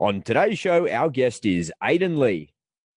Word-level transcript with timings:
On 0.00 0.22
today's 0.22 0.58
show, 0.58 0.88
our 0.88 1.10
guest 1.10 1.44
is 1.44 1.70
Aidan 1.84 2.18
Lee. 2.18 2.54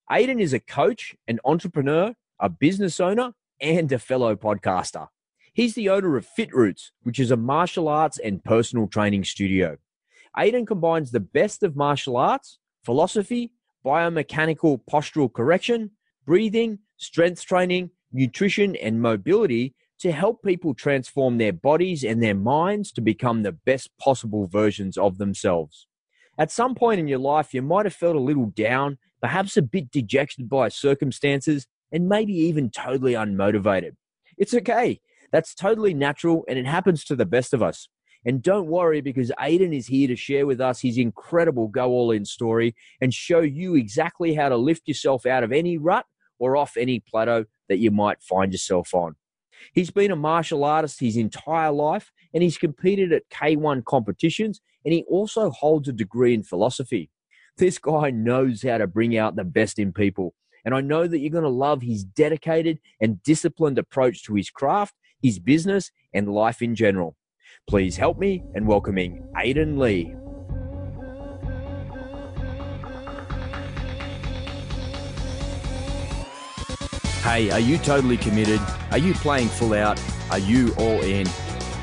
Aidan 0.10 0.40
is 0.40 0.54
a 0.54 0.60
coach, 0.62 1.14
an 1.28 1.38
entrepreneur, 1.44 2.16
a 2.40 2.48
business 2.48 3.02
owner, 3.02 3.34
and 3.60 3.92
a 3.92 4.00
fellow 4.00 4.38
podcaster. 4.38 5.10
He's 5.52 5.76
the 5.76 5.90
owner 5.90 6.16
of 6.16 6.26
Fit 6.26 6.56
Roots, 6.56 6.94
which 7.02 7.20
is 7.20 7.30
a 7.30 7.36
martial 7.36 7.90
arts 7.90 8.20
and 8.20 8.42
personal 8.42 8.88
training 8.88 9.26
studio. 9.26 9.76
Aidan 10.38 10.66
combines 10.66 11.12
the 11.12 11.20
best 11.20 11.62
of 11.62 11.76
martial 11.76 12.16
arts, 12.16 12.60
philosophy, 12.86 13.52
biomechanical 13.86 14.80
postural 14.90 15.32
correction, 15.32 15.92
breathing, 16.26 16.80
strength 16.96 17.44
training, 17.44 17.90
nutrition, 18.14 18.78
and 18.78 19.02
mobility 19.02 19.76
to 20.00 20.14
help 20.14 20.42
people 20.42 20.74
transform 20.74 21.38
their 21.38 21.52
bodies 21.52 22.06
and 22.06 22.24
their 22.24 22.34
minds 22.34 22.94
to 22.94 23.02
become 23.02 23.44
the 23.44 23.52
best 23.52 23.90
possible 24.00 24.48
versions 24.48 24.98
of 24.98 25.18
themselves. 25.18 25.86
At 26.38 26.52
some 26.52 26.74
point 26.74 27.00
in 27.00 27.08
your 27.08 27.20
life, 27.20 27.54
you 27.54 27.62
might 27.62 27.86
have 27.86 27.94
felt 27.94 28.16
a 28.16 28.20
little 28.20 28.48
down, 28.48 28.98
perhaps 29.22 29.56
a 29.56 29.62
bit 29.62 29.92
dejected 29.92 30.50
by 30.50 30.70
circumstances, 30.70 31.68
and 31.92 32.10
maybe 32.10 32.34
even 32.34 32.72
totally 32.72 33.14
unmotivated. 33.14 33.92
It's 34.38 34.54
okay. 34.54 35.00
That's 35.32 35.54
totally 35.54 35.94
natural 35.94 36.44
and 36.48 36.58
it 36.58 36.66
happens 36.66 37.04
to 37.06 37.16
the 37.16 37.26
best 37.26 37.54
of 37.54 37.62
us. 37.62 37.88
And 38.26 38.42
don't 38.42 38.68
worry 38.68 39.02
because 39.02 39.32
Aidan 39.40 39.74
is 39.74 39.88
here 39.88 40.08
to 40.08 40.16
share 40.16 40.46
with 40.46 40.62
us 40.62 40.82
his 40.82 40.98
incredible 40.98 41.68
go 41.68 41.90
all 41.90 42.12
in 42.12 42.26
story 42.26 42.76
and 43.02 43.14
show 43.14 43.42
you 43.42 43.76
exactly 43.76 44.34
how 44.34 44.50
to 44.50 44.56
lift 44.56 44.88
yourself 44.88 45.26
out 45.26 45.44
of 45.44 45.52
any 45.52 45.78
rut 45.78 46.06
or 46.40 46.56
off 46.56 46.78
any 46.78 47.00
plateau 47.00 47.46
that 47.68 47.80
you 47.80 47.92
might 47.92 48.22
find 48.22 48.52
yourself 48.52 48.94
on. 48.94 49.16
He's 49.74 49.92
been 49.92 50.12
a 50.12 50.16
martial 50.16 50.64
artist 50.64 51.00
his 51.00 51.18
entire 51.18 51.72
life 51.72 52.12
and 52.34 52.42
he's 52.42 52.58
competed 52.58 53.12
at 53.12 53.30
K1 53.30 53.86
competitions 53.86 54.62
and 54.86 54.94
he 54.94 55.04
also 55.10 55.50
holds 55.50 55.88
a 55.88 55.94
degree 55.94 56.34
in 56.34 56.44
philosophy. 56.44 57.10
This 57.58 57.78
guy 57.78 58.10
knows 58.10 58.64
how 58.64 58.78
to 58.78 58.88
bring 58.88 59.18
out 59.18 59.36
the 59.36 59.44
best 59.44 59.80
in 59.80 59.94
people. 59.94 60.34
And 60.66 60.74
I 60.74 60.82
know 60.82 61.08
that 61.08 61.20
you're 61.20 61.30
going 61.30 61.44
to 61.44 61.50
love 61.50 61.82
his 61.82 62.04
dedicated 62.04 62.80
and 63.02 63.22
disciplined 63.24 63.78
approach 63.78 64.24
to 64.24 64.36
his 64.36 64.50
craft, 64.50 64.96
his 65.22 65.40
business, 65.40 65.92
and 66.14 66.34
life 66.34 66.62
in 66.62 66.76
general. 66.76 67.16
Please 67.68 67.98
help 67.98 68.18
me 68.18 68.44
in 68.56 68.66
welcoming 68.66 69.28
Aidan 69.38 69.78
Lee. 69.78 70.16
Hey, 77.24 77.50
are 77.52 77.60
you 77.60 77.78
totally 77.78 78.18
committed? 78.18 78.60
Are 78.92 78.98
you 78.98 79.14
playing 79.14 79.48
full 79.48 79.74
out? 79.74 80.02
Are 80.30 80.40
you 80.40 80.74
all 80.78 81.02
in? 81.02 81.26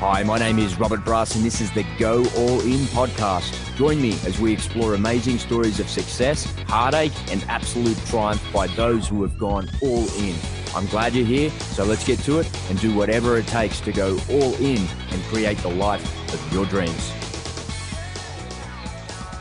Hi, 0.01 0.23
my 0.23 0.39
name 0.39 0.57
is 0.57 0.79
Robert 0.79 1.05
Brass, 1.05 1.35
and 1.35 1.45
this 1.45 1.61
is 1.61 1.69
the 1.73 1.85
Go 1.99 2.25
All 2.35 2.59
In 2.61 2.79
podcast. 2.87 3.53
Join 3.77 4.01
me 4.01 4.13
as 4.25 4.39
we 4.39 4.51
explore 4.51 4.95
amazing 4.95 5.37
stories 5.37 5.79
of 5.79 5.87
success, 5.87 6.45
heartache, 6.67 7.13
and 7.31 7.43
absolute 7.47 7.95
triumph 8.07 8.43
by 8.51 8.65
those 8.65 9.07
who 9.07 9.21
have 9.21 9.37
gone 9.37 9.69
all 9.79 10.07
in. 10.17 10.35
I'm 10.75 10.87
glad 10.87 11.13
you're 11.13 11.23
here, 11.23 11.51
so 11.51 11.83
let's 11.83 12.03
get 12.03 12.17
to 12.21 12.39
it 12.39 12.49
and 12.71 12.81
do 12.81 12.95
whatever 12.95 13.37
it 13.37 13.45
takes 13.45 13.79
to 13.81 13.91
go 13.91 14.17
all 14.31 14.55
in 14.55 14.79
and 15.11 15.21
create 15.25 15.59
the 15.59 15.69
life 15.69 16.33
of 16.33 16.51
your 16.51 16.65
dreams. 16.65 17.11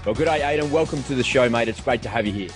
Well, 0.05 0.15
good 0.15 0.27
day, 0.27 0.47
Aidan. 0.47 0.71
Welcome 0.71 1.03
to 1.05 1.15
the 1.15 1.25
show, 1.25 1.49
mate. 1.49 1.69
It's 1.69 1.81
great 1.81 2.03
to 2.03 2.11
have 2.11 2.27
you 2.27 2.33
here. 2.35 2.51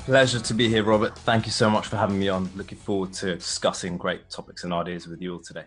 Pleasure 0.00 0.40
to 0.40 0.52
be 0.52 0.68
here, 0.68 0.84
Robert. 0.84 1.16
Thank 1.20 1.46
you 1.46 1.52
so 1.52 1.70
much 1.70 1.86
for 1.86 1.96
having 1.96 2.18
me 2.18 2.28
on. 2.28 2.50
Looking 2.54 2.76
forward 2.76 3.14
to 3.14 3.36
discussing 3.36 3.96
great 3.96 4.28
topics 4.28 4.62
and 4.62 4.74
ideas 4.74 5.06
with 5.06 5.22
you 5.22 5.32
all 5.32 5.40
today. 5.40 5.64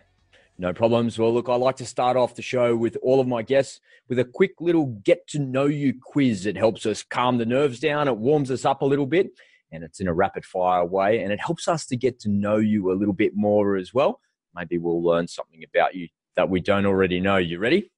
No 0.56 0.72
problems. 0.72 1.18
Well, 1.18 1.34
look, 1.34 1.48
I 1.48 1.56
like 1.56 1.76
to 1.76 1.86
start 1.86 2.16
off 2.16 2.36
the 2.36 2.42
show 2.42 2.76
with 2.76 2.96
all 3.02 3.20
of 3.20 3.26
my 3.26 3.42
guests 3.42 3.80
with 4.08 4.20
a 4.20 4.24
quick 4.24 4.52
little 4.60 4.86
get 5.04 5.26
to 5.28 5.40
know 5.40 5.66
you 5.66 5.94
quiz. 6.00 6.46
It 6.46 6.56
helps 6.56 6.86
us 6.86 7.02
calm 7.02 7.38
the 7.38 7.46
nerves 7.46 7.80
down, 7.80 8.06
it 8.06 8.16
warms 8.16 8.50
us 8.50 8.64
up 8.64 8.82
a 8.82 8.86
little 8.86 9.06
bit, 9.06 9.30
and 9.72 9.82
it's 9.82 9.98
in 9.98 10.06
a 10.06 10.14
rapid 10.14 10.44
fire 10.44 10.84
way, 10.84 11.22
and 11.22 11.32
it 11.32 11.40
helps 11.40 11.66
us 11.66 11.86
to 11.86 11.96
get 11.96 12.20
to 12.20 12.28
know 12.28 12.56
you 12.56 12.92
a 12.92 12.94
little 12.94 13.14
bit 13.14 13.32
more 13.34 13.76
as 13.76 13.92
well. 13.92 14.20
Maybe 14.54 14.78
we'll 14.78 15.02
learn 15.02 15.26
something 15.26 15.64
about 15.64 15.96
you 15.96 16.08
that 16.36 16.48
we 16.48 16.60
don't 16.60 16.86
already 16.86 17.18
know. 17.18 17.36
You 17.36 17.58
ready? 17.58 17.90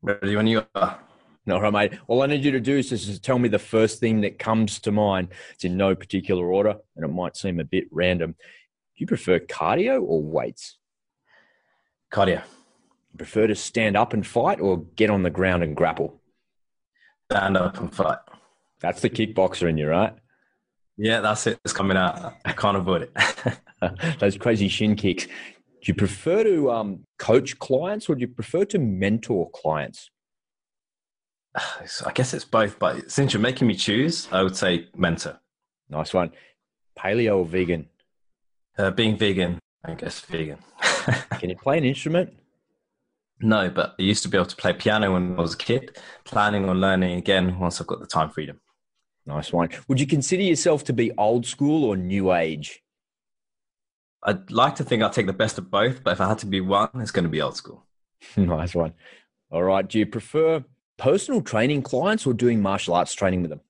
Ready 0.00 0.36
when 0.36 0.46
you 0.46 0.64
are. 0.76 1.00
All 1.50 1.60
right, 1.60 1.72
mate. 1.72 1.98
All 2.06 2.22
I 2.22 2.26
need 2.26 2.44
you 2.44 2.52
to 2.52 2.60
do 2.60 2.76
is 2.76 2.90
just 2.90 3.24
tell 3.24 3.38
me 3.38 3.48
the 3.48 3.58
first 3.58 3.98
thing 3.98 4.20
that 4.20 4.38
comes 4.38 4.78
to 4.80 4.92
mind. 4.92 5.28
It's 5.54 5.64
in 5.64 5.76
no 5.76 5.96
particular 5.96 6.46
order, 6.52 6.76
and 6.94 7.04
it 7.04 7.08
might 7.08 7.36
seem 7.36 7.58
a 7.58 7.64
bit 7.64 7.86
random. 7.90 8.32
Do 8.32 8.36
you 8.98 9.06
prefer 9.06 9.40
cardio 9.40 10.02
or 10.02 10.22
weights? 10.22 10.77
Cardio. 12.12 12.42
Prefer 13.16 13.46
to 13.48 13.54
stand 13.54 13.96
up 13.96 14.12
and 14.12 14.26
fight 14.26 14.60
or 14.60 14.84
get 14.96 15.10
on 15.10 15.22
the 15.22 15.30
ground 15.30 15.62
and 15.62 15.76
grapple? 15.76 16.20
Stand 17.30 17.56
up 17.56 17.78
and 17.78 17.94
fight. 17.94 18.18
That's 18.80 19.00
the 19.00 19.10
kickboxer 19.10 19.68
in 19.68 19.76
you, 19.76 19.88
right? 19.88 20.14
Yeah, 20.96 21.20
that's 21.20 21.46
it. 21.46 21.58
It's 21.64 21.72
coming 21.72 21.96
out. 21.96 22.34
I 22.44 22.52
can't 22.52 22.76
avoid 22.76 23.02
it. 23.02 24.18
Those 24.18 24.36
crazy 24.36 24.68
shin 24.68 24.96
kicks. 24.96 25.26
Do 25.26 25.32
you 25.84 25.94
prefer 25.94 26.42
to 26.42 26.70
um, 26.70 27.04
coach 27.18 27.58
clients 27.58 28.08
or 28.08 28.14
do 28.14 28.22
you 28.22 28.28
prefer 28.28 28.64
to 28.66 28.78
mentor 28.78 29.50
clients? 29.50 30.10
I 31.56 32.12
guess 32.14 32.34
it's 32.34 32.44
both, 32.44 32.78
but 32.78 33.10
since 33.10 33.32
you're 33.32 33.42
making 33.42 33.68
me 33.68 33.74
choose, 33.74 34.28
I 34.32 34.42
would 34.42 34.56
say 34.56 34.88
mentor. 34.96 35.38
Nice 35.88 36.12
one. 36.12 36.32
Paleo 36.98 37.38
or 37.38 37.44
vegan? 37.44 37.88
Uh, 38.76 38.90
being 38.90 39.16
vegan, 39.16 39.58
I 39.84 39.94
guess 39.94 40.20
vegan. 40.20 40.58
Can 41.38 41.50
you 41.50 41.56
play 41.56 41.78
an 41.78 41.84
instrument? 41.84 42.34
No, 43.40 43.70
but 43.70 43.94
I 43.98 44.02
used 44.02 44.22
to 44.24 44.28
be 44.28 44.36
able 44.36 44.46
to 44.46 44.56
play 44.56 44.72
piano 44.72 45.12
when 45.12 45.38
I 45.38 45.40
was 45.40 45.54
a 45.54 45.58
kid. 45.58 45.96
Planning 46.24 46.68
on 46.68 46.80
learning 46.80 47.16
again 47.16 47.58
once 47.58 47.80
I've 47.80 47.86
got 47.86 48.00
the 48.00 48.06
time 48.06 48.30
freedom. 48.30 48.60
Nice 49.26 49.52
one. 49.52 49.68
Would 49.86 50.00
you 50.00 50.06
consider 50.06 50.42
yourself 50.42 50.84
to 50.84 50.92
be 50.92 51.12
old 51.18 51.46
school 51.46 51.84
or 51.84 51.96
new 51.96 52.32
age? 52.32 52.82
I'd 54.24 54.50
like 54.50 54.74
to 54.76 54.84
think 54.84 55.02
I'll 55.02 55.10
take 55.10 55.26
the 55.26 55.32
best 55.32 55.58
of 55.58 55.70
both, 55.70 56.02
but 56.02 56.12
if 56.12 56.20
I 56.20 56.28
had 56.28 56.38
to 56.38 56.46
be 56.46 56.60
one, 56.60 56.88
it's 56.94 57.12
going 57.12 57.24
to 57.24 57.30
be 57.30 57.40
old 57.40 57.56
school. 57.56 57.84
nice 58.36 58.74
one. 58.74 58.94
All 59.50 59.62
right. 59.62 59.86
Do 59.86 59.98
you 59.98 60.06
prefer 60.06 60.64
personal 60.96 61.40
training 61.40 61.82
clients 61.82 62.26
or 62.26 62.34
doing 62.34 62.60
martial 62.60 62.94
arts 62.94 63.14
training 63.14 63.42
with 63.42 63.50
them? 63.50 63.60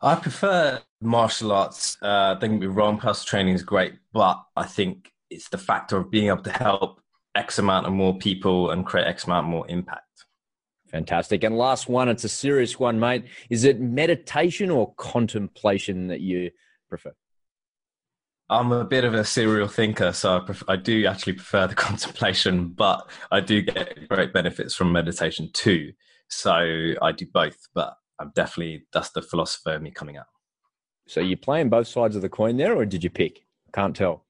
I 0.00 0.14
prefer 0.16 0.80
martial 1.00 1.52
arts. 1.52 1.96
Uh, 2.02 2.34
don't 2.34 2.52
get 2.52 2.60
me 2.60 2.66
wrong, 2.66 2.98
personal 2.98 3.26
training 3.26 3.54
is 3.54 3.62
great, 3.62 3.94
but 4.12 4.42
I 4.56 4.64
think 4.64 5.12
it's 5.30 5.48
the 5.48 5.58
factor 5.58 5.96
of 5.96 6.10
being 6.10 6.28
able 6.28 6.42
to 6.42 6.50
help 6.50 7.00
X 7.34 7.58
amount 7.58 7.86
of 7.86 7.92
more 7.92 8.16
people 8.18 8.70
and 8.70 8.84
create 8.84 9.06
X 9.06 9.24
amount 9.24 9.46
more 9.46 9.68
impact. 9.68 10.02
Fantastic. 10.90 11.44
And 11.44 11.56
last 11.56 11.88
one, 11.88 12.08
it's 12.08 12.24
a 12.24 12.28
serious 12.28 12.78
one, 12.78 12.98
mate. 12.98 13.24
Is 13.50 13.64
it 13.64 13.80
meditation 13.80 14.70
or 14.70 14.94
contemplation 14.94 16.08
that 16.08 16.20
you 16.20 16.50
prefer? 16.88 17.12
I'm 18.50 18.72
a 18.72 18.84
bit 18.84 19.04
of 19.04 19.12
a 19.12 19.24
serial 19.24 19.68
thinker, 19.68 20.12
so 20.12 20.38
I, 20.38 20.40
prefer, 20.40 20.64
I, 20.68 20.76
do 20.76 21.04
actually 21.06 21.34
prefer 21.34 21.66
the 21.66 21.74
contemplation, 21.88 22.68
but 22.68 23.10
I 23.30 23.40
do 23.40 23.60
get 23.60 24.08
great 24.08 24.32
benefits 24.32 24.74
from 24.74 24.90
meditation 24.90 25.50
too. 25.52 25.92
So 26.30 26.94
I 27.02 27.12
do 27.12 27.26
both, 27.32 27.58
but 27.74 27.94
I'm 28.18 28.32
definitely 28.34 28.86
that's 28.92 29.10
the 29.10 29.22
philosopher 29.22 29.74
in 29.74 29.82
me 29.82 29.90
coming 29.90 30.16
out. 30.16 30.26
So 31.06 31.20
you're 31.20 31.36
playing 31.36 31.68
both 31.68 31.88
sides 31.88 32.16
of 32.16 32.22
the 32.22 32.28
coin 32.30 32.56
there, 32.56 32.74
or 32.74 32.86
did 32.86 33.04
you 33.04 33.10
pick? 33.10 33.44
Can't 33.74 33.94
tell. 33.94 34.24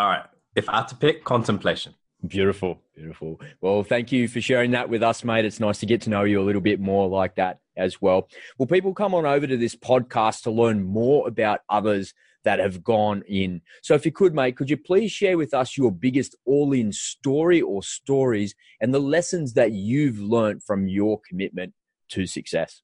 All 0.00 0.08
right. 0.08 0.24
If 0.56 0.66
I 0.66 0.78
had 0.78 0.88
to 0.88 0.94
pick, 0.94 1.24
contemplation. 1.24 1.94
Beautiful, 2.26 2.80
beautiful. 2.96 3.38
Well, 3.60 3.84
thank 3.84 4.10
you 4.10 4.28
for 4.28 4.40
sharing 4.40 4.70
that 4.70 4.88
with 4.88 5.02
us, 5.02 5.24
mate. 5.24 5.44
It's 5.44 5.60
nice 5.60 5.78
to 5.80 5.86
get 5.86 6.00
to 6.02 6.10
know 6.10 6.24
you 6.24 6.40
a 6.40 6.42
little 6.42 6.62
bit 6.62 6.80
more 6.80 7.06
like 7.06 7.34
that 7.34 7.58
as 7.76 8.00
well. 8.00 8.26
Well, 8.56 8.66
people 8.66 8.94
come 8.94 9.14
on 9.14 9.26
over 9.26 9.46
to 9.46 9.58
this 9.58 9.76
podcast 9.76 10.44
to 10.44 10.50
learn 10.50 10.82
more 10.82 11.28
about 11.28 11.60
others 11.68 12.14
that 12.44 12.60
have 12.60 12.82
gone 12.82 13.22
in. 13.28 13.60
So, 13.82 13.92
if 13.92 14.06
you 14.06 14.12
could, 14.12 14.34
mate, 14.34 14.56
could 14.56 14.70
you 14.70 14.78
please 14.78 15.12
share 15.12 15.36
with 15.36 15.52
us 15.52 15.76
your 15.76 15.92
biggest 15.92 16.34
all 16.46 16.72
in 16.72 16.94
story 16.94 17.60
or 17.60 17.82
stories 17.82 18.54
and 18.80 18.94
the 18.94 19.00
lessons 19.00 19.52
that 19.52 19.72
you've 19.72 20.18
learned 20.18 20.62
from 20.62 20.88
your 20.88 21.20
commitment 21.28 21.74
to 22.12 22.24
success? 22.24 22.80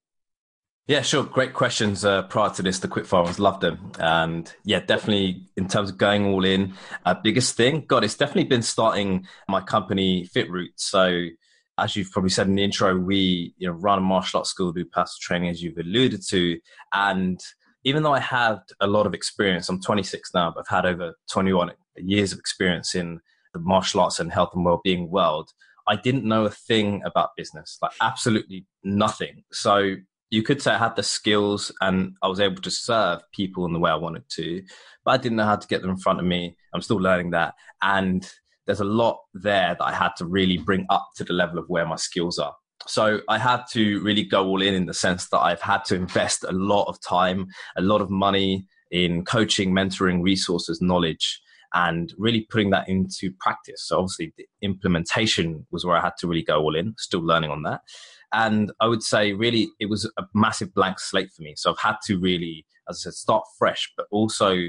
Yeah, 0.88 1.02
sure. 1.02 1.24
Great 1.24 1.52
questions 1.52 2.04
uh, 2.04 2.22
prior 2.22 2.50
to 2.50 2.62
this. 2.62 2.78
The 2.78 2.86
quickfire 2.86 3.24
ones, 3.24 3.40
loved 3.40 3.60
them. 3.60 3.90
And 3.98 4.52
yeah, 4.64 4.78
definitely 4.78 5.42
in 5.56 5.66
terms 5.66 5.90
of 5.90 5.98
going 5.98 6.26
all 6.26 6.44
in, 6.44 6.74
uh, 7.04 7.14
biggest 7.14 7.56
thing, 7.56 7.84
God, 7.88 8.04
it's 8.04 8.14
definitely 8.14 8.44
been 8.44 8.62
starting 8.62 9.26
my 9.48 9.60
company 9.60 10.24
Fit 10.26 10.48
Roots. 10.48 10.84
So 10.84 11.26
as 11.76 11.96
you've 11.96 12.12
probably 12.12 12.30
said 12.30 12.46
in 12.46 12.54
the 12.54 12.62
intro, 12.62 12.96
we 12.96 13.52
you 13.58 13.66
know 13.66 13.74
run 13.74 13.98
a 13.98 14.00
martial 14.00 14.38
arts 14.38 14.50
school, 14.50 14.72
do 14.72 14.84
personal 14.84 15.18
training, 15.20 15.48
as 15.50 15.60
you've 15.60 15.76
alluded 15.76 16.22
to. 16.28 16.60
And 16.92 17.40
even 17.82 18.04
though 18.04 18.14
I 18.14 18.20
had 18.20 18.58
a 18.80 18.86
lot 18.86 19.06
of 19.06 19.14
experience, 19.14 19.68
I'm 19.68 19.80
26 19.80 20.30
now, 20.34 20.52
but 20.54 20.60
I've 20.60 20.76
had 20.76 20.86
over 20.86 21.14
21 21.30 21.72
years 21.96 22.32
of 22.32 22.38
experience 22.38 22.94
in 22.94 23.20
the 23.52 23.58
martial 23.58 24.00
arts 24.00 24.20
and 24.20 24.32
health 24.32 24.50
and 24.54 24.64
well-being 24.64 25.10
world. 25.10 25.50
I 25.88 25.96
didn't 25.96 26.24
know 26.24 26.44
a 26.44 26.50
thing 26.50 27.02
about 27.04 27.30
business, 27.36 27.78
like 27.82 27.92
absolutely 28.00 28.66
nothing. 28.82 29.44
So 29.52 29.96
you 30.30 30.42
could 30.42 30.60
say 30.60 30.72
I 30.72 30.78
had 30.78 30.96
the 30.96 31.02
skills 31.02 31.72
and 31.80 32.14
I 32.22 32.28
was 32.28 32.40
able 32.40 32.62
to 32.62 32.70
serve 32.70 33.20
people 33.32 33.64
in 33.66 33.72
the 33.72 33.78
way 33.78 33.90
I 33.90 33.96
wanted 33.96 34.28
to, 34.30 34.62
but 35.04 35.12
I 35.12 35.16
didn't 35.16 35.36
know 35.36 35.44
how 35.44 35.56
to 35.56 35.68
get 35.68 35.82
them 35.82 35.90
in 35.90 35.96
front 35.96 36.18
of 36.18 36.24
me. 36.24 36.56
I'm 36.74 36.82
still 36.82 36.96
learning 36.96 37.30
that. 37.30 37.54
And 37.82 38.28
there's 38.66 38.80
a 38.80 38.84
lot 38.84 39.20
there 39.34 39.76
that 39.78 39.84
I 39.84 39.92
had 39.92 40.16
to 40.16 40.26
really 40.26 40.58
bring 40.58 40.86
up 40.90 41.08
to 41.16 41.24
the 41.24 41.32
level 41.32 41.58
of 41.58 41.68
where 41.68 41.86
my 41.86 41.96
skills 41.96 42.38
are. 42.38 42.54
So 42.88 43.20
I 43.28 43.38
had 43.38 43.62
to 43.72 44.00
really 44.02 44.24
go 44.24 44.46
all 44.46 44.62
in 44.62 44.74
in 44.74 44.86
the 44.86 44.94
sense 44.94 45.28
that 45.30 45.38
I've 45.38 45.60
had 45.60 45.84
to 45.86 45.94
invest 45.94 46.44
a 46.44 46.52
lot 46.52 46.84
of 46.84 47.00
time, 47.00 47.46
a 47.76 47.82
lot 47.82 48.00
of 48.00 48.10
money 48.10 48.66
in 48.90 49.24
coaching, 49.24 49.72
mentoring, 49.72 50.22
resources, 50.22 50.80
knowledge, 50.80 51.40
and 51.74 52.12
really 52.16 52.46
putting 52.50 52.70
that 52.70 52.88
into 52.88 53.32
practice. 53.40 53.86
So 53.86 53.98
obviously 53.98 54.32
the 54.36 54.46
implementation 54.62 55.66
was 55.70 55.84
where 55.84 55.96
I 55.96 56.00
had 56.00 56.16
to 56.20 56.28
really 56.28 56.44
go 56.44 56.60
all 56.60 56.76
in, 56.76 56.94
still 56.98 57.20
learning 57.20 57.50
on 57.50 57.62
that. 57.64 57.80
And 58.32 58.72
I 58.80 58.86
would 58.86 59.02
say 59.02 59.32
really 59.32 59.68
it 59.80 59.86
was 59.86 60.10
a 60.18 60.24
massive 60.34 60.74
blank 60.74 60.98
slate 61.00 61.30
for 61.34 61.42
me. 61.42 61.54
So 61.56 61.70
I've 61.70 61.78
had 61.78 61.96
to 62.06 62.18
really, 62.18 62.66
as 62.88 62.98
I 62.98 63.00
said, 63.04 63.14
start 63.14 63.44
fresh, 63.58 63.92
but 63.96 64.06
also 64.10 64.68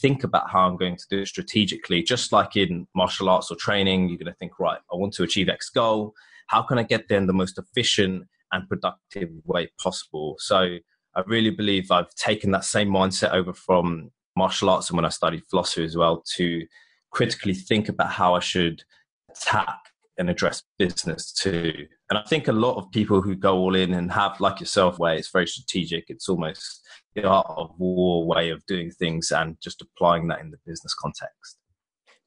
think 0.00 0.24
about 0.24 0.50
how 0.50 0.60
I'm 0.60 0.76
going 0.76 0.96
to 0.96 1.06
do 1.08 1.20
it 1.20 1.28
strategically. 1.28 2.02
Just 2.02 2.32
like 2.32 2.56
in 2.56 2.86
martial 2.94 3.28
arts 3.28 3.50
or 3.50 3.56
training, 3.56 4.08
you're 4.08 4.18
going 4.18 4.32
to 4.32 4.38
think, 4.38 4.58
right, 4.58 4.78
I 4.92 4.96
want 4.96 5.14
to 5.14 5.22
achieve 5.22 5.48
X 5.48 5.70
goal. 5.70 6.14
How 6.48 6.62
can 6.62 6.78
I 6.78 6.82
get 6.82 7.08
there 7.08 7.18
in 7.18 7.26
the 7.26 7.32
most 7.32 7.58
efficient 7.58 8.26
and 8.52 8.68
productive 8.68 9.30
way 9.44 9.70
possible? 9.82 10.36
So 10.38 10.78
I 11.14 11.22
really 11.26 11.50
believe 11.50 11.90
I've 11.90 12.14
taken 12.14 12.50
that 12.52 12.64
same 12.64 12.88
mindset 12.88 13.32
over 13.32 13.52
from 13.52 14.10
martial 14.36 14.70
arts 14.70 14.88
and 14.88 14.96
when 14.96 15.04
I 15.04 15.10
studied 15.10 15.42
philosophy 15.50 15.84
as 15.84 15.96
well 15.96 16.22
to 16.36 16.64
critically 17.10 17.54
think 17.54 17.88
about 17.88 18.12
how 18.12 18.34
I 18.34 18.40
should 18.40 18.82
attack 19.30 19.78
and 20.18 20.28
address 20.28 20.62
business 20.78 21.32
too. 21.32 21.86
And 22.10 22.18
I 22.18 22.22
think 22.22 22.48
a 22.48 22.52
lot 22.52 22.76
of 22.76 22.90
people 22.90 23.22
who 23.22 23.34
go 23.34 23.56
all 23.56 23.74
in 23.74 23.94
and 23.94 24.10
have, 24.12 24.40
like 24.40 24.60
yourself, 24.60 24.98
where 24.98 25.14
it's 25.14 25.30
very 25.30 25.46
strategic, 25.46 26.04
it's 26.08 26.28
almost 26.28 26.82
the 27.14 27.24
art 27.24 27.46
of 27.48 27.70
war 27.78 28.26
way 28.26 28.50
of 28.50 28.64
doing 28.66 28.90
things 28.90 29.30
and 29.30 29.56
just 29.62 29.82
applying 29.82 30.28
that 30.28 30.40
in 30.40 30.50
the 30.50 30.58
business 30.66 30.94
context. 30.94 31.58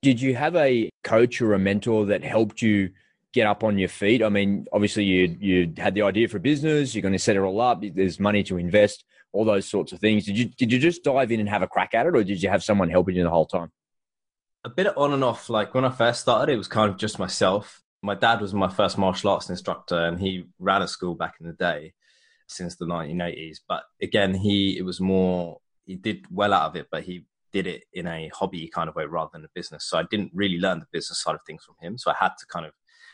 Did 0.01 0.19
you 0.19 0.35
have 0.35 0.55
a 0.55 0.89
coach 1.03 1.41
or 1.41 1.53
a 1.53 1.59
mentor 1.59 2.05
that 2.07 2.23
helped 2.23 2.61
you 2.61 2.89
get 3.33 3.45
up 3.45 3.63
on 3.63 3.77
your 3.77 3.89
feet? 3.89 4.23
I 4.23 4.29
mean, 4.29 4.65
obviously 4.73 5.03
you 5.03 5.37
you 5.39 5.73
had 5.77 5.93
the 5.93 6.01
idea 6.01 6.27
for 6.27 6.39
business, 6.39 6.95
you're 6.95 7.03
going 7.03 7.13
to 7.13 7.19
set 7.19 7.35
it 7.35 7.41
all 7.41 7.61
up, 7.61 7.83
there's 7.93 8.19
money 8.19 8.41
to 8.43 8.57
invest, 8.57 9.03
all 9.33 9.45
those 9.45 9.67
sorts 9.67 9.91
of 9.91 9.99
things. 9.99 10.25
Did 10.25 10.37
you 10.37 10.45
did 10.45 10.71
you 10.71 10.79
just 10.79 11.03
dive 11.03 11.31
in 11.31 11.39
and 11.39 11.49
have 11.49 11.61
a 11.61 11.67
crack 11.67 11.93
at 11.93 12.07
it 12.07 12.15
or 12.15 12.23
did 12.23 12.41
you 12.41 12.49
have 12.49 12.63
someone 12.63 12.89
helping 12.89 13.15
you 13.15 13.23
the 13.23 13.29
whole 13.29 13.45
time? 13.45 13.71
A 14.63 14.69
bit 14.69 14.95
on 14.95 15.13
and 15.13 15.23
off. 15.23 15.49
Like 15.49 15.73
when 15.73 15.85
I 15.85 15.89
first 15.89 16.21
started, 16.21 16.51
it 16.51 16.57
was 16.57 16.67
kind 16.67 16.89
of 16.89 16.97
just 16.97 17.19
myself. 17.19 17.81
My 18.01 18.15
dad 18.15 18.41
was 18.41 18.53
my 18.53 18.69
first 18.69 18.97
martial 18.97 19.31
arts 19.31 19.49
instructor 19.49 19.97
and 19.97 20.19
he 20.19 20.45
ran 20.59 20.81
a 20.81 20.87
school 20.87 21.15
back 21.15 21.35
in 21.39 21.47
the 21.47 21.53
day 21.53 21.93
since 22.47 22.75
the 22.75 22.85
1980s. 22.85 23.57
But 23.67 23.83
again, 24.01 24.33
he 24.33 24.77
it 24.77 24.83
was 24.83 24.99
more 24.99 25.59
he 25.85 25.95
did 25.95 26.25
well 26.29 26.53
out 26.53 26.69
of 26.69 26.75
it, 26.75 26.87
but 26.91 27.03
he 27.03 27.25
did 27.51 27.67
it 27.67 27.83
in 27.93 28.07
a 28.07 28.29
hobby 28.33 28.67
kind 28.67 28.87
of 28.87 28.95
way 28.95 29.05
rather 29.05 29.31
than 29.33 29.45
a 29.45 29.49
business. 29.53 29.85
So 29.85 29.97
I 29.97 30.03
didn't 30.09 30.31
really 30.33 30.57
learn 30.57 30.79
the 30.79 30.85
business 30.91 31.21
side 31.21 31.35
of 31.35 31.41
things 31.45 31.63
from 31.63 31.75
him. 31.81 31.97
So 31.97 32.11
I 32.11 32.15
had 32.19 32.31
to 32.39 32.45
kind 32.47 32.65
of 32.65 32.73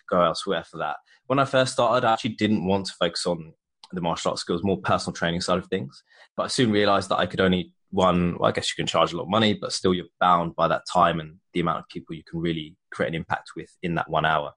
go 0.10 0.22
elsewhere 0.22 0.64
for 0.64 0.78
that. 0.78 0.98
When 1.28 1.40
I 1.40 1.46
first 1.46 1.74
started, 1.74 2.06
I 2.06 2.14
actually 2.14 2.36
didn't 2.36 2.66
want 2.66 2.86
to 2.88 2.94
focus 2.94 3.26
on 3.26 3.54
the 3.92 4.02
martial 4.02 4.32
arts 4.32 4.42
skills, 4.42 4.64
more 4.64 4.80
personal 4.80 5.16
training 5.16 5.42
side 5.42 5.58
of 5.58 5.68
things. 5.68 6.04
But 6.36 6.44
I 6.44 6.48
soon 6.48 6.72
realized 6.72 7.10
that 7.10 7.20
I 7.20 7.26
could 7.26 7.42
only 7.42 7.74
one, 7.92 8.38
well, 8.38 8.50
I 8.50 8.52
guess 8.52 8.70
you 8.70 8.76
can 8.76 8.88
charge 8.88 9.14
a 9.14 9.18
lot 9.18 9.24
of 9.24 9.30
money, 9.30 9.54
but 9.54 9.74
still 9.74 9.94
you're 9.94 10.06
bound 10.20 10.56
by 10.56 10.68
that 10.68 10.84
time 10.92 11.20
and 11.20 11.38
the 11.54 11.60
amount 11.60 11.80
of 11.80 11.88
people 11.90 12.16
you 12.16 12.24
can 12.24 12.40
really 12.40 12.76
create 12.92 13.10
an 13.10 13.16
impact 13.16 13.52
with 13.56 13.70
in 13.82 13.96
that 13.96 14.10
one 14.10 14.26
hour. 14.26 14.54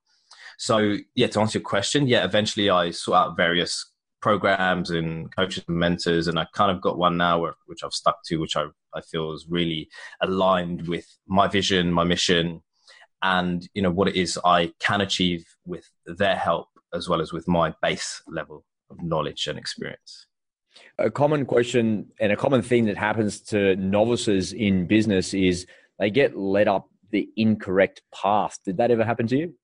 So 0.59 0.97
yeah, 1.15 1.29
to 1.29 1.41
answer 1.41 1.59
your 1.59 1.65
question, 1.65 2.07
yeah, 2.07 2.25
eventually 2.25 2.71
I 2.71 2.91
sought 2.91 3.31
out 3.31 3.37
various 3.37 3.93
programs 4.21 4.91
and 4.91 5.35
coaches 5.35 5.65
and 5.69 5.79
mentors, 5.79 6.29
and 6.29 6.39
I 6.39 6.47
kind 6.55 6.71
of 6.71 6.83
got 6.83 6.99
one 6.99 7.17
now 7.17 7.53
which 7.67 7.83
I've 7.83 7.93
stuck 7.93 8.23
to, 8.27 8.37
which 8.37 8.57
I, 8.57 8.67
I 8.95 9.01
feel 9.01 9.33
is 9.33 9.47
really 9.49 9.89
aligned 10.21 10.87
with 10.87 11.07
my 11.27 11.49
vision, 11.49 11.93
my 11.93 12.05
mission, 12.05 12.63
and 13.23 13.69
you 13.75 13.83
know 13.83 13.91
what 13.91 14.09
it 14.09 14.17
is 14.17 14.39
I 14.45 14.73
can 14.81 15.01
achieve 15.01 15.47
with 15.67 15.91
their 16.07 16.37
help 16.37 16.69
as 16.93 17.09
well 17.09 17.21
as 17.21 17.33
with 17.33 17.47
my 17.47 17.75
base 17.83 18.23
level 18.27 18.65
of 18.91 19.03
knowledge 19.03 19.47
and 19.47 19.59
experience. 19.59 20.27
A 20.99 21.11
common 21.11 21.47
question 21.47 22.07
and 22.21 22.33
a 22.33 22.37
common 22.37 22.63
thing 22.63 22.85
that 22.87 22.97
happens 22.97 23.41
to 23.41 23.77
novices 23.77 24.53
in 24.53 24.87
business 24.87 25.35
is 25.35 25.67
they 25.99 26.11
get 26.11 26.37
led 26.37 26.69
up 26.69 26.89
the 27.11 27.29
incorrect 27.37 28.03
path. 28.15 28.59
Did 28.65 28.77
that 28.79 28.91
ever 28.91 29.05
happen 29.05 29.27
to 29.29 29.37
you? 29.37 29.55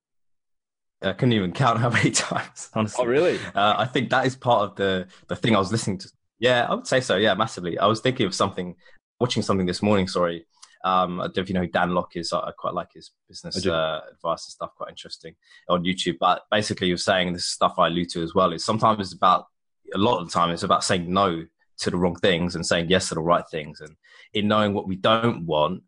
I 1.02 1.12
couldn't 1.12 1.34
even 1.34 1.52
count 1.52 1.78
how 1.78 1.90
many 1.98 2.10
times. 2.10 2.70
Honestly, 2.74 3.04
oh 3.04 3.08
really? 3.08 3.38
Uh, 3.54 3.74
I 3.78 3.84
think 3.86 4.10
that 4.10 4.26
is 4.26 4.36
part 4.36 4.70
of 4.70 4.76
the 4.76 5.06
the 5.28 5.36
thing 5.36 5.54
I 5.54 5.58
was 5.58 5.72
listening 5.72 5.98
to. 5.98 6.08
Yeah, 6.38 6.66
I 6.68 6.74
would 6.74 6.86
say 6.86 7.00
so. 7.00 7.16
Yeah, 7.16 7.34
massively. 7.34 7.78
I 7.78 7.86
was 7.86 8.00
thinking 8.00 8.26
of 8.26 8.34
something, 8.34 8.74
watching 9.20 9.42
something 9.42 9.66
this 9.66 9.82
morning. 9.82 10.08
Sorry, 10.08 10.46
um, 10.84 11.20
I 11.20 11.24
don't 11.24 11.36
know 11.38 11.42
if 11.42 11.48
you 11.48 11.54
know 11.54 11.60
who 11.62 11.68
Dan 11.68 11.94
Lok 11.94 12.16
is. 12.16 12.32
I 12.32 12.50
quite 12.56 12.74
like 12.74 12.92
his 12.94 13.10
business 13.28 13.66
uh, 13.66 14.00
advice 14.12 14.46
and 14.46 14.52
stuff. 14.52 14.70
Quite 14.76 14.90
interesting 14.90 15.34
on 15.68 15.84
YouTube. 15.84 16.16
But 16.18 16.42
basically, 16.50 16.88
you're 16.88 16.96
saying 16.96 17.32
this 17.32 17.46
stuff 17.46 17.74
I 17.78 17.88
allude 17.88 18.10
to 18.10 18.22
as 18.22 18.34
well. 18.34 18.52
Is 18.52 18.64
sometimes 18.64 19.00
it's 19.00 19.14
about 19.14 19.46
a 19.94 19.98
lot 19.98 20.20
of 20.20 20.26
the 20.26 20.32
time 20.32 20.50
it's 20.50 20.62
about 20.62 20.84
saying 20.84 21.12
no 21.12 21.44
to 21.78 21.90
the 21.90 21.96
wrong 21.96 22.16
things 22.16 22.54
and 22.54 22.66
saying 22.66 22.88
yes 22.88 23.08
to 23.08 23.14
the 23.14 23.20
right 23.20 23.44
things. 23.50 23.80
And 23.80 23.96
in 24.32 24.48
knowing 24.48 24.74
what 24.74 24.88
we 24.88 24.96
don't 24.96 25.44
want, 25.46 25.82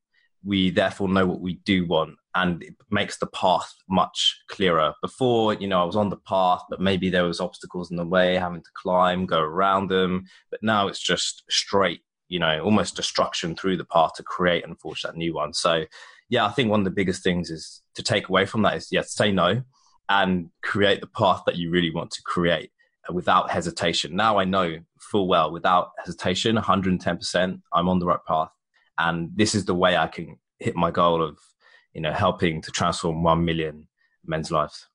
we 0.44 0.70
therefore 0.70 1.08
know 1.08 1.26
what 1.26 1.40
we 1.40 1.54
do 1.64 1.86
want. 1.86 2.16
And 2.34 2.62
it 2.62 2.74
makes 2.90 3.18
the 3.18 3.26
path 3.26 3.72
much 3.88 4.38
clearer. 4.48 4.94
Before 5.02 5.54
you 5.54 5.66
know 5.66 5.82
i 5.82 5.84
was 5.84 5.96
on 5.96 6.10
the 6.10 6.18
path 6.18 6.62
but 6.70 6.80
maybe 6.80 7.10
there 7.10 7.24
was 7.24 7.40
obstacles 7.40 7.90
in 7.90 7.96
the 7.96 8.06
way 8.06 8.34
having 8.34 8.62
to 8.62 8.70
climb 8.74 9.26
go 9.26 9.40
around 9.40 9.88
them. 9.88 10.26
But 10.50 10.62
now 10.62 10.88
it's 10.88 11.00
just 11.00 11.42
straight 11.50 12.02
you 12.28 12.38
know 12.38 12.60
almost 12.62 12.94
destruction 12.94 13.56
through 13.56 13.78
the 13.78 13.84
path 13.86 14.12
to 14.14 14.22
create 14.22 14.64
and 14.64 14.78
forge 14.78 15.02
that 15.02 15.16
new 15.16 15.34
one. 15.34 15.52
So 15.54 15.84
yeah 16.28 16.46
i 16.46 16.50
think 16.50 16.70
one 16.70 16.80
of 16.80 16.84
the 16.84 16.90
biggest 16.90 17.22
things 17.22 17.50
is 17.50 17.82
to 17.94 18.02
take 18.02 18.28
away 18.28 18.46
from 18.46 18.62
that 18.62 18.76
is 18.76 18.88
yeah 18.90 19.02
say 19.02 19.32
no 19.32 19.62
and 20.08 20.50
create 20.62 21.00
the 21.00 21.06
path 21.06 21.42
that 21.46 21.56
you 21.56 21.70
really 21.70 21.90
want 21.90 22.10
to 22.10 22.22
create 22.22 22.70
Uh, 23.08 23.12
without 23.12 23.50
hesitation. 23.50 24.14
Now 24.16 24.38
i 24.38 24.44
know 24.44 24.78
full 24.98 25.28
well 25.28 25.50
without 25.50 25.92
hesitation 25.98 26.56
110% 26.56 27.60
i'm 27.72 27.88
on 27.88 27.98
the 27.98 28.06
right 28.06 28.24
path. 28.26 28.50
And 28.98 29.30
this 29.34 29.54
is 29.54 29.64
the 29.64 29.74
way 29.74 29.96
i 29.96 30.06
can 30.06 30.38
hit 30.58 30.74
my 30.76 30.90
goal 30.90 31.22
of 31.22 31.38
you 31.94 32.00
know 32.00 32.12
helping 32.12 32.60
to 32.62 32.70
transform 32.70 33.22
1 33.22 33.44
million 33.44 33.86
men's 34.24 34.50
lives. 34.50 34.88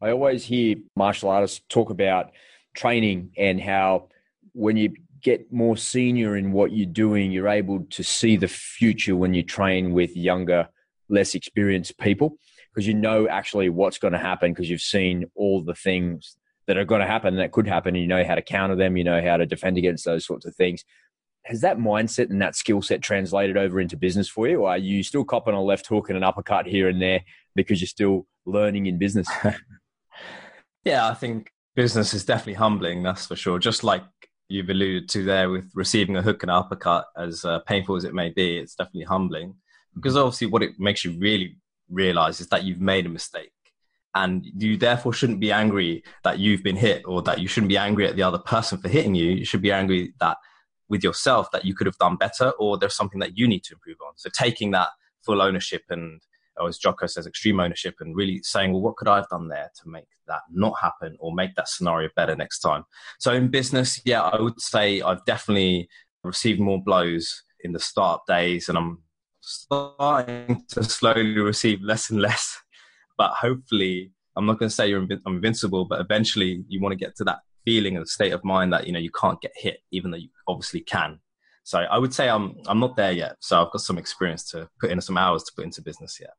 I 0.00 0.10
always 0.10 0.44
hear 0.44 0.76
martial 0.96 1.30
artists 1.30 1.60
talk 1.68 1.90
about 1.90 2.32
training 2.74 3.30
and 3.36 3.60
how 3.60 4.08
when 4.52 4.76
you 4.76 4.92
get 5.20 5.52
more 5.52 5.76
senior 5.76 6.36
in 6.36 6.52
what 6.52 6.72
you're 6.72 6.86
doing, 6.86 7.32
you're 7.32 7.48
able 7.48 7.84
to 7.90 8.04
see 8.04 8.36
the 8.36 8.48
future 8.48 9.16
when 9.16 9.34
you 9.34 9.42
train 9.42 9.92
with 9.92 10.16
younger, 10.16 10.68
less 11.08 11.34
experienced 11.34 11.98
people 11.98 12.38
because 12.72 12.86
you 12.86 12.94
know 12.94 13.28
actually 13.28 13.68
what's 13.68 13.98
going 13.98 14.12
to 14.12 14.18
happen 14.18 14.52
because 14.52 14.70
you've 14.70 14.80
seen 14.80 15.24
all 15.34 15.62
the 15.62 15.74
things 15.74 16.36
that 16.68 16.76
are 16.76 16.84
going 16.84 17.00
to 17.00 17.06
happen 17.06 17.36
that 17.36 17.50
could 17.50 17.66
happen 17.66 17.96
and 17.96 18.02
you 18.02 18.06
know 18.06 18.24
how 18.24 18.36
to 18.36 18.42
counter 18.42 18.76
them, 18.76 18.96
you 18.96 19.02
know 19.02 19.20
how 19.20 19.36
to 19.36 19.46
defend 19.46 19.78
against 19.78 20.04
those 20.04 20.24
sorts 20.24 20.46
of 20.46 20.54
things. 20.54 20.84
Has 21.44 21.62
that 21.62 21.78
mindset 21.78 22.30
and 22.30 22.40
that 22.42 22.54
skill 22.54 22.82
set 22.82 23.02
translated 23.02 23.56
over 23.56 23.80
into 23.80 23.96
business 23.96 24.28
for 24.28 24.46
you? 24.46 24.60
Or 24.60 24.70
are 24.70 24.78
you 24.78 25.02
still 25.02 25.24
copping 25.24 25.54
a 25.54 25.62
left 25.62 25.86
hook 25.86 26.10
and 26.10 26.16
an 26.16 26.22
uppercut 26.22 26.66
here 26.66 26.88
and 26.88 27.00
there 27.00 27.22
because 27.56 27.80
you're 27.80 27.88
still 27.88 28.26
learning 28.44 28.86
in 28.86 28.98
business? 28.98 29.26
yeah, 30.84 31.08
I 31.08 31.14
think 31.14 31.50
business 31.74 32.12
is 32.12 32.24
definitely 32.24 32.54
humbling, 32.54 33.02
that's 33.02 33.26
for 33.26 33.34
sure. 33.36 33.58
Just 33.58 33.82
like 33.82 34.04
you've 34.48 34.68
alluded 34.68 35.08
to 35.10 35.24
there 35.24 35.48
with 35.48 35.70
receiving 35.74 36.16
a 36.16 36.22
hook 36.22 36.42
and 36.42 36.50
uppercut, 36.50 37.06
as 37.16 37.46
uh, 37.46 37.60
painful 37.60 37.96
as 37.96 38.04
it 38.04 38.14
may 38.14 38.28
be, 38.28 38.58
it's 38.58 38.74
definitely 38.74 39.04
humbling 39.04 39.54
because 39.94 40.16
obviously 40.16 40.46
what 40.46 40.62
it 40.62 40.78
makes 40.78 41.04
you 41.04 41.18
really 41.18 41.56
realize 41.90 42.40
is 42.40 42.48
that 42.48 42.64
you've 42.64 42.80
made 42.80 43.06
a 43.06 43.08
mistake. 43.08 43.50
And 44.14 44.46
you 44.56 44.76
therefore 44.76 45.12
shouldn't 45.12 45.40
be 45.40 45.52
angry 45.52 46.02
that 46.24 46.38
you've 46.38 46.62
been 46.62 46.76
hit 46.76 47.02
or 47.06 47.22
that 47.22 47.40
you 47.40 47.46
shouldn't 47.46 47.68
be 47.68 47.76
angry 47.76 48.06
at 48.06 48.16
the 48.16 48.22
other 48.22 48.38
person 48.38 48.78
for 48.78 48.88
hitting 48.88 49.14
you. 49.14 49.30
You 49.30 49.44
should 49.44 49.62
be 49.62 49.72
angry 49.72 50.14
that 50.20 50.38
with 50.88 51.04
yourself 51.04 51.50
that 51.52 51.64
you 51.64 51.74
could 51.74 51.86
have 51.86 51.98
done 51.98 52.16
better 52.16 52.50
or 52.58 52.78
there's 52.78 52.96
something 52.96 53.20
that 53.20 53.36
you 53.36 53.46
need 53.46 53.62
to 53.64 53.74
improve 53.74 53.98
on. 54.04 54.14
So 54.16 54.30
taking 54.32 54.70
that 54.72 54.88
full 55.22 55.42
ownership 55.42 55.82
and 55.90 56.20
or 56.60 56.68
as 56.68 56.78
Jocko 56.78 57.06
says, 57.06 57.26
extreme 57.26 57.60
ownership 57.60 57.96
and 58.00 58.16
really 58.16 58.40
saying, 58.42 58.72
well, 58.72 58.82
what 58.82 58.96
could 58.96 59.08
I 59.08 59.16
have 59.16 59.28
done 59.28 59.48
there 59.48 59.70
to 59.80 59.88
make 59.88 60.08
that 60.26 60.40
not 60.50 60.74
happen 60.80 61.16
or 61.20 61.32
make 61.32 61.54
that 61.54 61.68
scenario 61.68 62.08
better 62.16 62.34
next 62.34 62.60
time? 62.60 62.84
So 63.18 63.32
in 63.32 63.48
business, 63.48 64.00
yeah, 64.04 64.22
I 64.22 64.40
would 64.40 64.60
say 64.60 65.00
I've 65.00 65.24
definitely 65.24 65.88
received 66.24 66.60
more 66.60 66.82
blows 66.82 67.44
in 67.62 67.72
the 67.72 67.78
start 67.78 68.22
days 68.26 68.68
and 68.68 68.76
I'm 68.76 69.02
starting 69.40 70.64
to 70.70 70.82
slowly 70.82 71.38
receive 71.38 71.80
less 71.82 72.10
and 72.10 72.20
less. 72.20 72.60
But 73.18 73.32
hopefully, 73.32 74.12
I'm 74.36 74.46
not 74.46 74.58
going 74.58 74.68
to 74.68 74.74
say 74.74 74.88
you're 74.88 75.06
invincible, 75.26 75.84
but 75.84 76.00
eventually 76.00 76.64
you 76.68 76.80
want 76.80 76.92
to 76.92 77.04
get 77.04 77.16
to 77.16 77.24
that 77.24 77.40
feeling 77.64 77.96
and 77.96 78.08
state 78.08 78.32
of 78.32 78.44
mind 78.44 78.72
that, 78.72 78.86
you 78.86 78.92
know, 78.92 78.98
you 78.98 79.10
can't 79.10 79.40
get 79.40 79.52
hit, 79.56 79.80
even 79.90 80.10
though 80.10 80.16
you 80.16 80.28
obviously 80.46 80.80
can. 80.80 81.18
So 81.64 81.80
I 81.80 81.98
would 81.98 82.14
say 82.14 82.30
I'm 82.30 82.54
I'm 82.66 82.80
not 82.80 82.96
there 82.96 83.12
yet. 83.12 83.36
So 83.40 83.62
I've 83.62 83.70
got 83.70 83.82
some 83.82 83.98
experience 83.98 84.48
to 84.52 84.70
put 84.80 84.90
in 84.90 85.02
some 85.02 85.18
hours 85.18 85.42
to 85.42 85.52
put 85.54 85.66
into 85.66 85.82
business 85.82 86.18
yet. 86.18 86.30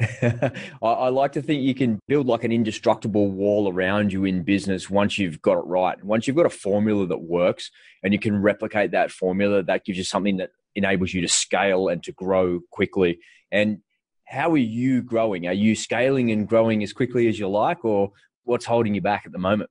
I 0.82 1.08
like 1.08 1.32
to 1.32 1.42
think 1.42 1.62
you 1.62 1.74
can 1.74 1.98
build 2.06 2.28
like 2.28 2.44
an 2.44 2.52
indestructible 2.52 3.32
wall 3.32 3.72
around 3.72 4.12
you 4.12 4.24
in 4.24 4.44
business 4.44 4.88
once 4.88 5.18
you've 5.18 5.42
got 5.42 5.58
it 5.58 5.64
right. 5.66 6.02
Once 6.04 6.28
you've 6.28 6.36
got 6.36 6.46
a 6.46 6.50
formula 6.50 7.08
that 7.08 7.18
works 7.18 7.72
and 8.04 8.12
you 8.12 8.20
can 8.20 8.40
replicate 8.40 8.92
that 8.92 9.10
formula, 9.10 9.64
that 9.64 9.84
gives 9.84 9.98
you 9.98 10.04
something 10.04 10.36
that 10.36 10.50
enables 10.76 11.12
you 11.12 11.22
to 11.22 11.28
scale 11.28 11.88
and 11.88 12.04
to 12.04 12.12
grow 12.12 12.60
quickly. 12.70 13.18
And 13.50 13.78
how 14.28 14.50
are 14.50 14.56
you 14.58 15.02
growing? 15.02 15.46
Are 15.46 15.54
you 15.54 15.74
scaling 15.74 16.30
and 16.30 16.46
growing 16.46 16.82
as 16.82 16.92
quickly 16.92 17.28
as 17.28 17.38
you 17.38 17.48
like, 17.48 17.84
or 17.84 18.12
what's 18.44 18.66
holding 18.66 18.94
you 18.94 19.00
back 19.00 19.22
at 19.24 19.32
the 19.32 19.38
moment? 19.38 19.70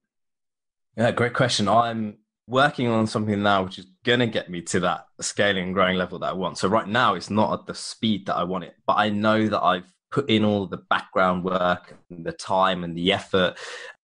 Yeah, 0.96 1.12
great 1.12 1.34
question. 1.34 1.68
I'm 1.68 2.18
working 2.48 2.88
on 2.88 3.06
something 3.06 3.44
now 3.44 3.64
which 3.64 3.78
is 3.78 3.86
going 4.04 4.20
to 4.20 4.26
get 4.26 4.50
me 4.50 4.62
to 4.62 4.80
that 4.80 5.06
scaling 5.22 5.66
and 5.66 5.74
growing 5.74 5.98
level 5.98 6.18
that 6.20 6.30
I 6.30 6.34
want. 6.34 6.58
So 6.58 6.68
right 6.68 6.88
now 6.88 7.14
it's 7.14 7.30
not 7.30 7.54
at 7.54 7.66
the 7.68 7.76
speed 7.76 8.26
that 8.26 8.36
I 8.36 8.44
want 8.46 8.64
it, 8.64 8.74
but 8.88 8.94
I 8.94 9.10
know 9.10 9.48
that 9.48 9.62
I've 9.62 9.94
put 10.12 10.30
in 10.30 10.44
all 10.44 10.66
the 10.66 10.78
background 10.90 11.44
work, 11.44 11.96
and 12.10 12.26
the 12.26 12.32
time 12.32 12.84
and 12.84 12.98
the 12.98 13.12
effort, 13.12 13.58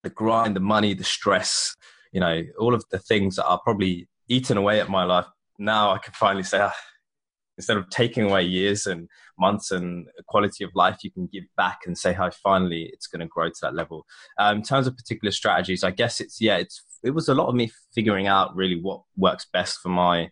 the 0.03 0.09
grind, 0.09 0.55
the 0.55 0.59
money, 0.59 0.93
the 0.93 1.03
stress, 1.03 1.75
you 2.11 2.19
know, 2.19 2.43
all 2.59 2.75
of 2.75 2.83
the 2.91 2.99
things 2.99 3.37
that 3.37 3.45
are 3.45 3.59
probably 3.59 4.07
eaten 4.27 4.57
away 4.57 4.79
at 4.81 4.89
my 4.89 5.03
life. 5.03 5.25
Now 5.57 5.91
I 5.91 5.97
can 5.97 6.13
finally 6.13 6.43
say, 6.43 6.59
ah, 6.61 6.75
instead 7.57 7.77
of 7.77 7.89
taking 7.89 8.23
away 8.23 8.43
years 8.43 8.85
and 8.85 9.07
months 9.37 9.71
and 9.71 10.07
quality 10.27 10.63
of 10.63 10.71
life, 10.75 10.97
you 11.03 11.11
can 11.11 11.27
give 11.31 11.43
back 11.57 11.79
and 11.85 11.97
say 11.97 12.13
how 12.13 12.29
finally 12.29 12.89
it's 12.93 13.07
going 13.07 13.19
to 13.19 13.27
grow 13.27 13.49
to 13.49 13.59
that 13.61 13.75
level. 13.75 14.05
Um, 14.37 14.57
in 14.57 14.63
terms 14.63 14.87
of 14.87 14.97
particular 14.97 15.31
strategies, 15.31 15.83
I 15.83 15.91
guess 15.91 16.19
it's 16.19 16.41
yeah, 16.41 16.57
it's 16.57 16.83
it 17.03 17.11
was 17.11 17.27
a 17.27 17.35
lot 17.35 17.47
of 17.47 17.55
me 17.55 17.71
figuring 17.93 18.27
out 18.27 18.55
really 18.55 18.79
what 18.79 19.01
works 19.17 19.47
best 19.51 19.79
for 19.81 19.89
my 19.89 20.29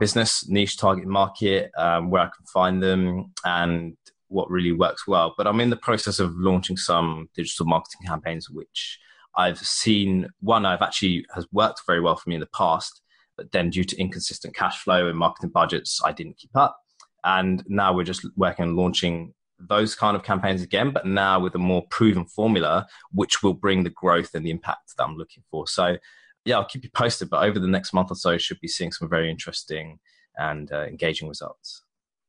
business 0.00 0.48
niche 0.48 0.76
target 0.76 1.06
market, 1.06 1.70
um, 1.78 2.10
where 2.10 2.22
I 2.22 2.26
can 2.26 2.46
find 2.52 2.82
them, 2.82 3.32
and 3.44 3.96
what 4.28 4.50
really 4.50 4.72
works 4.72 5.06
well. 5.06 5.34
But 5.36 5.46
I'm 5.46 5.60
in 5.60 5.70
the 5.70 5.76
process 5.76 6.18
of 6.18 6.34
launching 6.36 6.76
some 6.76 7.28
digital 7.34 7.66
marketing 7.66 8.06
campaigns, 8.06 8.50
which 8.50 8.98
I've 9.36 9.58
seen 9.58 10.28
one 10.40 10.66
I've 10.66 10.82
actually 10.82 11.24
has 11.34 11.46
worked 11.52 11.82
very 11.86 12.00
well 12.00 12.16
for 12.16 12.28
me 12.28 12.36
in 12.36 12.40
the 12.40 12.48
past, 12.54 13.00
but 13.36 13.52
then 13.52 13.70
due 13.70 13.84
to 13.84 13.96
inconsistent 14.00 14.54
cash 14.54 14.82
flow 14.82 15.08
and 15.08 15.18
marketing 15.18 15.50
budgets, 15.50 16.00
I 16.04 16.12
didn't 16.12 16.38
keep 16.38 16.56
up. 16.56 16.78
And 17.24 17.62
now 17.66 17.94
we're 17.94 18.04
just 18.04 18.26
working 18.36 18.64
on 18.64 18.76
launching 18.76 19.34
those 19.58 19.94
kind 19.94 20.16
of 20.16 20.22
campaigns 20.22 20.62
again, 20.62 20.90
but 20.90 21.06
now 21.06 21.40
with 21.40 21.54
a 21.54 21.58
more 21.58 21.84
proven 21.88 22.26
formula, 22.26 22.86
which 23.12 23.42
will 23.42 23.54
bring 23.54 23.84
the 23.84 23.90
growth 23.90 24.34
and 24.34 24.44
the 24.44 24.50
impact 24.50 24.96
that 24.96 25.04
I'm 25.04 25.16
looking 25.16 25.42
for. 25.50 25.66
So, 25.66 25.96
yeah, 26.44 26.56
I'll 26.56 26.66
keep 26.66 26.84
you 26.84 26.90
posted. 26.90 27.30
But 27.30 27.44
over 27.44 27.58
the 27.58 27.68
next 27.68 27.92
month 27.92 28.10
or 28.10 28.16
so, 28.16 28.32
you 28.32 28.38
should 28.38 28.60
be 28.60 28.68
seeing 28.68 28.92
some 28.92 29.08
very 29.08 29.30
interesting 29.30 29.98
and 30.36 30.70
uh, 30.72 30.82
engaging 30.82 31.28
results. 31.28 31.82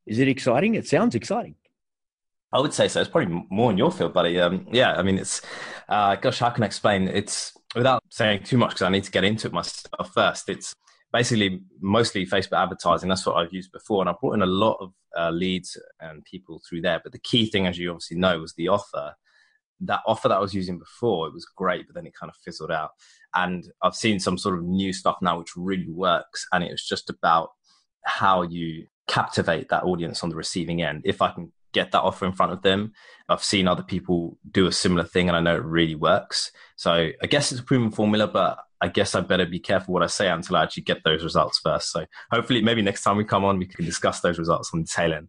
Is 0.05 0.19
it 0.19 0.27
exciting? 0.27 0.75
It 0.75 0.87
sounds 0.87 1.15
exciting. 1.15 1.55
I 2.53 2.59
would 2.59 2.73
say 2.73 2.87
so. 2.87 3.01
It's 3.01 3.09
probably 3.09 3.43
more 3.49 3.71
in 3.71 3.77
your 3.77 3.91
field, 3.91 4.13
buddy. 4.13 4.39
Um, 4.39 4.67
yeah, 4.71 4.93
I 4.93 5.01
mean, 5.01 5.17
it's 5.17 5.41
uh, 5.89 6.15
gosh, 6.15 6.39
how 6.39 6.51
can 6.51 6.63
I 6.63 6.67
explain? 6.67 7.07
It's 7.07 7.51
without 7.75 8.01
saying 8.09 8.43
too 8.43 8.57
much 8.57 8.69
because 8.69 8.83
I 8.83 8.89
need 8.89 9.03
to 9.03 9.11
get 9.11 9.25
into 9.25 9.47
it 9.47 9.53
myself 9.53 10.13
first. 10.13 10.47
It's 10.47 10.73
basically 11.11 11.61
mostly 11.79 12.25
Facebook 12.25 12.61
advertising. 12.61 13.09
That's 13.09 13.25
what 13.25 13.37
I've 13.37 13.53
used 13.53 13.71
before, 13.71 14.01
and 14.01 14.09
I 14.09 14.13
brought 14.19 14.33
in 14.33 14.41
a 14.41 14.47
lot 14.47 14.77
of 14.79 14.91
uh, 15.17 15.31
leads 15.31 15.77
and 15.99 16.23
people 16.25 16.61
through 16.67 16.81
there. 16.81 16.99
But 17.01 17.11
the 17.13 17.19
key 17.19 17.49
thing, 17.49 17.67
as 17.67 17.77
you 17.77 17.89
obviously 17.89 18.17
know, 18.17 18.39
was 18.39 18.53
the 18.53 18.67
offer. 18.67 19.15
That 19.81 20.01
offer 20.07 20.29
that 20.29 20.37
I 20.37 20.39
was 20.39 20.53
using 20.53 20.79
before, 20.79 21.27
it 21.27 21.33
was 21.33 21.45
great, 21.45 21.85
but 21.85 21.95
then 21.95 22.05
it 22.05 22.15
kind 22.17 22.29
of 22.29 22.37
fizzled 22.37 22.71
out. 22.71 22.91
And 23.33 23.65
I've 23.81 23.95
seen 23.95 24.19
some 24.21 24.37
sort 24.37 24.57
of 24.57 24.63
new 24.63 24.93
stuff 24.93 25.17
now 25.21 25.37
which 25.37 25.51
really 25.55 25.89
works, 25.89 26.45
and 26.51 26.63
it 26.63 26.71
was 26.71 26.85
just 26.85 27.09
about 27.09 27.49
how 28.05 28.43
you 28.43 28.87
captivate 29.07 29.69
that 29.69 29.83
audience 29.83 30.23
on 30.23 30.29
the 30.29 30.35
receiving 30.35 30.81
end. 30.81 31.01
If 31.05 31.21
I 31.21 31.31
can 31.31 31.51
get 31.75 31.91
that 31.91 32.01
offer 32.01 32.25
in 32.25 32.31
front 32.31 32.53
of 32.53 32.61
them. 32.61 32.93
I've 33.27 33.43
seen 33.43 33.67
other 33.67 33.83
people 33.83 34.37
do 34.49 34.65
a 34.65 34.71
similar 34.71 35.03
thing 35.03 35.27
and 35.27 35.35
I 35.37 35.41
know 35.41 35.55
it 35.55 35.63
really 35.63 35.95
works. 35.95 36.51
So 36.77 37.09
I 37.21 37.27
guess 37.27 37.51
it's 37.51 37.61
a 37.61 37.63
proven 37.63 37.91
formula, 37.91 38.27
but 38.27 38.57
I 38.81 38.87
guess 38.87 39.13
I 39.13 39.21
better 39.21 39.45
be 39.45 39.59
careful 39.59 39.93
what 39.93 40.03
I 40.03 40.07
say 40.07 40.29
until 40.29 40.55
I 40.55 40.63
actually 40.63 40.83
get 40.83 41.03
those 41.03 41.23
results 41.23 41.59
first. 41.59 41.91
So 41.91 42.05
hopefully, 42.31 42.61
maybe 42.61 42.81
next 42.81 43.03
time 43.03 43.17
we 43.17 43.25
come 43.25 43.45
on, 43.45 43.57
we 43.57 43.65
can 43.65 43.85
discuss 43.85 44.21
those 44.21 44.39
results 44.39 44.71
on 44.73 44.81
the 44.81 44.87
tail 44.87 45.13
end. 45.13 45.27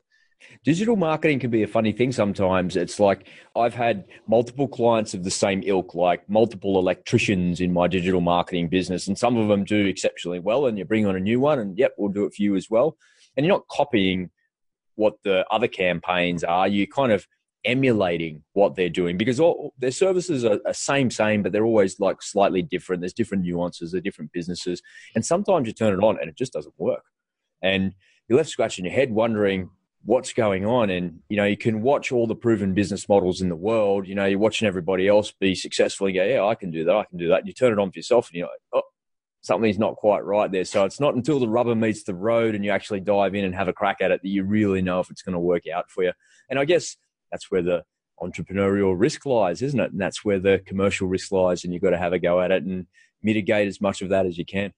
Digital 0.64 0.96
marketing 0.96 1.40
can 1.40 1.50
be 1.50 1.62
a 1.62 1.66
funny 1.66 1.92
thing 1.92 2.12
sometimes. 2.12 2.76
It's 2.76 3.00
like 3.00 3.28
I've 3.56 3.74
had 3.74 4.04
multiple 4.28 4.68
clients 4.68 5.14
of 5.14 5.24
the 5.24 5.30
same 5.30 5.62
ilk, 5.64 5.94
like 5.94 6.28
multiple 6.28 6.78
electricians 6.78 7.60
in 7.60 7.72
my 7.72 7.88
digital 7.88 8.20
marketing 8.20 8.68
business, 8.68 9.08
and 9.08 9.16
some 9.18 9.36
of 9.36 9.48
them 9.48 9.64
do 9.64 9.86
exceptionally 9.86 10.40
well. 10.40 10.66
And 10.66 10.78
you 10.78 10.84
bring 10.84 11.06
on 11.06 11.16
a 11.16 11.20
new 11.20 11.40
one, 11.40 11.58
and 11.58 11.78
yep, 11.78 11.92
we'll 11.96 12.12
do 12.12 12.24
it 12.24 12.34
for 12.34 12.42
you 12.42 12.56
as 12.56 12.68
well. 12.68 12.96
And 13.36 13.44
you're 13.44 13.54
not 13.54 13.68
copying 13.68 14.30
what 14.96 15.14
the 15.22 15.46
other 15.50 15.68
campaigns 15.68 16.44
are. 16.44 16.66
You're 16.66 16.86
kind 16.86 17.12
of 17.12 17.26
emulating 17.64 18.42
what 18.52 18.76
they're 18.76 18.88
doing 18.88 19.16
because 19.16 19.40
all 19.40 19.74
their 19.78 19.90
services 19.90 20.44
are, 20.44 20.60
are 20.64 20.72
same 20.72 21.10
same 21.10 21.42
but 21.42 21.50
they're 21.50 21.64
always 21.64 21.98
like 21.98 22.22
slightly 22.22 22.62
different 22.62 23.02
there's 23.02 23.12
different 23.12 23.42
nuances 23.42 23.90
they're 23.90 24.00
different 24.00 24.30
businesses 24.30 24.80
and 25.16 25.26
sometimes 25.26 25.66
you 25.66 25.72
turn 25.72 25.92
it 25.92 26.02
on 26.02 26.16
and 26.20 26.28
it 26.28 26.36
just 26.36 26.52
doesn't 26.52 26.74
work 26.78 27.02
and 27.62 27.92
you're 28.28 28.36
left 28.36 28.50
scratching 28.50 28.84
your 28.84 28.94
head 28.94 29.10
wondering 29.10 29.68
what's 30.04 30.32
going 30.32 30.64
on 30.64 30.90
and 30.90 31.18
you 31.28 31.36
know 31.36 31.44
you 31.44 31.56
can 31.56 31.82
watch 31.82 32.12
all 32.12 32.28
the 32.28 32.36
proven 32.36 32.72
business 32.72 33.08
models 33.08 33.40
in 33.40 33.48
the 33.48 33.56
world 33.56 34.06
you 34.06 34.14
know 34.14 34.24
you're 34.24 34.38
watching 34.38 34.68
everybody 34.68 35.08
else 35.08 35.32
be 35.32 35.52
successful 35.52 36.06
and 36.06 36.14
go 36.14 36.24
yeah 36.24 36.44
i 36.44 36.54
can 36.54 36.70
do 36.70 36.84
that 36.84 36.94
i 36.94 37.04
can 37.04 37.18
do 37.18 37.28
that 37.28 37.40
and 37.40 37.48
you 37.48 37.52
turn 37.52 37.72
it 37.72 37.78
on 37.80 37.90
for 37.90 37.98
yourself 37.98 38.28
and 38.28 38.36
you're 38.36 38.46
like 38.46 38.60
oh 38.74 38.82
something's 39.42 39.78
not 39.78 39.96
quite 39.96 40.24
right 40.24 40.50
there. 40.50 40.64
So 40.64 40.84
it's 40.84 41.00
not 41.00 41.14
until 41.14 41.38
the 41.38 41.48
rubber 41.48 41.74
meets 41.74 42.02
the 42.02 42.14
road 42.14 42.54
and 42.54 42.64
you 42.64 42.70
actually 42.70 43.00
dive 43.00 43.34
in 43.34 43.44
and 43.44 43.54
have 43.54 43.68
a 43.68 43.72
crack 43.72 43.98
at 44.00 44.10
it 44.10 44.22
that 44.22 44.28
you 44.28 44.44
really 44.44 44.82
know 44.82 45.00
if 45.00 45.10
it's 45.10 45.22
going 45.22 45.34
to 45.34 45.38
work 45.38 45.68
out 45.68 45.90
for 45.90 46.02
you. 46.02 46.12
And 46.50 46.58
I 46.58 46.64
guess 46.64 46.96
that's 47.30 47.50
where 47.50 47.62
the 47.62 47.84
entrepreneurial 48.20 48.94
risk 48.96 49.26
lies, 49.26 49.62
isn't 49.62 49.78
it? 49.78 49.92
And 49.92 50.00
that's 50.00 50.24
where 50.24 50.38
the 50.38 50.62
commercial 50.66 51.08
risk 51.08 51.32
lies, 51.32 51.64
and 51.64 51.72
you've 51.72 51.82
got 51.82 51.90
to 51.90 51.98
have 51.98 52.12
a 52.12 52.18
go 52.18 52.40
at 52.40 52.50
it 52.50 52.64
and 52.64 52.86
mitigate 53.22 53.68
as 53.68 53.80
much 53.80 54.02
of 54.02 54.08
that 54.10 54.26
as 54.26 54.38
you 54.38 54.44
can. 54.44 54.72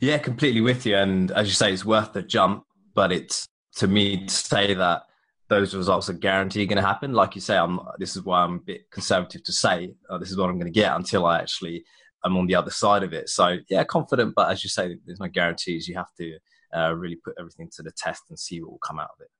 Yeah, 0.00 0.18
completely 0.18 0.60
with 0.60 0.86
you. 0.86 0.96
And 0.96 1.30
as 1.32 1.48
you 1.48 1.54
say, 1.54 1.72
it's 1.72 1.84
worth 1.84 2.12
the 2.12 2.22
jump, 2.22 2.64
but 2.94 3.12
it's 3.12 3.48
to 3.76 3.88
me 3.88 4.26
to 4.26 4.34
say 4.34 4.74
that 4.74 5.02
those 5.48 5.74
results 5.74 6.08
are 6.08 6.14
guaranteed 6.14 6.68
going 6.68 6.80
to 6.80 6.86
happen. 6.86 7.12
Like 7.12 7.34
you 7.34 7.40
say, 7.40 7.56
I'm, 7.56 7.80
this 7.98 8.16
is 8.16 8.22
why 8.22 8.42
I'm 8.42 8.56
a 8.56 8.60
bit 8.60 8.90
conservative 8.90 9.42
to 9.44 9.52
say 9.52 9.94
oh, 10.10 10.18
this 10.18 10.30
is 10.30 10.36
what 10.36 10.50
I'm 10.50 10.58
going 10.58 10.72
to 10.72 10.78
get 10.78 10.94
until 10.94 11.26
I 11.26 11.38
actually 11.38 11.84
I'm 12.24 12.36
on 12.36 12.46
the 12.46 12.54
other 12.54 12.70
side 12.70 13.02
of 13.02 13.12
it. 13.12 13.28
So 13.28 13.58
yeah, 13.68 13.84
confident, 13.84 14.34
but 14.34 14.50
as 14.50 14.64
you 14.64 14.70
say, 14.70 14.96
there's 15.06 15.20
no 15.20 15.28
guarantees. 15.28 15.88
You 15.88 15.96
have 15.96 16.12
to 16.18 16.38
uh, 16.76 16.94
really 16.94 17.16
put 17.16 17.34
everything 17.38 17.70
to 17.76 17.82
the 17.82 17.92
test 17.96 18.24
and 18.28 18.38
see 18.38 18.60
what 18.60 18.70
will 18.72 18.78
come 18.78 18.98
out 18.98 19.10
of 19.16 19.20
it. 19.20 19.30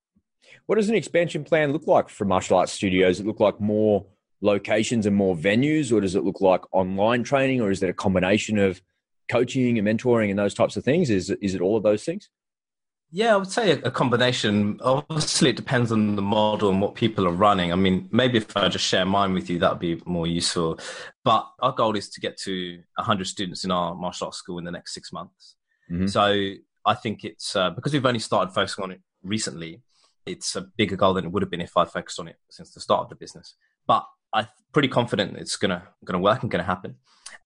What 0.67 0.77
does 0.77 0.89
an 0.89 0.95
expansion 0.95 1.45
plan 1.45 1.73
look 1.73 1.87
like 1.87 2.09
for 2.09 2.25
martial 2.25 2.57
arts 2.57 2.73
studios? 2.73 3.21
It 3.21 3.27
look 3.27 3.41
like 3.41 3.61
more 3.61 4.07
locations 4.41 5.07
and 5.07 5.17
more 5.17 5.37
venues, 5.37 5.93
or 5.93 6.01
does 6.01 6.15
it 6.15 6.25
look 6.25 6.41
like 6.41 6.63
online 6.73 7.23
training, 7.23 7.61
or 7.61 7.71
is 7.71 7.83
it 7.83 7.91
a 7.91 7.95
combination 7.95 8.59
of 8.59 8.81
coaching 9.31 9.79
and 9.79 9.87
mentoring 9.87 10.31
and 10.31 10.39
those 10.39 10.55
types 10.55 10.77
of 10.77 10.85
things? 10.85 11.11
Is 11.11 11.31
is 11.31 11.55
it 11.55 11.61
all 11.61 11.77
of 11.77 11.83
those 11.83 12.05
things? 12.05 12.31
Yeah, 13.11 13.35
I 13.35 13.37
would 13.39 13.51
say 13.51 13.71
a, 13.71 13.91
combination. 13.91 14.79
Obviously, 14.83 15.51
it 15.51 15.57
depends 15.57 15.93
on 15.93 16.15
the 16.15 16.23
model 16.23 16.69
and 16.69 16.81
what 16.81 16.95
people 16.95 17.27
are 17.27 17.33
running. 17.33 17.73
I 17.73 17.77
mean, 17.77 18.07
maybe 18.13 18.37
if 18.37 18.55
I 18.55 18.69
just 18.69 18.85
share 18.85 19.07
mine 19.07 19.33
with 19.33 19.49
you, 19.49 19.59
that 19.61 19.71
would 19.71 19.81
be 19.81 20.03
more 20.05 20.27
useful. 20.27 20.79
But 21.25 21.49
our 21.61 21.73
goal 21.73 21.97
is 21.97 22.11
to 22.11 22.21
get 22.21 22.37
to 22.41 22.83
100 22.97 23.27
students 23.27 23.65
in 23.65 23.71
our 23.71 23.95
martial 23.95 24.27
arts 24.27 24.37
school 24.37 24.59
in 24.59 24.65
the 24.65 24.71
next 24.71 24.93
six 24.93 25.11
months. 25.11 25.57
Mm-hmm. 25.91 26.09
So 26.09 26.53
I 26.85 26.95
think 26.95 27.25
it's 27.25 27.57
uh, 27.57 27.71
because 27.71 27.95
we've 27.95 28.05
only 28.05 28.21
started 28.21 28.53
focusing 28.53 28.85
on 28.85 28.91
it 28.91 29.01
recently, 29.23 29.83
it's 30.27 30.55
a 30.57 30.63
bigger 30.77 30.97
goal 30.97 31.15
than 31.15 31.25
it 31.25 31.33
would 31.33 31.43
have 31.43 31.51
been 31.51 31.63
if 31.63 31.77
I'd 31.77 31.91
focused 31.91 32.21
on 32.21 32.29
it 32.29 32.37
since 32.51 32.73
the 32.73 32.81
start 32.81 33.05
of 33.05 33.09
the 33.09 33.17
business. 33.17 33.55
But 33.87 34.07
I'm 34.35 34.49
pretty 34.73 34.89
confident 34.89 35.37
it's 35.39 35.57
gonna 35.57 35.83
gonna 36.05 36.19
work 36.19 36.43
and 36.43 36.51
gonna 36.51 36.65
happen. 36.65 36.97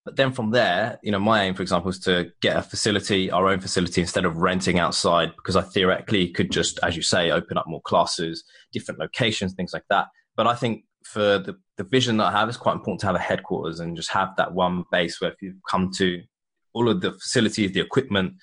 But 0.04 0.16
then 0.16 0.32
from 0.32 0.50
there, 0.50 0.98
you 1.02 1.12
know, 1.12 1.20
my 1.20 1.44
aim, 1.44 1.54
for 1.54 1.62
example, 1.62 1.90
is 1.90 2.00
to 2.00 2.32
get 2.40 2.56
a 2.56 2.62
facility, 2.62 3.30
our 3.30 3.46
own 3.46 3.60
facility, 3.60 4.00
instead 4.00 4.24
of 4.24 4.38
renting 4.38 4.78
outside, 4.78 5.32
because 5.36 5.54
I 5.54 5.62
theoretically 5.62 6.28
could 6.28 6.50
just, 6.50 6.80
as 6.82 6.96
you 6.96 7.02
say, 7.02 7.30
open 7.30 7.56
up 7.56 7.68
more 7.68 7.82
classes, 7.82 8.42
different 8.72 8.98
locations, 8.98 9.54
things 9.54 9.72
like 9.72 9.84
that. 9.90 10.08
But 10.36 10.48
I 10.48 10.54
think 10.56 10.84
for 11.04 11.38
the, 11.38 11.56
the 11.76 11.84
vision 11.84 12.16
that 12.16 12.26
I 12.26 12.32
have, 12.32 12.48
it's 12.48 12.58
quite 12.58 12.74
important 12.74 13.00
to 13.00 13.06
have 13.06 13.14
a 13.14 13.20
headquarters 13.20 13.78
and 13.78 13.96
just 13.96 14.10
have 14.10 14.30
that 14.38 14.52
one 14.52 14.84
base 14.90 15.20
where 15.20 15.30
if 15.30 15.40
you 15.40 15.54
come 15.68 15.92
to 15.98 16.20
all 16.72 16.88
of 16.88 17.00
the 17.00 17.12
facilities, 17.12 17.72
the 17.72 17.80
equipment, 17.80 18.34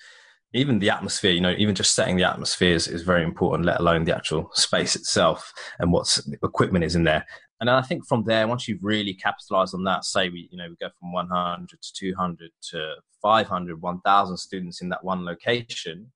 even 0.52 0.78
the 0.80 0.90
atmosphere, 0.90 1.30
you 1.30 1.40
know, 1.40 1.54
even 1.56 1.74
just 1.74 1.94
setting 1.94 2.16
the 2.16 2.28
atmosphere 2.28 2.74
is, 2.74 2.88
is 2.88 3.02
very 3.02 3.22
important, 3.22 3.66
let 3.66 3.80
alone 3.80 4.04
the 4.04 4.14
actual 4.14 4.50
space 4.54 4.96
itself 4.96 5.52
and 5.78 5.92
what 5.92 6.18
equipment 6.42 6.84
is 6.84 6.96
in 6.96 7.04
there. 7.04 7.24
And 7.60 7.70
I 7.70 7.82
think 7.82 8.06
from 8.06 8.24
there, 8.24 8.48
once 8.48 8.66
you've 8.66 8.82
really 8.82 9.14
capitalized 9.14 9.74
on 9.74 9.84
that, 9.84 10.04
say 10.04 10.28
we, 10.28 10.48
you 10.50 10.58
know, 10.58 10.68
we 10.68 10.76
go 10.80 10.90
from 10.98 11.12
100 11.12 11.68
to 11.68 11.92
200 11.94 12.50
to 12.70 12.94
500, 13.22 13.80
1,000 13.80 14.36
students 14.38 14.80
in 14.80 14.88
that 14.88 15.04
one 15.04 15.24
location. 15.24 16.10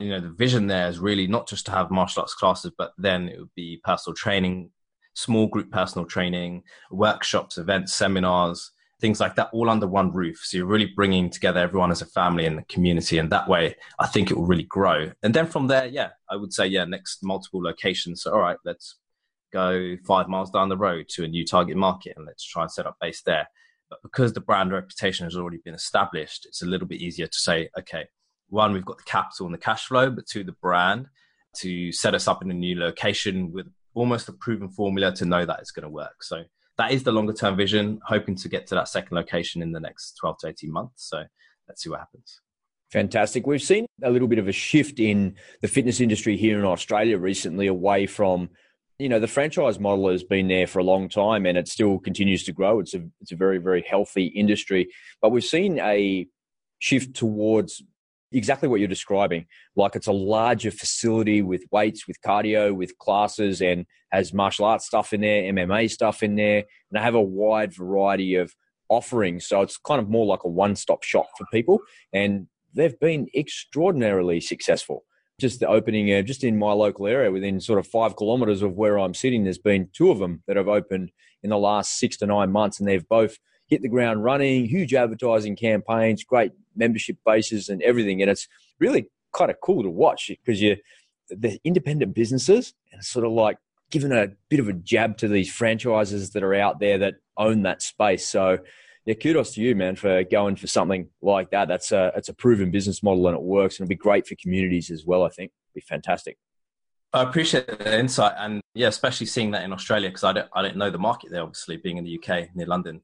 You 0.00 0.10
know, 0.10 0.20
the 0.20 0.30
vision 0.30 0.66
there 0.66 0.88
is 0.88 0.98
really 0.98 1.28
not 1.28 1.48
just 1.48 1.64
to 1.66 1.72
have 1.72 1.90
martial 1.90 2.22
arts 2.22 2.34
classes, 2.34 2.72
but 2.76 2.92
then 2.98 3.28
it 3.28 3.38
would 3.38 3.54
be 3.54 3.80
personal 3.84 4.14
training, 4.14 4.70
small 5.14 5.46
group 5.46 5.70
personal 5.70 6.06
training, 6.06 6.64
workshops, 6.90 7.56
events, 7.56 7.94
seminars, 7.94 8.72
things 9.04 9.20
like 9.20 9.34
that, 9.34 9.50
all 9.52 9.68
under 9.68 9.86
one 9.86 10.10
roof. 10.10 10.40
So 10.42 10.56
you're 10.56 10.64
really 10.64 10.86
bringing 10.86 11.28
together 11.28 11.60
everyone 11.60 11.90
as 11.90 12.00
a 12.00 12.06
family 12.06 12.46
and 12.46 12.56
the 12.56 12.62
community. 12.62 13.18
And 13.18 13.30
that 13.30 13.46
way, 13.46 13.76
I 14.00 14.06
think 14.06 14.30
it 14.30 14.36
will 14.38 14.46
really 14.46 14.62
grow. 14.62 15.12
And 15.22 15.34
then 15.34 15.46
from 15.46 15.66
there, 15.66 15.84
yeah, 15.84 16.12
I 16.30 16.36
would 16.36 16.54
say, 16.54 16.66
yeah, 16.68 16.86
next 16.86 17.22
multiple 17.22 17.62
locations. 17.62 18.22
So, 18.22 18.32
all 18.32 18.40
right, 18.40 18.56
let's 18.64 18.96
go 19.52 19.96
five 20.06 20.26
miles 20.26 20.50
down 20.50 20.70
the 20.70 20.78
road 20.78 21.10
to 21.10 21.24
a 21.24 21.28
new 21.28 21.44
target 21.44 21.76
market 21.76 22.14
and 22.16 22.24
let's 22.24 22.42
try 22.42 22.62
and 22.62 22.72
set 22.72 22.86
up 22.86 22.96
base 22.98 23.20
there. 23.20 23.46
But 23.90 24.00
because 24.02 24.32
the 24.32 24.40
brand 24.40 24.72
reputation 24.72 25.24
has 25.24 25.36
already 25.36 25.58
been 25.62 25.74
established, 25.74 26.46
it's 26.46 26.62
a 26.62 26.66
little 26.66 26.88
bit 26.88 27.02
easier 27.02 27.26
to 27.26 27.38
say, 27.38 27.68
okay, 27.78 28.06
one, 28.48 28.72
we've 28.72 28.86
got 28.86 28.96
the 28.96 29.04
capital 29.04 29.44
and 29.44 29.54
the 29.54 29.58
cash 29.58 29.84
flow, 29.84 30.08
but 30.08 30.26
two, 30.26 30.44
the 30.44 30.52
brand 30.52 31.08
to 31.56 31.92
set 31.92 32.14
us 32.14 32.26
up 32.26 32.42
in 32.42 32.50
a 32.50 32.54
new 32.54 32.80
location 32.80 33.52
with 33.52 33.66
almost 33.92 34.30
a 34.30 34.32
proven 34.32 34.70
formula 34.70 35.14
to 35.16 35.26
know 35.26 35.44
that 35.44 35.58
it's 35.60 35.72
going 35.72 35.82
to 35.82 35.90
work. 35.90 36.22
So 36.22 36.44
that 36.78 36.92
is 36.92 37.02
the 37.04 37.12
longer 37.12 37.32
term 37.32 37.56
vision, 37.56 38.00
hoping 38.04 38.34
to 38.36 38.48
get 38.48 38.66
to 38.68 38.74
that 38.74 38.88
second 38.88 39.16
location 39.16 39.62
in 39.62 39.72
the 39.72 39.80
next 39.80 40.16
12 40.18 40.38
to 40.38 40.48
18 40.48 40.72
months. 40.72 41.08
So 41.08 41.24
let's 41.68 41.82
see 41.82 41.90
what 41.90 42.00
happens. 42.00 42.40
Fantastic. 42.90 43.46
We've 43.46 43.62
seen 43.62 43.86
a 44.02 44.10
little 44.10 44.28
bit 44.28 44.38
of 44.38 44.48
a 44.48 44.52
shift 44.52 45.00
in 45.00 45.36
the 45.62 45.68
fitness 45.68 46.00
industry 46.00 46.36
here 46.36 46.58
in 46.58 46.64
Australia 46.64 47.18
recently 47.18 47.66
away 47.66 48.06
from 48.06 48.50
you 48.98 49.08
know 49.08 49.18
the 49.18 49.26
franchise 49.26 49.80
model 49.80 50.08
has 50.08 50.22
been 50.22 50.46
there 50.46 50.68
for 50.68 50.78
a 50.78 50.84
long 50.84 51.08
time 51.08 51.46
and 51.46 51.58
it 51.58 51.66
still 51.66 51.98
continues 51.98 52.44
to 52.44 52.52
grow 52.52 52.78
it's 52.78 52.94
a 52.94 53.02
it's 53.20 53.32
a 53.32 53.36
very 53.36 53.58
very 53.58 53.84
healthy 53.88 54.26
industry 54.26 54.88
but 55.20 55.30
we've 55.32 55.42
seen 55.42 55.80
a 55.80 56.28
shift 56.78 57.16
towards 57.16 57.82
exactly 58.34 58.68
what 58.68 58.80
you're 58.80 58.88
describing 58.88 59.46
like 59.76 59.96
it's 59.96 60.06
a 60.06 60.12
larger 60.12 60.70
facility 60.70 61.40
with 61.40 61.62
weights 61.70 62.06
with 62.06 62.20
cardio 62.20 62.74
with 62.74 62.98
classes 62.98 63.62
and 63.62 63.86
has 64.12 64.34
martial 64.34 64.64
arts 64.64 64.86
stuff 64.86 65.12
in 65.12 65.20
there 65.20 65.50
mma 65.52 65.90
stuff 65.90 66.22
in 66.22 66.34
there 66.34 66.58
and 66.58 66.92
they 66.92 67.00
have 67.00 67.14
a 67.14 67.22
wide 67.22 67.72
variety 67.72 68.34
of 68.34 68.52
offerings 68.88 69.46
so 69.46 69.62
it's 69.62 69.76
kind 69.78 70.00
of 70.00 70.08
more 70.08 70.26
like 70.26 70.44
a 70.44 70.48
one-stop 70.48 71.02
shop 71.02 71.26
for 71.38 71.46
people 71.52 71.80
and 72.12 72.46
they've 72.74 72.98
been 72.98 73.28
extraordinarily 73.34 74.40
successful. 74.40 75.04
Just 75.40 75.60
the 75.60 75.68
opening, 75.68 76.12
uh, 76.12 76.22
just 76.22 76.44
in 76.44 76.58
my 76.58 76.72
local 76.72 77.06
area, 77.06 77.30
within 77.32 77.60
sort 77.60 77.78
of 77.78 77.86
five 77.86 78.16
kilometres 78.16 78.62
of 78.62 78.74
where 78.74 78.98
I'm 78.98 79.14
sitting, 79.14 79.44
there's 79.44 79.58
been 79.58 79.88
two 79.92 80.10
of 80.10 80.18
them 80.18 80.42
that 80.46 80.56
have 80.56 80.68
opened 80.68 81.10
in 81.42 81.50
the 81.50 81.58
last 81.58 81.98
six 81.98 82.16
to 82.18 82.26
nine 82.26 82.52
months, 82.52 82.78
and 82.78 82.88
they've 82.88 83.08
both 83.08 83.38
hit 83.66 83.82
the 83.82 83.88
ground 83.88 84.24
running. 84.24 84.66
Huge 84.66 84.94
advertising 84.94 85.56
campaigns, 85.56 86.24
great 86.24 86.52
membership 86.76 87.16
bases, 87.24 87.68
and 87.68 87.82
everything. 87.82 88.22
And 88.22 88.30
it's 88.30 88.48
really 88.78 89.06
kind 89.34 89.50
of 89.50 89.60
cool 89.60 89.82
to 89.82 89.90
watch 89.90 90.30
because 90.44 90.60
you 90.60 90.76
the 91.30 91.58
independent 91.64 92.14
businesses 92.14 92.74
and 92.92 93.02
sort 93.02 93.24
of 93.24 93.32
like 93.32 93.56
giving 93.90 94.12
a 94.12 94.28
bit 94.48 94.60
of 94.60 94.68
a 94.68 94.72
jab 94.72 95.16
to 95.18 95.28
these 95.28 95.52
franchises 95.52 96.30
that 96.30 96.42
are 96.42 96.54
out 96.54 96.80
there 96.80 96.98
that 96.98 97.14
own 97.36 97.62
that 97.62 97.82
space. 97.82 98.28
So 98.28 98.58
yeah, 99.06 99.14
kudos 99.14 99.54
to 99.54 99.60
you, 99.60 99.74
man, 99.74 99.96
for 99.96 100.24
going 100.24 100.56
for 100.56 100.66
something 100.66 101.08
like 101.20 101.50
that. 101.50 101.68
That's 101.68 101.92
a 101.92 102.12
it's 102.16 102.28
a 102.28 102.34
proven 102.34 102.70
business 102.70 103.02
model 103.02 103.26
and 103.26 103.36
it 103.36 103.42
works, 103.42 103.78
and 103.78 103.84
it'll 103.84 103.90
be 103.90 103.96
great 103.96 104.26
for 104.26 104.34
communities 104.36 104.90
as 104.90 105.04
well. 105.04 105.24
I 105.24 105.28
think 105.28 105.52
it'll 105.52 105.74
be 105.74 105.80
fantastic. 105.86 106.38
I 107.12 107.22
appreciate 107.22 107.66
the 107.66 107.98
insight, 107.98 108.32
and 108.38 108.60
yeah, 108.74 108.88
especially 108.88 109.26
seeing 109.26 109.52
that 109.52 109.62
in 109.62 109.72
Australia 109.72 110.08
because 110.08 110.24
I 110.24 110.32
don't 110.32 110.48
I 110.54 110.62
don't 110.62 110.76
know 110.76 110.90
the 110.90 110.98
market 110.98 111.30
there. 111.30 111.42
Obviously, 111.42 111.76
being 111.76 111.98
in 111.98 112.04
the 112.04 112.18
UK 112.18 112.54
near 112.54 112.66
London, 112.66 113.02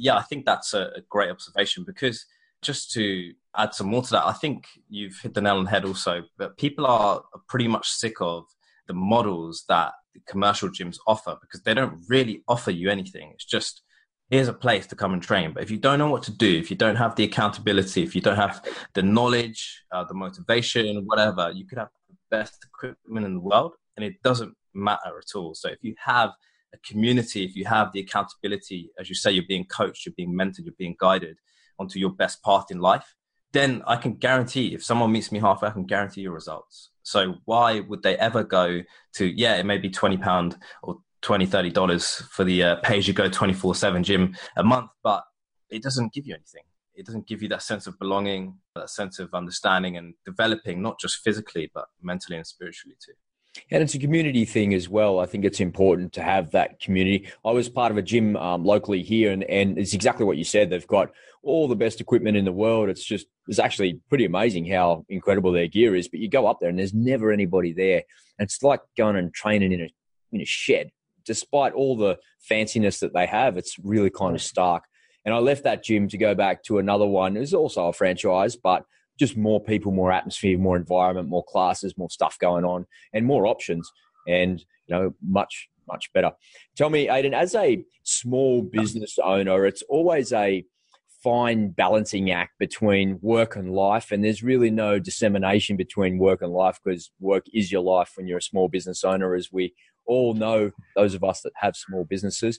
yeah, 0.00 0.16
I 0.16 0.22
think 0.22 0.46
that's 0.46 0.72
a, 0.72 0.90
a 0.96 1.02
great 1.10 1.30
observation 1.30 1.84
because 1.84 2.24
just 2.62 2.90
to 2.92 3.32
add 3.56 3.74
some 3.74 3.88
more 3.88 4.02
to 4.02 4.10
that, 4.12 4.26
I 4.26 4.32
think 4.32 4.66
you've 4.88 5.18
hit 5.22 5.34
the 5.34 5.42
nail 5.42 5.58
on 5.58 5.64
the 5.64 5.70
head 5.70 5.84
also. 5.84 6.22
But 6.38 6.56
people 6.56 6.86
are 6.86 7.22
pretty 7.48 7.68
much 7.68 7.88
sick 7.88 8.14
of 8.20 8.44
the 8.88 8.94
models 8.94 9.64
that 9.68 9.92
the 10.14 10.20
commercial 10.26 10.70
gyms 10.70 10.96
offer 11.06 11.36
because 11.40 11.62
they 11.62 11.74
don't 11.74 12.00
really 12.08 12.42
offer 12.48 12.70
you 12.70 12.90
anything. 12.90 13.30
It's 13.34 13.44
just 13.44 13.82
here's 14.30 14.48
a 14.48 14.54
place 14.54 14.86
to 14.86 14.96
come 14.96 15.12
and 15.12 15.22
train. 15.22 15.52
But 15.52 15.64
if 15.64 15.70
you 15.70 15.76
don't 15.76 15.98
know 15.98 16.10
what 16.10 16.22
to 16.24 16.32
do, 16.32 16.58
if 16.58 16.70
you 16.70 16.76
don't 16.76 16.96
have 16.96 17.14
the 17.16 17.24
accountability, 17.24 18.02
if 18.02 18.14
you 18.14 18.22
don't 18.22 18.36
have 18.36 18.64
the 18.94 19.02
knowledge, 19.02 19.84
uh, 19.92 20.04
the 20.04 20.14
motivation, 20.14 21.04
whatever, 21.04 21.52
you 21.54 21.66
could 21.66 21.78
have 21.78 21.88
the 22.08 22.16
best 22.30 22.64
equipment 22.64 23.26
in 23.26 23.34
the 23.34 23.40
world 23.40 23.74
and 23.96 24.04
it 24.04 24.22
doesn't 24.22 24.54
matter 24.72 25.18
at 25.18 25.36
all. 25.36 25.54
So 25.54 25.68
if 25.68 25.78
you 25.82 25.94
have 26.04 26.30
a 26.72 26.78
community, 26.78 27.44
if 27.44 27.56
you 27.56 27.64
have 27.64 27.92
the 27.92 28.00
accountability, 28.00 28.90
as 28.98 29.08
you 29.08 29.14
say, 29.14 29.30
you're 29.30 29.44
being 29.48 29.64
coached, 29.64 30.06
you're 30.06 30.14
being 30.16 30.34
mentored, 30.34 30.64
you're 30.64 30.74
being 30.78 30.96
guided 30.98 31.38
onto 31.78 31.98
your 31.98 32.10
best 32.10 32.42
path 32.42 32.66
in 32.70 32.78
life, 32.78 33.14
then 33.52 33.82
I 33.86 33.96
can 33.96 34.14
guarantee 34.14 34.74
if 34.74 34.84
someone 34.84 35.12
meets 35.12 35.32
me 35.32 35.40
halfway, 35.40 35.68
I 35.68 35.72
can 35.72 35.86
guarantee 35.86 36.20
your 36.20 36.32
results. 36.32 36.90
So 37.02 37.36
why 37.44 37.80
would 37.80 38.02
they 38.02 38.16
ever 38.18 38.44
go 38.44 38.82
to, 39.14 39.26
yeah, 39.26 39.56
it 39.56 39.66
may 39.66 39.78
be 39.78 39.90
20 39.90 40.18
pound 40.18 40.56
or 40.82 40.98
20 41.22 41.46
30 41.46 41.70
dollars 41.70 42.22
for 42.30 42.44
the 42.44 42.62
uh, 42.62 42.76
pay 42.76 42.98
as 42.98 43.06
you 43.06 43.14
go 43.14 43.28
24 43.28 43.74
7 43.74 44.02
gym 44.02 44.34
a 44.56 44.64
month 44.64 44.90
but 45.02 45.22
it 45.68 45.82
doesn't 45.82 46.12
give 46.12 46.26
you 46.26 46.34
anything 46.34 46.62
it 46.94 47.06
doesn't 47.06 47.26
give 47.26 47.42
you 47.42 47.48
that 47.48 47.62
sense 47.62 47.86
of 47.86 47.98
belonging 47.98 48.56
that 48.74 48.90
sense 48.90 49.18
of 49.18 49.32
understanding 49.34 49.96
and 49.96 50.14
developing 50.24 50.80
not 50.80 50.98
just 50.98 51.16
physically 51.16 51.70
but 51.74 51.86
mentally 52.02 52.36
and 52.36 52.46
spiritually 52.46 52.96
too 53.04 53.12
and 53.70 53.82
it's 53.82 53.94
a 53.94 53.98
community 53.98 54.44
thing 54.44 54.74
as 54.74 54.88
well. 54.88 55.18
I 55.18 55.26
think 55.26 55.44
it's 55.44 55.60
important 55.60 56.12
to 56.14 56.22
have 56.22 56.52
that 56.52 56.80
community. 56.80 57.28
I 57.44 57.50
was 57.50 57.68
part 57.68 57.90
of 57.90 57.98
a 57.98 58.02
gym 58.02 58.36
um, 58.36 58.64
locally 58.64 59.02
here, 59.02 59.32
and, 59.32 59.44
and 59.44 59.78
it's 59.78 59.94
exactly 59.94 60.24
what 60.24 60.36
you 60.36 60.44
said. 60.44 60.70
They've 60.70 60.86
got 60.86 61.10
all 61.42 61.68
the 61.68 61.76
best 61.76 62.00
equipment 62.00 62.36
in 62.36 62.44
the 62.44 62.52
world. 62.52 62.88
It's 62.88 63.04
just, 63.04 63.26
it's 63.48 63.58
actually 63.58 64.00
pretty 64.08 64.24
amazing 64.24 64.66
how 64.66 65.04
incredible 65.08 65.52
their 65.52 65.66
gear 65.66 65.96
is. 65.96 66.08
But 66.08 66.20
you 66.20 66.28
go 66.28 66.46
up 66.46 66.58
there, 66.60 66.68
and 66.68 66.78
there's 66.78 66.94
never 66.94 67.32
anybody 67.32 67.72
there. 67.72 68.02
And 68.38 68.46
it's 68.46 68.62
like 68.62 68.80
going 68.96 69.16
and 69.16 69.34
training 69.34 69.72
in 69.72 69.80
a, 69.82 69.88
in 70.32 70.40
a 70.40 70.46
shed 70.46 70.90
despite 71.24 71.72
all 71.74 71.96
the 71.96 72.18
fanciness 72.50 72.98
that 73.00 73.14
they 73.14 73.26
have, 73.26 73.56
it's 73.56 73.78
really 73.78 74.10
kind 74.10 74.34
of 74.34 74.42
stark. 74.42 74.84
And 75.24 75.34
I 75.34 75.38
left 75.38 75.64
that 75.64 75.84
gym 75.84 76.08
to 76.08 76.18
go 76.18 76.34
back 76.34 76.62
to 76.64 76.78
another 76.78 77.06
one. 77.06 77.36
It 77.36 77.40
was 77.40 77.54
also 77.54 77.88
a 77.88 77.92
franchise, 77.92 78.56
but 78.56 78.84
just 79.20 79.36
more 79.36 79.62
people, 79.62 79.92
more 79.92 80.10
atmosphere, 80.10 80.58
more 80.58 80.76
environment, 80.76 81.28
more 81.28 81.44
classes, 81.44 81.96
more 81.96 82.10
stuff 82.10 82.38
going 82.40 82.64
on, 82.64 82.86
and 83.12 83.24
more 83.26 83.46
options. 83.46 83.88
And 84.26 84.58
you 84.58 84.96
know, 84.96 85.14
much 85.22 85.68
much 85.86 86.12
better. 86.12 86.32
Tell 86.76 86.90
me, 86.90 87.08
Aidan, 87.10 87.34
as 87.34 87.54
a 87.54 87.84
small 88.02 88.62
business 88.62 89.18
owner, 89.22 89.66
it's 89.66 89.82
always 89.82 90.32
a 90.32 90.64
fine 91.22 91.68
balancing 91.68 92.30
act 92.30 92.52
between 92.58 93.18
work 93.20 93.54
and 93.54 93.72
life 93.72 94.10
and 94.10 94.24
there's 94.24 94.42
really 94.42 94.70
no 94.70 94.98
dissemination 94.98 95.76
between 95.76 96.16
work 96.16 96.40
and 96.40 96.50
life 96.50 96.80
because 96.82 97.10
work 97.20 97.44
is 97.52 97.70
your 97.70 97.82
life 97.82 98.12
when 98.16 98.26
you're 98.26 98.38
a 98.38 98.42
small 98.42 98.68
business 98.68 99.04
owner 99.04 99.34
as 99.34 99.52
we 99.52 99.74
all 100.06 100.32
know 100.32 100.70
those 100.96 101.12
of 101.12 101.22
us 101.22 101.42
that 101.42 101.52
have 101.56 101.76
small 101.76 102.06
businesses 102.06 102.58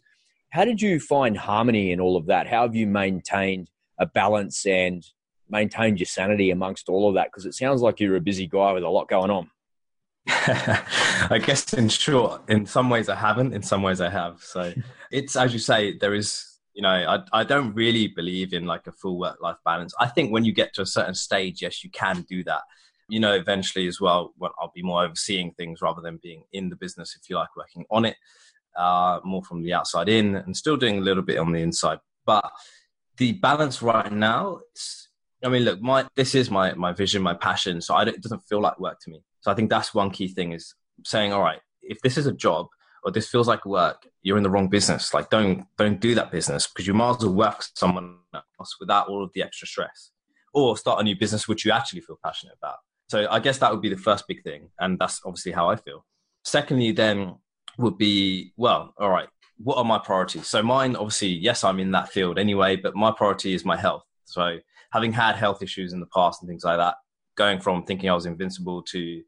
how 0.51 0.63
did 0.63 0.79
you 0.79 0.99
find 0.99 1.37
harmony 1.37 1.91
in 1.91 1.99
all 1.99 2.15
of 2.15 2.27
that 2.27 2.45
how 2.45 2.61
have 2.61 2.75
you 2.75 2.85
maintained 2.85 3.67
a 3.97 4.05
balance 4.05 4.63
and 4.67 5.07
maintained 5.51 5.99
your 5.99 6.05
sanity 6.05 6.51
amongst 6.51 6.89
all 6.89 7.09
of 7.09 7.15
that 7.15 7.27
because 7.27 7.45
it 7.45 7.53
sounds 7.53 7.81
like 7.81 7.99
you're 7.99 8.15
a 8.15 8.21
busy 8.21 8.47
guy 8.47 8.71
with 8.71 8.83
a 8.83 8.89
lot 8.89 9.07
going 9.07 9.31
on 9.31 9.49
I 10.27 11.41
guess 11.43 11.73
in 11.73 11.89
short, 11.89 12.47
in 12.47 12.67
some 12.67 12.91
ways 12.91 13.09
I 13.09 13.15
haven't, 13.15 13.53
in 13.53 13.63
some 13.63 13.81
ways 13.81 14.01
I 14.01 14.09
have. 14.09 14.39
So 14.41 14.71
it's 15.11 15.35
as 15.35 15.51
you 15.51 15.59
say, 15.59 15.97
there 15.97 16.13
is 16.13 16.51
you 16.73 16.81
know, 16.81 16.89
I, 16.89 17.41
I 17.41 17.43
don't 17.43 17.73
really 17.73 18.07
believe 18.07 18.53
in 18.53 18.65
like 18.65 18.87
a 18.87 18.91
full 18.91 19.19
work 19.19 19.41
life 19.41 19.57
balance. 19.65 19.93
I 19.99 20.07
think 20.07 20.31
when 20.31 20.45
you 20.45 20.53
get 20.53 20.73
to 20.75 20.81
a 20.81 20.85
certain 20.85 21.15
stage, 21.15 21.61
yes, 21.61 21.83
you 21.83 21.89
can 21.89 22.25
do 22.29 22.43
that. 22.45 22.61
You 23.09 23.19
know, 23.19 23.33
eventually 23.33 23.87
as 23.87 23.99
well, 23.99 24.33
when 24.37 24.51
I'll 24.59 24.71
be 24.73 24.81
more 24.81 25.03
overseeing 25.03 25.51
things 25.51 25.81
rather 25.81 26.01
than 26.01 26.19
being 26.23 26.43
in 26.53 26.69
the 26.69 26.77
business, 26.77 27.17
if 27.19 27.29
you 27.29 27.35
like, 27.35 27.55
working 27.57 27.85
on 27.91 28.05
it, 28.05 28.15
uh, 28.77 29.19
more 29.25 29.43
from 29.43 29.63
the 29.63 29.73
outside 29.73 30.07
in 30.07 30.35
and 30.35 30.55
still 30.55 30.77
doing 30.77 30.99
a 30.99 31.01
little 31.01 31.23
bit 31.23 31.37
on 31.37 31.51
the 31.51 31.59
inside. 31.59 31.99
But 32.25 32.49
the 33.17 33.33
balance 33.33 33.81
right 33.81 34.11
now, 34.11 34.61
I 35.43 35.49
mean, 35.49 35.63
look, 35.63 35.81
my 35.81 36.07
this 36.15 36.35
is 36.35 36.51
my 36.51 36.73
my 36.73 36.91
vision, 36.91 37.21
my 37.21 37.33
passion. 37.33 37.81
So 37.81 37.95
I 37.95 38.03
it 38.03 38.21
doesn't 38.21 38.47
feel 38.47 38.61
like 38.61 38.79
work 38.79 38.99
to 39.01 39.09
me. 39.09 39.23
So 39.41 39.51
I 39.51 39.55
think 39.55 39.69
that's 39.69 39.93
one 39.93 40.11
key 40.11 40.27
thing 40.27 40.53
is 40.53 40.73
saying, 41.05 41.33
all 41.33 41.41
right, 41.41 41.59
if 41.81 42.01
this 42.01 42.17
is 42.17 42.27
a 42.27 42.31
job 42.31 42.67
or 43.03 43.11
this 43.11 43.27
feels 43.27 43.47
like 43.47 43.65
work, 43.65 44.07
you're 44.21 44.37
in 44.37 44.43
the 44.43 44.49
wrong 44.49 44.67
business. 44.69 45.13
Like 45.13 45.29
don't 45.29 45.65
don't 45.77 45.99
do 45.99 46.15
that 46.15 46.31
business 46.31 46.67
because 46.67 46.87
you 46.87 46.93
might 46.93 47.17
as 47.17 47.25
well 47.25 47.33
work 47.33 47.63
someone 47.75 48.17
else 48.33 48.77
without 48.79 49.07
all 49.07 49.23
of 49.23 49.31
the 49.33 49.43
extra 49.43 49.67
stress. 49.67 50.11
Or 50.53 50.77
start 50.77 50.99
a 50.99 51.03
new 51.03 51.15
business 51.15 51.47
which 51.47 51.65
you 51.65 51.71
actually 51.71 52.01
feel 52.01 52.19
passionate 52.23 52.55
about. 52.61 52.77
So 53.09 53.27
I 53.29 53.39
guess 53.39 53.57
that 53.59 53.71
would 53.71 53.81
be 53.81 53.89
the 53.89 53.97
first 53.97 54.27
big 54.27 54.43
thing. 54.43 54.69
And 54.79 54.99
that's 54.99 55.21
obviously 55.25 55.53
how 55.53 55.69
I 55.69 55.75
feel. 55.75 56.05
Secondly, 56.43 56.91
then 56.91 57.35
would 57.77 57.97
be, 57.97 58.53
well, 58.57 58.93
all 58.97 59.09
right, 59.09 59.27
what 59.57 59.77
are 59.77 59.83
my 59.83 59.97
priorities? 59.97 60.47
So 60.47 60.61
mine, 60.63 60.95
obviously, 60.95 61.29
yes, 61.29 61.63
I'm 61.63 61.79
in 61.79 61.91
that 61.91 62.09
field 62.09 62.37
anyway, 62.37 62.75
but 62.75 62.95
my 62.95 63.11
priority 63.11 63.53
is 63.53 63.65
my 63.65 63.77
health. 63.77 64.03
So 64.25 64.59
having 64.91 65.11
had 65.13 65.35
health 65.35 65.61
issues 65.61 65.93
in 65.93 65.99
the 65.99 66.05
past 66.07 66.41
and 66.41 66.49
things 66.49 66.63
like 66.63 66.77
that, 66.77 66.95
going 67.35 67.59
from 67.59 67.83
thinking 67.83 68.09
I 68.09 68.13
was 68.13 68.25
invincible 68.25 68.83
to 68.83 69.21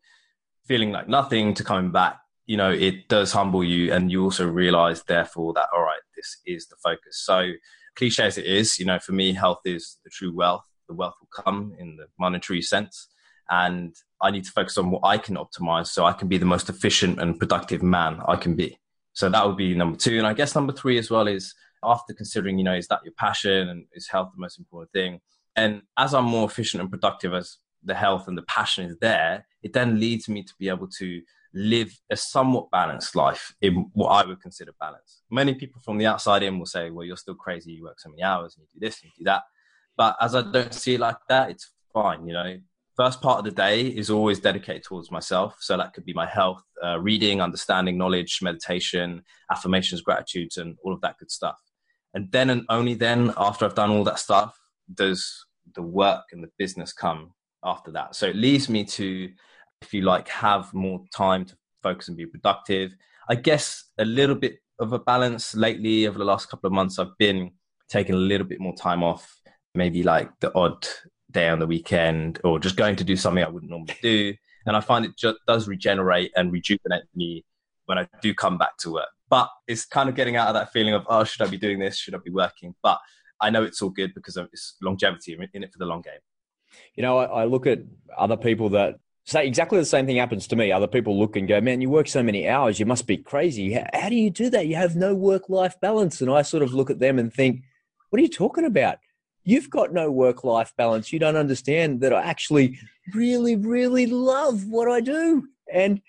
feeling 0.67 0.91
like 0.91 1.07
nothing 1.07 1.53
to 1.53 1.63
coming 1.63 1.91
back 1.91 2.19
you 2.45 2.57
know 2.57 2.71
it 2.71 3.07
does 3.07 3.31
humble 3.31 3.63
you 3.63 3.93
and 3.93 4.11
you 4.11 4.23
also 4.23 4.47
realize 4.47 5.03
therefore 5.03 5.53
that 5.53 5.69
all 5.73 5.81
right 5.81 5.99
this 6.15 6.37
is 6.45 6.67
the 6.67 6.75
focus. 6.77 7.21
So 7.23 7.51
cliche 7.95 8.23
as 8.23 8.37
it 8.37 8.45
is 8.45 8.79
you 8.79 8.85
know 8.85 8.99
for 8.99 9.13
me 9.13 9.33
health 9.33 9.61
is 9.65 9.97
the 10.03 10.09
true 10.09 10.33
wealth. 10.33 10.65
The 10.87 10.95
wealth 10.95 11.15
will 11.21 11.43
come 11.43 11.73
in 11.79 11.95
the 11.97 12.07
monetary 12.19 12.61
sense. 12.61 13.07
And 13.49 13.95
i 14.21 14.31
need 14.31 14.45
to 14.45 14.51
focus 14.51 14.77
on 14.77 14.89
what 14.89 15.01
i 15.03 15.17
can 15.17 15.35
optimize 15.35 15.87
so 15.87 16.05
i 16.05 16.13
can 16.13 16.29
be 16.29 16.37
the 16.37 16.45
most 16.45 16.69
efficient 16.69 17.19
and 17.19 17.37
productive 17.37 17.83
man 17.83 18.21
i 18.27 18.35
can 18.35 18.55
be. 18.55 18.77
So 19.13 19.29
that 19.29 19.45
would 19.45 19.57
be 19.57 19.75
number 19.75 19.97
two. 19.97 20.17
And 20.17 20.27
i 20.27 20.33
guess 20.33 20.55
number 20.55 20.73
three 20.73 20.97
as 20.97 21.09
well 21.09 21.27
is 21.27 21.53
after 21.83 22.13
considering 22.13 22.57
you 22.57 22.63
know 22.63 22.75
is 22.75 22.87
that 22.87 23.01
your 23.03 23.13
passion 23.17 23.69
and 23.69 23.85
is 23.93 24.07
health 24.07 24.31
the 24.33 24.41
most 24.41 24.59
important 24.59 24.91
thing 24.91 25.19
and 25.55 25.81
as 25.97 26.13
i'm 26.13 26.25
more 26.25 26.45
efficient 26.45 26.81
and 26.81 26.89
productive 26.89 27.33
as 27.33 27.57
the 27.83 27.93
health 27.93 28.27
and 28.27 28.37
the 28.37 28.43
passion 28.43 28.85
is 28.85 28.97
there 28.99 29.45
it 29.61 29.73
then 29.73 29.99
leads 29.99 30.29
me 30.29 30.43
to 30.43 30.53
be 30.59 30.69
able 30.69 30.87
to 30.87 31.21
live 31.53 31.97
a 32.09 32.15
somewhat 32.15 32.71
balanced 32.71 33.15
life 33.15 33.53
in 33.61 33.89
what 33.93 34.07
I 34.07 34.25
would 34.25 34.41
consider 34.41 34.71
balance. 34.79 35.21
Many 35.29 35.53
people 35.53 35.81
from 35.83 35.97
the 35.97 36.07
outside 36.07 36.43
in 36.43 36.57
will 36.57 36.65
say, 36.65 36.89
well, 36.89 37.05
you're 37.05 37.17
still 37.17 37.35
crazy. 37.35 37.73
You 37.73 37.83
work 37.83 37.99
so 37.99 38.09
many 38.09 38.23
hours 38.23 38.55
and 38.55 38.63
you 38.63 38.79
do 38.79 38.85
this 38.85 39.01
and 39.01 39.11
you 39.11 39.23
do 39.23 39.29
that. 39.29 39.43
But 39.95 40.15
as 40.19 40.33
I 40.33 40.41
don't 40.41 40.73
see 40.73 40.95
it 40.95 40.99
like 40.99 41.17
that, 41.29 41.51
it's 41.51 41.71
fine. 41.93 42.25
You 42.25 42.33
know, 42.33 42.57
first 42.95 43.21
part 43.21 43.39
of 43.39 43.45
the 43.45 43.51
day 43.51 43.87
is 43.87 44.09
always 44.09 44.39
dedicated 44.39 44.83
towards 44.83 45.11
myself. 45.11 45.55
So 45.59 45.77
that 45.77 45.93
could 45.93 46.05
be 46.05 46.13
my 46.13 46.25
health, 46.25 46.63
uh, 46.83 46.99
reading, 46.99 47.41
understanding, 47.41 47.97
knowledge, 47.97 48.39
meditation, 48.41 49.23
affirmations, 49.51 50.01
gratitudes, 50.01 50.57
and 50.57 50.77
all 50.83 50.93
of 50.93 51.01
that 51.01 51.17
good 51.19 51.29
stuff. 51.29 51.57
And 52.15 52.31
then 52.31 52.49
and 52.49 52.65
only 52.69 52.95
then, 52.95 53.33
after 53.37 53.65
I've 53.65 53.75
done 53.75 53.91
all 53.91 54.03
that 54.03 54.19
stuff, 54.19 54.57
does 54.93 55.45
the 55.75 55.81
work 55.81 56.25
and 56.31 56.43
the 56.43 56.49
business 56.57 56.93
come 56.93 57.31
after 57.63 57.91
that. 57.91 58.15
So 58.15 58.27
it 58.27 58.35
leaves 58.35 58.69
me 58.69 58.83
to, 58.85 59.31
if 59.81 59.93
you 59.93 60.01
like, 60.01 60.27
have 60.29 60.73
more 60.73 61.03
time 61.15 61.45
to 61.45 61.55
focus 61.81 62.07
and 62.07 62.17
be 62.17 62.25
productive. 62.25 62.95
I 63.29 63.35
guess 63.35 63.85
a 63.97 64.05
little 64.05 64.35
bit 64.35 64.59
of 64.79 64.93
a 64.93 64.99
balance 64.99 65.55
lately 65.55 66.07
over 66.07 66.17
the 66.17 66.25
last 66.25 66.49
couple 66.49 66.67
of 66.67 66.73
months. 66.73 66.99
I've 66.99 67.17
been 67.17 67.51
taking 67.89 68.15
a 68.15 68.19
little 68.19 68.47
bit 68.47 68.59
more 68.59 68.75
time 68.75 69.03
off, 69.03 69.41
maybe 69.75 70.03
like 70.03 70.29
the 70.39 70.53
odd 70.55 70.85
day 71.31 71.49
on 71.49 71.59
the 71.59 71.67
weekend 71.67 72.39
or 72.43 72.59
just 72.59 72.75
going 72.75 72.95
to 72.97 73.03
do 73.03 73.15
something 73.15 73.43
I 73.43 73.49
wouldn't 73.49 73.71
normally 73.71 73.97
do. 74.01 74.33
And 74.65 74.77
I 74.77 74.79
find 74.79 75.03
it 75.03 75.17
just 75.17 75.39
does 75.45 75.67
regenerate 75.67 76.31
and 76.37 76.49
rejuvenate 76.49 77.03
me 77.13 77.43
when 77.85 77.97
I 77.97 78.07
do 78.21 78.33
come 78.33 78.57
back 78.57 78.77
to 78.77 78.93
work. 78.93 79.09
But 79.29 79.49
it's 79.67 79.83
kind 79.83 80.07
of 80.07 80.15
getting 80.15 80.37
out 80.37 80.47
of 80.47 80.53
that 80.53 80.71
feeling 80.71 80.93
of, 80.93 81.05
oh, 81.09 81.25
should 81.25 81.41
I 81.45 81.49
be 81.49 81.57
doing 81.57 81.79
this? 81.79 81.97
Should 81.97 82.15
I 82.15 82.19
be 82.23 82.31
working? 82.31 82.73
But 82.81 82.97
I 83.43 83.49
know 83.49 83.63
it's 83.63 83.81
all 83.81 83.89
good 83.89 84.13
because 84.13 84.37
of 84.37 84.47
it's 84.53 84.75
longevity 84.81 85.37
in 85.53 85.63
it 85.63 85.71
for 85.71 85.77
the 85.77 85.85
long 85.85 86.01
game. 86.01 86.21
You 86.95 87.03
know, 87.03 87.17
I, 87.17 87.41
I 87.41 87.45
look 87.45 87.67
at 87.67 87.79
other 88.17 88.37
people 88.37 88.69
that 88.69 88.95
say 89.25 89.45
exactly 89.45 89.77
the 89.77 89.85
same 89.85 90.05
thing 90.05 90.15
happens 90.17 90.47
to 90.47 90.55
me. 90.55 90.71
Other 90.71 90.87
people 90.87 91.19
look 91.19 91.35
and 91.35 91.47
go, 91.47 91.61
man, 91.61 91.81
you 91.81 91.89
work 91.89 92.07
so 92.07 92.23
many 92.23 92.47
hours, 92.47 92.79
you 92.79 92.85
must 92.85 93.05
be 93.05 93.17
crazy. 93.17 93.73
How, 93.73 93.85
how 93.93 94.09
do 94.09 94.15
you 94.15 94.29
do 94.29 94.49
that? 94.49 94.67
You 94.67 94.75
have 94.75 94.95
no 94.95 95.13
work 95.13 95.49
life 95.49 95.79
balance. 95.81 96.21
And 96.21 96.31
I 96.31 96.41
sort 96.41 96.63
of 96.63 96.73
look 96.73 96.89
at 96.89 96.99
them 96.99 97.19
and 97.19 97.31
think, 97.33 97.61
what 98.09 98.19
are 98.19 98.23
you 98.23 98.29
talking 98.29 98.65
about? 98.65 98.97
You've 99.43 99.69
got 99.69 99.93
no 99.93 100.09
work 100.09 100.43
life 100.43 100.73
balance. 100.77 101.11
You 101.11 101.19
don't 101.19 101.35
understand 101.35 102.01
that 102.01 102.13
I 102.13 102.21
actually 102.21 102.79
really, 103.13 103.55
really 103.57 104.07
love 104.07 104.65
what 104.67 104.89
I 104.89 105.01
do. 105.01 105.47
And, 105.71 106.01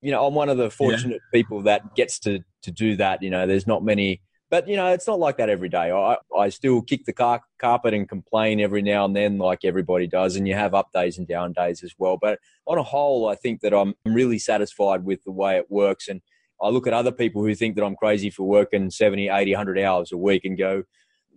you 0.00 0.10
know, 0.10 0.26
I'm 0.26 0.34
one 0.34 0.48
of 0.48 0.56
the 0.56 0.70
fortunate 0.70 1.20
yeah. 1.32 1.38
people 1.38 1.62
that 1.62 1.94
gets 1.94 2.18
to, 2.20 2.40
to 2.62 2.70
do 2.70 2.96
that. 2.96 3.22
You 3.22 3.30
know, 3.30 3.46
there's 3.46 3.66
not 3.66 3.84
many 3.84 4.22
but 4.50 4.68
you 4.68 4.76
know, 4.76 4.92
it's 4.92 5.06
not 5.06 5.18
like 5.18 5.36
that 5.38 5.50
every 5.50 5.68
day. 5.68 5.90
I 5.90 6.16
I 6.36 6.48
still 6.48 6.82
kick 6.82 7.04
the 7.04 7.12
car, 7.12 7.42
carpet 7.58 7.94
and 7.94 8.08
complain 8.08 8.60
every 8.60 8.82
now 8.82 9.04
and 9.04 9.14
then, 9.14 9.38
like 9.38 9.64
everybody 9.64 10.06
does, 10.06 10.36
and 10.36 10.48
you 10.48 10.54
have 10.54 10.74
up 10.74 10.92
days 10.92 11.18
and 11.18 11.26
down 11.26 11.52
days 11.52 11.82
as 11.82 11.94
well. 11.98 12.16
But 12.20 12.38
on 12.66 12.78
a 12.78 12.82
whole, 12.82 13.28
I 13.28 13.34
think 13.34 13.60
that 13.60 13.74
I'm 13.74 13.94
really 14.04 14.38
satisfied 14.38 15.04
with 15.04 15.22
the 15.24 15.32
way 15.32 15.56
it 15.56 15.70
works. 15.70 16.08
And 16.08 16.22
I 16.62 16.68
look 16.70 16.86
at 16.86 16.92
other 16.92 17.12
people 17.12 17.42
who 17.42 17.54
think 17.54 17.76
that 17.76 17.84
I'm 17.84 17.96
crazy 17.96 18.30
for 18.30 18.44
working 18.44 18.90
70, 18.90 19.28
80, 19.28 19.52
100 19.52 19.78
hours 19.78 20.12
a 20.12 20.16
week 20.16 20.44
and 20.44 20.58
go, 20.58 20.82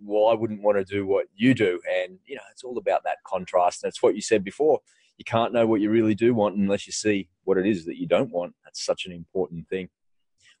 well, 0.04 0.28
I 0.28 0.34
wouldn't 0.34 0.62
want 0.62 0.78
to 0.78 0.84
do 0.84 1.06
what 1.06 1.26
you 1.34 1.54
do. 1.54 1.80
And, 1.88 2.18
you 2.26 2.34
know, 2.34 2.42
it's 2.50 2.64
all 2.64 2.76
about 2.78 3.04
that 3.04 3.18
contrast. 3.24 3.82
That's 3.82 4.02
what 4.02 4.16
you 4.16 4.20
said 4.20 4.42
before. 4.42 4.80
You 5.18 5.24
can't 5.24 5.52
know 5.52 5.66
what 5.66 5.80
you 5.80 5.90
really 5.90 6.14
do 6.14 6.34
want 6.34 6.56
unless 6.56 6.86
you 6.86 6.92
see 6.92 7.28
what 7.44 7.58
it 7.58 7.66
is 7.66 7.84
that 7.84 7.98
you 7.98 8.08
don't 8.08 8.32
want. 8.32 8.54
That's 8.64 8.84
such 8.84 9.06
an 9.06 9.12
important 9.12 9.68
thing. 9.68 9.90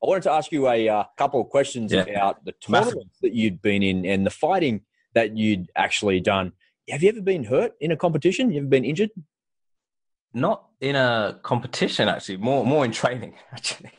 I 0.02 0.08
wanted 0.08 0.24
to 0.24 0.32
ask 0.32 0.50
you 0.50 0.68
a 0.68 0.88
uh, 0.88 1.04
couple 1.16 1.40
of 1.40 1.48
questions 1.48 1.92
yeah. 1.92 2.02
about 2.02 2.44
the 2.44 2.52
tournaments 2.52 3.18
that 3.22 3.34
you'd 3.34 3.62
been 3.62 3.84
in 3.84 4.04
and 4.04 4.26
the 4.26 4.30
fighting 4.30 4.80
that 5.14 5.36
you'd 5.36 5.70
actually 5.76 6.18
done. 6.18 6.52
Have 6.88 7.04
you 7.04 7.08
ever 7.10 7.20
been 7.20 7.44
hurt 7.44 7.72
in 7.80 7.92
a 7.92 7.96
competition? 7.96 8.50
You 8.50 8.58
ever 8.58 8.66
been 8.66 8.84
injured? 8.84 9.10
Not 10.34 10.64
in 10.80 10.96
a 10.96 11.38
competition, 11.42 12.08
actually. 12.08 12.38
More, 12.38 12.66
more 12.66 12.84
in 12.84 12.90
training, 12.90 13.34
actually. 13.52 13.92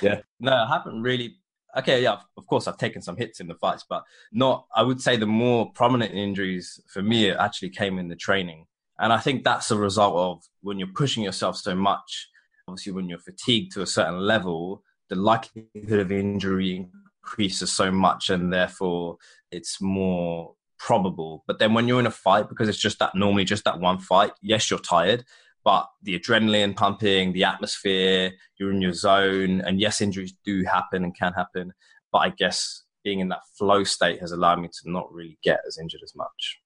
Yeah. 0.00 0.20
No, 0.40 0.52
I 0.52 0.68
haven't 0.68 1.02
really. 1.02 1.36
Okay, 1.76 2.02
yeah, 2.02 2.18
of 2.36 2.46
course, 2.46 2.68
I've 2.68 2.78
taken 2.78 3.02
some 3.02 3.16
hits 3.16 3.40
in 3.40 3.48
the 3.48 3.56
fights, 3.56 3.84
but 3.86 4.04
not. 4.32 4.66
I 4.74 4.82
would 4.82 5.00
say 5.00 5.16
the 5.16 5.26
more 5.26 5.72
prominent 5.72 6.14
injuries 6.14 6.80
for 6.88 7.02
me 7.02 7.30
actually 7.30 7.70
came 7.70 7.98
in 7.98 8.08
the 8.08 8.16
training, 8.16 8.66
and 8.98 9.12
I 9.12 9.18
think 9.18 9.42
that's 9.42 9.72
a 9.72 9.76
result 9.76 10.14
of 10.14 10.44
when 10.62 10.78
you're 10.78 10.88
pushing 10.94 11.24
yourself 11.24 11.56
so 11.56 11.74
much. 11.74 12.28
Obviously, 12.68 12.92
when 12.92 13.08
you're 13.08 13.18
fatigued 13.18 13.72
to 13.72 13.82
a 13.82 13.86
certain 13.86 14.20
level, 14.20 14.84
the 15.08 15.16
likelihood 15.16 16.00
of 16.00 16.12
injury 16.12 16.86
increases 17.22 17.72
so 17.72 17.90
much 17.90 18.30
and 18.30 18.52
therefore 18.52 19.16
it's 19.50 19.80
more 19.80 20.54
probable. 20.78 21.44
But 21.46 21.58
then 21.58 21.74
when 21.74 21.88
you're 21.88 22.00
in 22.00 22.06
a 22.06 22.10
fight, 22.10 22.48
because 22.48 22.68
it's 22.68 22.78
just 22.78 22.98
that 22.98 23.14
normally 23.14 23.44
just 23.44 23.64
that 23.64 23.80
one 23.80 23.98
fight, 23.98 24.32
yes, 24.42 24.70
you're 24.70 24.78
tired, 24.78 25.24
but 25.64 25.88
the 26.02 26.18
adrenaline 26.18 26.76
pumping, 26.76 27.32
the 27.32 27.44
atmosphere, 27.44 28.32
you're 28.58 28.70
in 28.70 28.82
your 28.82 28.92
zone, 28.92 29.62
and 29.62 29.80
yes, 29.80 30.00
injuries 30.00 30.34
do 30.44 30.62
happen 30.64 31.04
and 31.04 31.16
can 31.16 31.32
happen. 31.32 31.72
But 32.12 32.18
I 32.18 32.28
guess 32.30 32.82
being 33.02 33.20
in 33.20 33.28
that 33.28 33.46
flow 33.56 33.84
state 33.84 34.20
has 34.20 34.32
allowed 34.32 34.60
me 34.60 34.68
to 34.68 34.90
not 34.90 35.12
really 35.12 35.38
get 35.42 35.60
as 35.66 35.78
injured 35.78 36.02
as 36.02 36.14
much. 36.14 36.60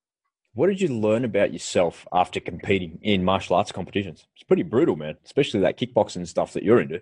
What 0.53 0.67
did 0.67 0.81
you 0.81 0.89
learn 0.89 1.23
about 1.23 1.53
yourself 1.53 2.05
after 2.11 2.39
competing 2.39 2.99
in 3.01 3.23
martial 3.23 3.55
arts 3.55 3.71
competitions? 3.71 4.25
It's 4.35 4.43
pretty 4.43 4.63
brutal, 4.63 4.95
man, 4.95 5.15
especially 5.23 5.61
that 5.61 5.77
kickboxing 5.77 6.27
stuff 6.27 6.53
that 6.53 6.63
you're 6.63 6.81
into. 6.81 7.01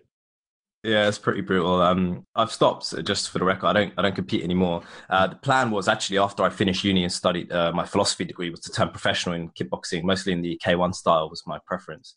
Yeah, 0.84 1.08
it's 1.08 1.18
pretty 1.18 1.42
brutal. 1.42 1.82
Um, 1.82 2.26
I've 2.36 2.52
stopped 2.52 2.94
just 3.04 3.30
for 3.30 3.40
the 3.40 3.46
record. 3.46 3.68
I 3.68 3.74
don't, 3.74 3.94
I 3.98 4.04
don't 4.04 4.16
compete 4.16 4.44
anymore. 4.44 4.84
Uh, 5.10 5.28
the 5.28 5.36
plan 5.36 5.72
was 5.72 5.88
actually 5.88 6.20
after 6.20 6.44
I 6.44 6.50
finished 6.50 6.84
uni 6.84 7.04
and 7.04 7.12
studied 7.12 7.52
uh, 7.52 7.72
my 7.74 7.84
philosophy 7.84 8.24
degree 8.24 8.50
was 8.50 8.62
to 8.62 8.72
turn 8.72 8.90
professional 8.90 9.36
in 9.36 9.50
kickboxing, 9.50 10.04
mostly 10.04 10.34
in 10.34 10.42
the 10.42 10.60
K1 10.63 10.94
style 10.96 11.30
was 11.30 11.44
my 11.46 11.60
preference. 11.66 12.16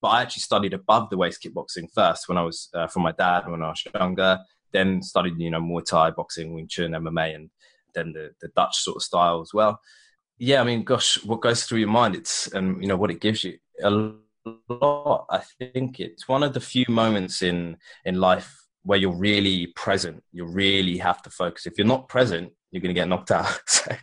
But 0.00 0.08
I 0.08 0.22
actually 0.22 0.42
studied 0.42 0.74
above 0.74 1.10
the 1.10 1.16
waist 1.16 1.42
kickboxing 1.42 1.88
first 1.94 2.28
when 2.28 2.38
I 2.38 2.42
was 2.42 2.68
uh, 2.74 2.86
from 2.86 3.02
my 3.02 3.12
dad 3.12 3.48
when 3.48 3.62
I 3.62 3.70
was 3.70 3.82
younger. 3.94 4.38
Then 4.72 5.02
studied, 5.02 5.38
you 5.38 5.50
know, 5.50 5.60
Muay 5.60 5.84
Thai, 5.84 6.10
boxing, 6.10 6.54
Wing 6.54 6.68
Chun, 6.68 6.92
MMA, 6.92 7.34
and 7.34 7.50
then 7.94 8.12
the, 8.12 8.30
the 8.40 8.48
Dutch 8.54 8.76
sort 8.78 8.96
of 8.96 9.02
style 9.02 9.40
as 9.40 9.52
well. 9.52 9.80
Yeah, 10.38 10.60
I 10.60 10.64
mean, 10.64 10.82
gosh, 10.84 11.22
what 11.24 11.40
goes 11.40 11.64
through 11.64 11.78
your 11.80 11.88
mind? 11.88 12.14
It's 12.14 12.46
and 12.48 12.76
um, 12.76 12.82
you 12.82 12.88
know 12.88 12.96
what 12.96 13.10
it 13.10 13.20
gives 13.20 13.42
you. 13.44 13.58
A 13.82 14.12
lot. 14.68 15.26
I 15.30 15.42
think 15.58 16.00
it's 16.00 16.28
one 16.28 16.42
of 16.42 16.54
the 16.54 16.60
few 16.60 16.84
moments 16.88 17.42
in 17.42 17.76
in 18.04 18.20
life 18.20 18.62
where 18.84 18.98
you're 18.98 19.16
really 19.16 19.68
present. 19.68 20.22
You 20.32 20.44
really 20.44 20.98
have 20.98 21.22
to 21.22 21.30
focus. 21.30 21.66
If 21.66 21.74
you're 21.78 21.86
not 21.86 22.08
present, 22.08 22.52
you're 22.70 22.80
going 22.80 22.94
to 22.94 23.00
get 23.00 23.08
knocked 23.08 23.30
out. 23.30 23.60
so 23.66 23.94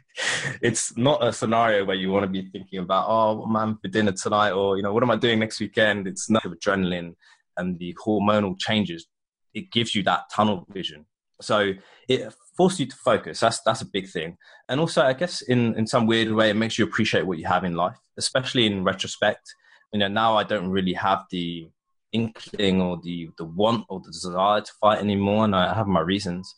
it's 0.61 0.95
not 0.97 1.23
a 1.23 1.33
scenario 1.33 1.83
where 1.83 1.97
you 1.97 2.11
want 2.11 2.23
to 2.23 2.29
be 2.29 2.49
thinking 2.49 2.79
about, 2.79 3.05
oh, 3.09 3.39
what 3.39 3.47
am 3.47 3.55
I 3.57 3.73
for 3.81 3.87
dinner 3.89 4.13
tonight? 4.13 4.51
Or, 4.51 4.77
you 4.77 4.83
know, 4.83 4.93
what 4.93 5.03
am 5.03 5.11
I 5.11 5.17
doing 5.17 5.39
next 5.39 5.59
weekend? 5.59 6.07
It's 6.07 6.29
not 6.29 6.43
adrenaline 6.43 7.15
and 7.57 7.77
the 7.77 7.95
hormonal 8.05 8.57
changes. 8.57 9.07
It 9.53 9.71
gives 9.71 9.95
you 9.95 10.03
that 10.03 10.29
tunnel 10.31 10.65
vision. 10.69 11.05
So 11.41 11.73
it 12.07 12.33
forces 12.55 12.81
you 12.81 12.85
to 12.87 12.95
focus. 12.95 13.39
That's, 13.39 13.61
that's 13.61 13.81
a 13.81 13.85
big 13.85 14.07
thing. 14.07 14.37
And 14.69 14.79
also, 14.79 15.01
I 15.01 15.13
guess 15.13 15.41
in, 15.41 15.75
in 15.75 15.87
some 15.87 16.05
weird 16.05 16.31
way, 16.31 16.49
it 16.49 16.55
makes 16.55 16.77
you 16.77 16.85
appreciate 16.85 17.25
what 17.25 17.39
you 17.39 17.47
have 17.47 17.63
in 17.63 17.75
life, 17.75 17.97
especially 18.17 18.65
in 18.65 18.83
retrospect 18.83 19.53
you 19.93 19.99
know 19.99 20.07
now 20.07 20.37
I 20.37 20.43
don't 20.43 20.69
really 20.69 20.93
have 20.93 21.25
the 21.31 21.69
inkling 22.11 22.81
or 22.81 22.99
the 23.03 23.29
the 23.37 23.45
want 23.45 23.85
or 23.89 23.99
the 23.99 24.11
desire 24.11 24.61
to 24.61 24.71
fight 24.79 24.99
anymore, 24.99 25.45
and 25.45 25.55
I 25.55 25.73
have 25.73 25.87
my 25.87 26.01
reasons. 26.01 26.53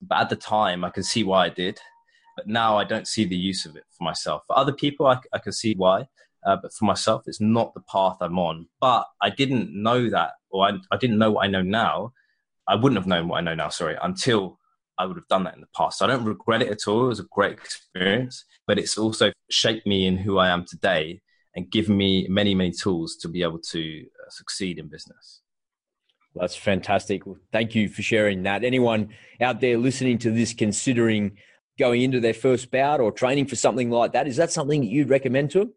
But 0.00 0.18
at 0.20 0.30
the 0.30 0.36
time, 0.36 0.84
I 0.84 0.90
can 0.90 1.02
see 1.02 1.22
why 1.24 1.46
I 1.46 1.48
did. 1.48 1.78
But 2.36 2.48
now 2.48 2.78
I 2.78 2.84
don't 2.84 3.06
see 3.06 3.24
the 3.24 3.36
use 3.36 3.66
of 3.66 3.76
it 3.76 3.84
for 3.90 4.04
myself. 4.04 4.42
For 4.46 4.58
other 4.58 4.72
people, 4.72 5.06
I, 5.06 5.18
I 5.32 5.38
can 5.38 5.52
see 5.52 5.74
why. 5.74 6.06
Uh, 6.44 6.56
but 6.60 6.72
for 6.72 6.86
myself, 6.86 7.22
it's 7.26 7.40
not 7.40 7.74
the 7.74 7.82
path 7.82 8.16
I'm 8.20 8.38
on. 8.38 8.66
But 8.80 9.06
I 9.20 9.30
didn't 9.30 9.70
know 9.70 10.10
that, 10.10 10.32
or 10.50 10.66
I, 10.66 10.72
I 10.90 10.96
didn't 10.96 11.18
know 11.18 11.32
what 11.32 11.44
I 11.44 11.48
know 11.48 11.62
now. 11.62 12.12
I 12.66 12.74
wouldn't 12.74 12.98
have 12.98 13.06
known 13.06 13.28
what 13.28 13.38
I 13.38 13.42
know 13.42 13.54
now, 13.54 13.68
sorry, 13.68 13.96
until 14.02 14.58
I 14.98 15.06
would 15.06 15.16
have 15.16 15.28
done 15.28 15.44
that 15.44 15.54
in 15.54 15.60
the 15.60 15.68
past. 15.76 15.98
So 15.98 16.06
I 16.06 16.08
don't 16.08 16.24
regret 16.24 16.62
it 16.62 16.70
at 16.70 16.88
all. 16.88 17.04
It 17.04 17.08
was 17.08 17.20
a 17.20 17.26
great 17.30 17.52
experience, 17.52 18.44
but 18.66 18.78
it's 18.78 18.96
also 18.98 19.32
shaped 19.50 19.86
me 19.86 20.06
in 20.06 20.16
who 20.16 20.38
I 20.38 20.48
am 20.48 20.64
today 20.64 21.20
and 21.54 21.70
given 21.70 21.96
me 21.96 22.26
many, 22.28 22.54
many 22.54 22.70
tools 22.70 23.16
to 23.16 23.28
be 23.28 23.42
able 23.42 23.58
to 23.58 24.04
uh, 24.04 24.30
succeed 24.30 24.78
in 24.78 24.88
business. 24.88 25.40
That's 26.34 26.56
fantastic. 26.56 27.26
Well, 27.26 27.36
thank 27.52 27.74
you 27.74 27.88
for 27.88 28.02
sharing 28.02 28.42
that. 28.44 28.64
Anyone 28.64 29.10
out 29.40 29.60
there 29.60 29.76
listening 29.76 30.18
to 30.18 30.30
this 30.30 30.54
considering 30.54 31.36
going 31.78 32.02
into 32.02 32.20
their 32.20 32.34
first 32.34 32.70
bout 32.70 33.00
or 33.00 33.12
training 33.12 33.46
for 33.46 33.56
something 33.56 33.90
like 33.90 34.12
that, 34.12 34.26
is 34.26 34.36
that 34.36 34.50
something 34.50 34.82
you'd 34.82 35.10
recommend 35.10 35.50
to 35.50 35.58
them? 35.60 35.74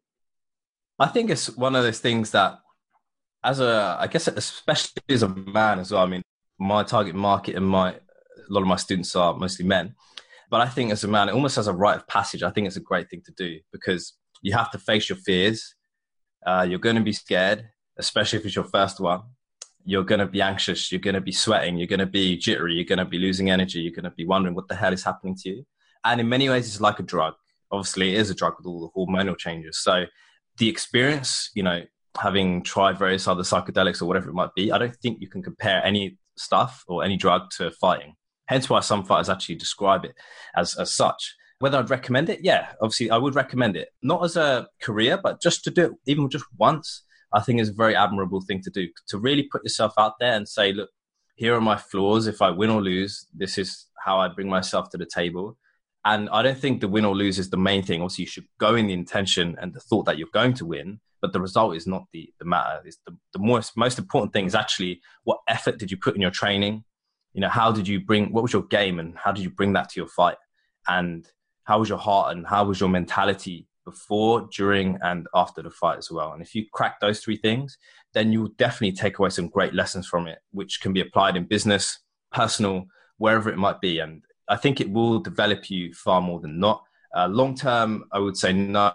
I 0.97 1.07
think 1.07 1.29
it's 1.29 1.55
one 1.57 1.75
of 1.75 1.83
those 1.83 1.99
things 1.99 2.31
that, 2.31 2.59
as 3.43 3.59
a, 3.59 3.97
I 3.99 4.07
guess, 4.07 4.27
especially 4.29 5.03
as 5.09 5.23
a 5.23 5.29
man 5.29 5.79
as 5.79 5.91
well. 5.91 6.03
I 6.03 6.07
mean, 6.07 6.21
my 6.57 6.83
target 6.83 7.15
market 7.15 7.55
and 7.55 7.67
my, 7.67 7.91
a 7.91 7.99
lot 8.49 8.61
of 8.61 8.67
my 8.67 8.77
students 8.77 9.13
are 9.15 9.33
mostly 9.35 9.65
men. 9.65 9.95
But 10.49 10.61
I 10.61 10.67
think 10.67 10.91
as 10.91 11.03
a 11.03 11.07
man, 11.07 11.27
it 11.27 11.33
almost 11.33 11.57
has 11.57 11.67
a 11.67 11.73
rite 11.73 11.97
of 11.97 12.07
passage. 12.07 12.43
I 12.43 12.49
think 12.49 12.67
it's 12.67 12.77
a 12.77 12.81
great 12.81 13.09
thing 13.09 13.21
to 13.25 13.33
do 13.33 13.59
because 13.73 14.13
you 14.45 14.53
have 14.53 14.69
to 14.69 14.77
face 14.77 15.10
your 15.10 15.17
fears. 15.17 15.73
Uh, 16.45 16.63
you're 16.69 16.86
going 16.88 16.95
to 16.95 17.01
be 17.01 17.12
scared, 17.12 17.67
especially 17.97 18.38
if 18.38 18.45
it's 18.45 18.55
your 18.55 18.65
first 18.65 18.99
one. 18.99 19.21
You're 19.84 20.03
going 20.03 20.19
to 20.19 20.27
be 20.27 20.39
anxious. 20.39 20.91
You're 20.91 21.01
going 21.01 21.15
to 21.15 21.21
be 21.21 21.31
sweating. 21.31 21.77
You're 21.77 21.88
going 21.88 21.99
to 21.99 22.05
be 22.05 22.38
jittery. 22.38 22.75
You're 22.75 22.86
going 22.86 22.99
to 22.99 23.05
be 23.05 23.17
losing 23.17 23.49
energy. 23.49 23.79
You're 23.79 23.99
going 23.99 24.12
to 24.12 24.12
be 24.12 24.25
wondering 24.25 24.53
what 24.53 24.67
the 24.67 24.75
hell 24.75 24.93
is 24.93 25.03
happening 25.03 25.36
to 25.38 25.49
you. 25.49 25.65
And 26.03 26.21
in 26.21 26.29
many 26.29 26.47
ways, 26.47 26.67
it's 26.67 26.79
like 26.79 26.99
a 26.99 27.03
drug. 27.03 27.34
Obviously, 27.71 28.13
it 28.13 28.19
is 28.19 28.29
a 28.29 28.36
drug 28.36 28.53
with 28.58 28.67
all 28.67 28.81
the 28.81 28.91
hormonal 28.95 29.36
changes. 29.36 29.79
So 29.79 30.05
the 30.60 30.69
experience, 30.69 31.49
you 31.55 31.63
know, 31.63 31.81
having 32.15 32.62
tried 32.62 32.99
various 32.99 33.27
other 33.27 33.41
psychedelics 33.41 33.99
or 33.99 34.05
whatever 34.05 34.29
it 34.29 34.34
might 34.34 34.53
be, 34.55 34.71
I 34.71 34.77
don't 34.77 34.95
think 34.95 35.21
you 35.21 35.27
can 35.27 35.41
compare 35.41 35.84
any 35.84 36.19
stuff 36.38 36.84
or 36.88 37.03
any 37.03 37.17
drug 37.17 37.49
to 37.58 37.71
fighting. 37.71 38.13
Hence 38.45 38.69
why 38.69 38.81
some 38.81 39.05
fighters 39.05 39.27
actually 39.27 39.55
describe 39.55 40.05
it 40.05 40.13
as, 40.55 40.75
as 40.75 40.93
such 40.93 41.36
whether 41.65 41.80
I'd 41.80 41.89
recommend 41.89 42.30
it, 42.30 42.41
yeah, 42.43 42.73
obviously 42.80 43.10
I 43.10 43.17
would 43.17 43.34
recommend 43.34 43.75
it. 43.75 43.89
Not 44.04 44.23
as 44.23 44.38
a 44.38 44.67
career, 44.84 45.17
but 45.17 45.41
just 45.41 45.63
to 45.63 45.71
do 45.71 45.86
it 45.86 45.91
even 46.06 46.30
just 46.30 46.45
once, 46.60 47.01
I 47.34 47.41
think 47.41 47.60
is 47.60 47.69
a 47.69 47.73
very 47.73 47.95
admirable 47.95 48.41
thing 48.41 48.62
to 48.65 48.69
do. 48.69 48.88
To 49.08 49.17
really 49.17 49.49
put 49.51 49.63
yourself 49.63 49.93
out 49.97 50.13
there 50.19 50.34
and 50.34 50.47
say, 50.47 50.73
look, 50.73 50.91
here 51.34 51.56
are 51.56 51.62
my 51.62 51.75
flaws. 51.75 52.28
If 52.28 52.39
I 52.39 52.51
win 52.51 52.69
or 52.69 52.84
lose, 52.84 53.25
this 53.34 53.58
is 53.58 53.88
how 54.06 54.19
I 54.19 54.28
bring 54.28 54.47
myself 54.47 54.91
to 54.91 54.99
the 54.99 55.08
table. 55.08 55.58
And 56.06 56.30
I 56.30 56.43
don't 56.43 56.56
think 56.56 56.82
the 56.82 56.88
win 56.88 57.04
or 57.04 57.15
lose 57.15 57.39
is 57.39 57.49
the 57.49 57.58
main 57.58 57.82
thing. 57.82 57.99
Obviously, 57.99 58.25
you 58.25 58.30
should 58.30 58.47
go 58.60 58.75
in 58.75 58.86
the 58.86 58.93
intention 58.93 59.58
and 59.60 59.73
the 59.73 59.80
thought 59.80 60.06
that 60.06 60.19
you're 60.19 60.28
going 60.32 60.54
to 60.54 60.67
win, 60.67 60.99
but 61.19 61.34
the 61.34 61.41
result 61.41 61.75
is 61.75 61.88
not 61.88 62.04
the, 62.13 62.32
the 62.38 62.45
matter. 62.45 62.80
It's 62.86 62.99
the, 63.08 63.17
the 63.34 63.39
most, 63.39 63.75
most 63.75 63.97
important 63.97 64.34
thing 64.34 64.45
is 64.45 64.54
actually 64.54 65.01
what 65.23 65.39
effort 65.47 65.80
did 65.80 65.89
you 65.89 65.97
put 65.97 66.13
in 66.13 66.21
your 66.21 66.30
training? 66.30 66.84
You 67.34 67.41
know, 67.41 67.49
how 67.49 67.71
did 67.71 67.88
you 67.88 68.01
bring, 68.01 68.32
what 68.32 68.43
was 68.43 68.54
your 68.54 68.67
game 68.67 68.99
and 68.99 69.17
how 69.17 69.32
did 69.32 69.43
you 69.43 69.49
bring 69.49 69.73
that 69.73 69.89
to 69.89 69.99
your 69.99 70.10
fight? 70.10 70.38
And 70.88 71.28
how 71.65 71.80
was 71.80 71.89
your 71.89 71.97
heart 71.97 72.36
and 72.36 72.47
how 72.47 72.63
was 72.63 72.80
your 72.80 72.89
mentality 72.89 73.67
before, 73.84 74.47
during, 74.51 74.97
and 75.01 75.28
after 75.36 75.62
the 75.62 75.69
fight 75.69 75.97
as 75.97 76.10
well? 76.10 76.34
And 76.34 76.41
if 76.41 76.56
you 76.56 76.65
crack 76.71 76.99
those 76.99 77.19
three 77.19 77.38
things, 77.38 77.78
then 78.13 78.32
you'll 78.32 78.54
definitely 78.58 78.93
take 78.93 79.19
away 79.19 79.30
some 79.30 79.49
great 79.49 79.73
lessons 79.73 80.08
from 80.08 80.28
it, 80.28 80.39
which 80.51 80.80
can 80.82 80.93
be 80.93 81.01
applied 81.01 81.36
in 81.36 81.43
business, 81.45 81.99
personal, 82.32 82.86
wherever 83.17 83.49
it 83.49 83.58
might 83.58 83.82
be. 83.82 83.99
And 83.99 84.23
I 84.47 84.56
think 84.56 84.80
it 84.80 84.91
will 84.91 85.19
develop 85.19 85.69
you 85.69 85.93
far 85.93 86.21
more 86.21 86.39
than 86.39 86.60
not. 86.60 86.84
Uh, 87.15 87.28
long 87.28 87.56
term, 87.56 88.06
I 88.12 88.19
would 88.19 88.38
say 88.38 88.54
no. 88.54 88.91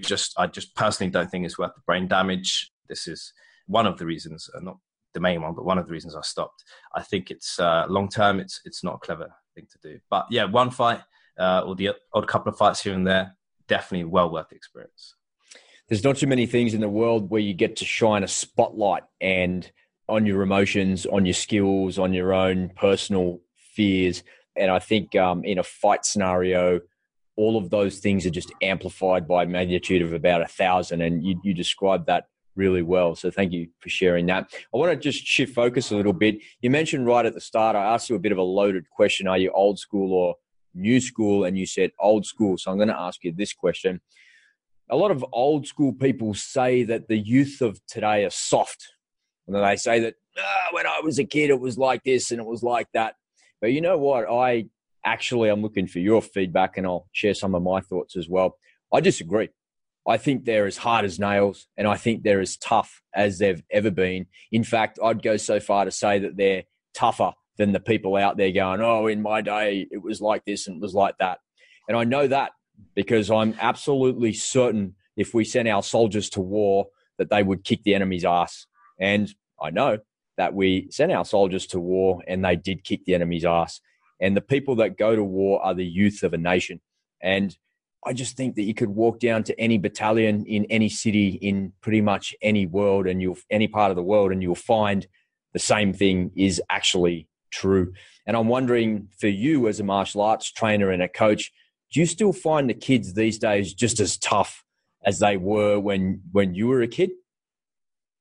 Just 0.00 0.34
I 0.38 0.46
just 0.46 0.74
personally 0.74 1.10
don't 1.10 1.30
think 1.30 1.46
it's 1.46 1.58
worth 1.58 1.74
the 1.74 1.82
brain 1.86 2.08
damage. 2.08 2.70
This 2.88 3.06
is 3.06 3.32
one 3.66 3.86
of 3.86 3.96
the 3.96 4.06
reasons, 4.06 4.50
uh, 4.54 4.60
not 4.60 4.78
the 5.14 5.20
main 5.20 5.40
one, 5.40 5.54
but 5.54 5.64
one 5.64 5.78
of 5.78 5.86
the 5.86 5.92
reasons 5.92 6.16
I 6.16 6.22
stopped. 6.22 6.64
I 6.94 7.02
think 7.02 7.30
it's 7.30 7.60
uh, 7.60 7.86
long 7.88 8.08
term. 8.08 8.40
It's 8.40 8.60
it's 8.64 8.82
not 8.82 8.96
a 8.96 8.98
clever 8.98 9.32
thing 9.54 9.66
to 9.70 9.88
do. 9.88 10.00
But 10.10 10.26
yeah, 10.30 10.44
one 10.44 10.70
fight 10.70 11.00
uh, 11.40 11.62
or 11.66 11.74
the 11.74 11.90
odd 12.14 12.28
couple 12.28 12.52
of 12.52 12.58
fights 12.58 12.82
here 12.82 12.94
and 12.94 13.06
there, 13.06 13.36
definitely 13.66 14.04
well 14.04 14.30
worth 14.30 14.48
the 14.50 14.56
experience. 14.56 15.14
There's 15.88 16.04
not 16.04 16.16
too 16.16 16.28
many 16.28 16.46
things 16.46 16.74
in 16.74 16.80
the 16.80 16.88
world 16.88 17.30
where 17.30 17.40
you 17.40 17.54
get 17.54 17.76
to 17.76 17.84
shine 17.84 18.22
a 18.22 18.28
spotlight 18.28 19.02
and 19.20 19.68
on 20.08 20.26
your 20.26 20.42
emotions, 20.42 21.06
on 21.06 21.26
your 21.26 21.34
skills, 21.34 21.98
on 21.98 22.12
your 22.12 22.32
own 22.32 22.70
personal 22.76 23.40
fears 23.74 24.22
and 24.56 24.70
I 24.70 24.78
think 24.78 25.16
um, 25.16 25.44
in 25.44 25.58
a 25.58 25.62
fight 25.62 26.04
scenario, 26.04 26.80
all 27.36 27.56
of 27.56 27.70
those 27.70 27.98
things 27.98 28.26
are 28.26 28.30
just 28.30 28.52
amplified 28.62 29.26
by 29.26 29.46
magnitude 29.46 30.02
of 30.02 30.12
about 30.12 30.42
a 30.42 30.46
thousand. 30.46 31.00
And 31.00 31.24
you, 31.24 31.40
you 31.42 31.54
described 31.54 32.06
that 32.06 32.24
really 32.56 32.82
well. 32.82 33.14
So 33.14 33.30
thank 33.30 33.52
you 33.52 33.68
for 33.78 33.88
sharing 33.88 34.26
that. 34.26 34.52
I 34.52 34.76
want 34.76 34.92
to 34.92 34.96
just 34.96 35.24
shift 35.24 35.54
focus 35.54 35.90
a 35.90 35.96
little 35.96 36.12
bit. 36.12 36.38
You 36.60 36.68
mentioned 36.68 37.06
right 37.06 37.24
at 37.24 37.34
the 37.34 37.40
start, 37.40 37.76
I 37.76 37.94
asked 37.94 38.10
you 38.10 38.16
a 38.16 38.20
bit 38.20 38.32
of 38.32 38.38
a 38.38 38.42
loaded 38.42 38.90
question. 38.90 39.26
Are 39.26 39.38
you 39.38 39.50
old 39.52 39.78
school 39.78 40.12
or 40.12 40.34
new 40.74 41.00
school? 41.00 41.44
And 41.44 41.58
you 41.58 41.66
said 41.66 41.90
old 41.98 42.26
school. 42.26 42.58
So 42.58 42.70
I'm 42.70 42.76
going 42.76 42.88
to 42.88 42.98
ask 42.98 43.24
you 43.24 43.32
this 43.32 43.52
question. 43.52 44.00
A 44.90 44.96
lot 44.96 45.10
of 45.10 45.24
old 45.32 45.66
school 45.66 45.92
people 45.92 46.34
say 46.34 46.82
that 46.84 47.08
the 47.08 47.18
youth 47.18 47.60
of 47.60 47.80
today 47.86 48.24
are 48.24 48.30
soft. 48.30 48.88
And 49.46 49.56
they 49.56 49.76
say 49.76 50.00
that 50.00 50.14
oh, 50.38 50.66
when 50.72 50.86
I 50.86 51.00
was 51.02 51.18
a 51.18 51.24
kid, 51.24 51.50
it 51.50 51.60
was 51.60 51.78
like 51.78 52.04
this 52.04 52.30
and 52.30 52.40
it 52.40 52.46
was 52.46 52.62
like 52.62 52.88
that. 52.94 53.14
But 53.60 53.72
you 53.72 53.80
know 53.80 53.98
what? 53.98 54.30
I 54.30 54.66
actually 55.04 55.48
I'm 55.48 55.62
looking 55.62 55.86
for 55.86 55.98
your 55.98 56.22
feedback 56.22 56.76
and 56.76 56.86
I'll 56.86 57.08
share 57.12 57.34
some 57.34 57.54
of 57.54 57.62
my 57.62 57.80
thoughts 57.80 58.16
as 58.16 58.28
well. 58.28 58.56
I 58.92 59.00
disagree. 59.00 59.50
I 60.08 60.16
think 60.16 60.44
they're 60.44 60.66
as 60.66 60.78
hard 60.78 61.04
as 61.04 61.18
nails 61.18 61.66
and 61.76 61.86
I 61.86 61.96
think 61.96 62.22
they're 62.22 62.40
as 62.40 62.56
tough 62.56 63.02
as 63.14 63.38
they've 63.38 63.62
ever 63.70 63.90
been. 63.90 64.26
In 64.50 64.64
fact, 64.64 64.98
I'd 65.02 65.22
go 65.22 65.36
so 65.36 65.60
far 65.60 65.84
to 65.84 65.90
say 65.90 66.18
that 66.20 66.36
they're 66.36 66.64
tougher 66.94 67.32
than 67.58 67.72
the 67.72 67.80
people 67.80 68.16
out 68.16 68.36
there 68.36 68.52
going, 68.52 68.80
oh, 68.80 69.06
in 69.06 69.20
my 69.22 69.40
day, 69.40 69.86
it 69.90 70.02
was 70.02 70.20
like 70.20 70.44
this 70.44 70.66
and 70.66 70.76
it 70.76 70.82
was 70.82 70.94
like 70.94 71.18
that. 71.18 71.38
And 71.88 71.96
I 71.96 72.04
know 72.04 72.26
that 72.26 72.52
because 72.94 73.30
I'm 73.30 73.54
absolutely 73.60 74.32
certain 74.32 74.94
if 75.16 75.34
we 75.34 75.44
sent 75.44 75.68
our 75.68 75.82
soldiers 75.82 76.30
to 76.30 76.40
war, 76.40 76.86
that 77.18 77.28
they 77.28 77.42
would 77.42 77.64
kick 77.64 77.82
the 77.82 77.94
enemy's 77.94 78.24
ass. 78.24 78.66
And 78.98 79.32
I 79.60 79.70
know 79.70 79.98
that 80.38 80.54
we 80.54 80.88
sent 80.90 81.12
our 81.12 81.24
soldiers 81.24 81.66
to 81.68 81.80
war 81.80 82.22
and 82.26 82.44
they 82.44 82.56
did 82.56 82.84
kick 82.84 83.04
the 83.04 83.14
enemy's 83.14 83.44
ass. 83.44 83.80
And 84.20 84.36
the 84.36 84.40
people 84.40 84.76
that 84.76 84.96
go 84.96 85.14
to 85.14 85.24
war 85.24 85.62
are 85.62 85.74
the 85.74 85.84
youth 85.84 86.22
of 86.22 86.32
a 86.32 86.38
nation. 86.38 86.80
And 87.22 87.56
I 88.06 88.14
just 88.14 88.36
think 88.36 88.54
that 88.54 88.62
you 88.62 88.72
could 88.72 88.88
walk 88.88 89.18
down 89.18 89.42
to 89.44 89.60
any 89.60 89.76
battalion 89.76 90.46
in 90.46 90.64
any 90.70 90.88
city 90.88 91.38
in 91.42 91.72
pretty 91.82 92.00
much 92.00 92.34
any 92.40 92.66
world 92.66 93.06
and 93.06 93.20
you'll 93.20 93.36
any 93.50 93.68
part 93.68 93.90
of 93.90 93.96
the 93.96 94.02
world 94.02 94.32
and 94.32 94.42
you'll 94.42 94.54
find 94.54 95.06
the 95.52 95.58
same 95.58 95.92
thing 95.92 96.30
is 96.34 96.62
actually 96.70 97.28
true. 97.50 97.92
And 98.26 98.36
I'm 98.36 98.48
wondering 98.48 99.08
for 99.18 99.28
you 99.28 99.68
as 99.68 99.80
a 99.80 99.84
martial 99.84 100.20
arts 100.20 100.50
trainer 100.52 100.90
and 100.90 101.02
a 101.02 101.08
coach, 101.08 101.52
do 101.92 102.00
you 102.00 102.06
still 102.06 102.32
find 102.32 102.70
the 102.70 102.74
kids 102.74 103.14
these 103.14 103.38
days 103.38 103.74
just 103.74 104.00
as 104.00 104.16
tough 104.18 104.64
as 105.04 105.18
they 105.18 105.36
were 105.36 105.80
when 105.80 106.20
when 106.32 106.54
you 106.54 106.68
were 106.68 106.82
a 106.82 106.88
kid? 106.88 107.10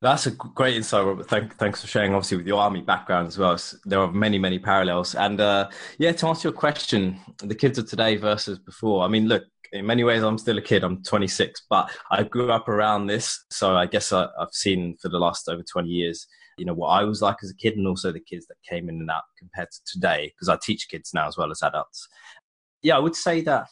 That's 0.02 0.28
a 0.28 0.32
great 0.32 0.78
insight, 0.78 1.06
Robert. 1.06 1.28
Thank, 1.28 1.56
thanks 1.58 1.82
for 1.82 1.88
sharing, 1.88 2.14
obviously, 2.14 2.38
with 2.38 2.48
your 2.48 2.62
army 2.62 2.80
background 2.80 3.28
as 3.28 3.38
well. 3.38 3.58
There 3.84 4.00
are 4.00 4.10
many, 4.10 4.40
many 4.40 4.58
parallels. 4.58 5.14
And 5.14 5.42
uh, 5.42 5.70
yeah, 5.98 6.14
to 6.14 6.28
answer 6.28 6.48
your 6.48 6.58
question, 6.58 7.20
the 7.40 7.56
kids 7.56 7.78
of 7.78 7.90
today 7.90 8.16
versus 8.16 8.60
before. 8.60 9.04
I 9.04 9.10
mean, 9.10 9.28
look, 9.28 9.44
in 9.74 9.86
many 9.86 10.06
ways, 10.06 10.24
I'm 10.24 10.38
still 10.38 10.58
a 10.58 10.62
kid. 10.62 10.86
I'm 10.86 11.04
26, 11.04 11.64
but 11.70 11.92
I 12.12 12.24
grew 12.24 12.50
up 12.50 12.70
around 12.70 13.08
this. 13.08 13.44
So 13.50 13.76
I 13.76 13.88
guess 13.88 14.14
I, 14.14 14.28
I've 14.40 14.54
seen 14.54 14.96
for 15.02 15.10
the 15.10 15.20
last 15.20 15.50
over 15.50 15.64
20 15.64 15.90
years, 15.90 16.26
you 16.60 16.66
know, 16.66 16.74
what 16.74 16.90
I 16.90 17.04
was 17.04 17.22
like 17.22 17.38
as 17.44 17.50
a 17.50 17.56
kid 17.56 17.78
and 17.78 17.88
also 17.88 18.12
the 18.12 18.20
kids 18.20 18.48
that 18.48 18.56
came 18.68 18.90
in 18.90 18.96
and 18.96 19.10
out 19.10 19.24
compared 19.38 19.72
to 19.72 19.80
today, 19.86 20.34
because 20.36 20.50
I 20.50 20.58
teach 20.62 20.90
kids 20.90 21.12
now 21.14 21.28
as 21.28 21.38
well 21.38 21.52
as 21.52 21.64
adults. 21.64 22.08
Yeah, 22.82 22.98
I 22.98 23.00
would 23.00 23.16
say 23.16 23.42
that 23.42 23.68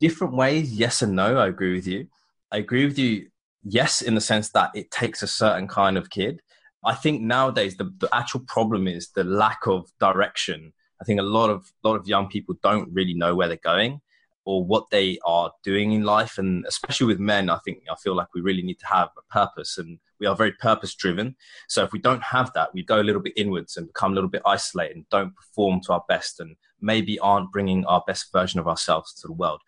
different 0.00 0.34
ways, 0.34 0.72
yes 0.72 1.02
and 1.02 1.14
no. 1.14 1.36
I 1.38 1.48
agree 1.48 1.74
with 1.74 1.86
you. 1.86 2.08
I 2.50 2.58
agree 2.58 2.86
with 2.86 2.98
you 2.98 3.28
yes, 3.62 4.02
in 4.02 4.14
the 4.14 4.20
sense 4.20 4.50
that 4.50 4.70
it 4.74 4.90
takes 4.90 5.22
a 5.22 5.26
certain 5.26 5.68
kind 5.68 5.96
of 5.96 6.10
kid. 6.10 6.40
I 6.84 6.94
think 6.94 7.20
nowadays 7.20 7.76
the, 7.76 7.92
the 7.98 8.08
actual 8.12 8.40
problem 8.40 8.86
is 8.86 9.10
the 9.10 9.24
lack 9.24 9.66
of 9.66 9.90
direction. 10.00 10.72
I 11.00 11.04
think 11.04 11.20
a 11.20 11.24
lot 11.24 11.50
of 11.50 11.70
a 11.84 11.88
lot 11.88 11.96
of 11.96 12.08
young 12.08 12.28
people 12.28 12.56
don't 12.62 12.92
really 12.92 13.14
know 13.14 13.34
where 13.34 13.48
they're 13.48 13.56
going 13.62 14.00
or 14.48 14.64
what 14.64 14.88
they 14.88 15.18
are 15.26 15.52
doing 15.62 15.92
in 15.92 16.04
life, 16.04 16.38
and 16.38 16.64
especially 16.66 17.06
with 17.06 17.20
men, 17.20 17.50
I 17.50 17.58
think 17.66 17.82
I 17.92 17.94
feel 17.96 18.16
like 18.16 18.32
we 18.34 18.40
really 18.40 18.62
need 18.62 18.78
to 18.78 18.86
have 18.86 19.10
a 19.18 19.30
purpose, 19.30 19.76
and 19.76 19.98
we 20.18 20.26
are 20.26 20.34
very 20.34 20.52
purpose 20.52 20.94
driven. 20.94 21.36
So 21.68 21.84
if 21.84 21.92
we 21.92 21.98
don't 21.98 22.22
have 22.22 22.50
that, 22.54 22.72
we 22.72 22.82
go 22.82 22.98
a 22.98 23.04
little 23.04 23.20
bit 23.20 23.34
inwards 23.36 23.76
and 23.76 23.88
become 23.88 24.12
a 24.12 24.14
little 24.14 24.30
bit 24.30 24.40
isolated 24.46 24.96
and 24.96 25.08
don't 25.10 25.36
perform 25.36 25.82
to 25.82 25.92
our 25.92 26.02
best, 26.08 26.40
and 26.40 26.56
maybe 26.80 27.18
aren't 27.18 27.52
bringing 27.52 27.84
our 27.84 28.02
best 28.06 28.32
version 28.32 28.58
of 28.58 28.66
ourselves 28.66 29.12
to 29.20 29.26
the 29.26 29.34
world. 29.34 29.60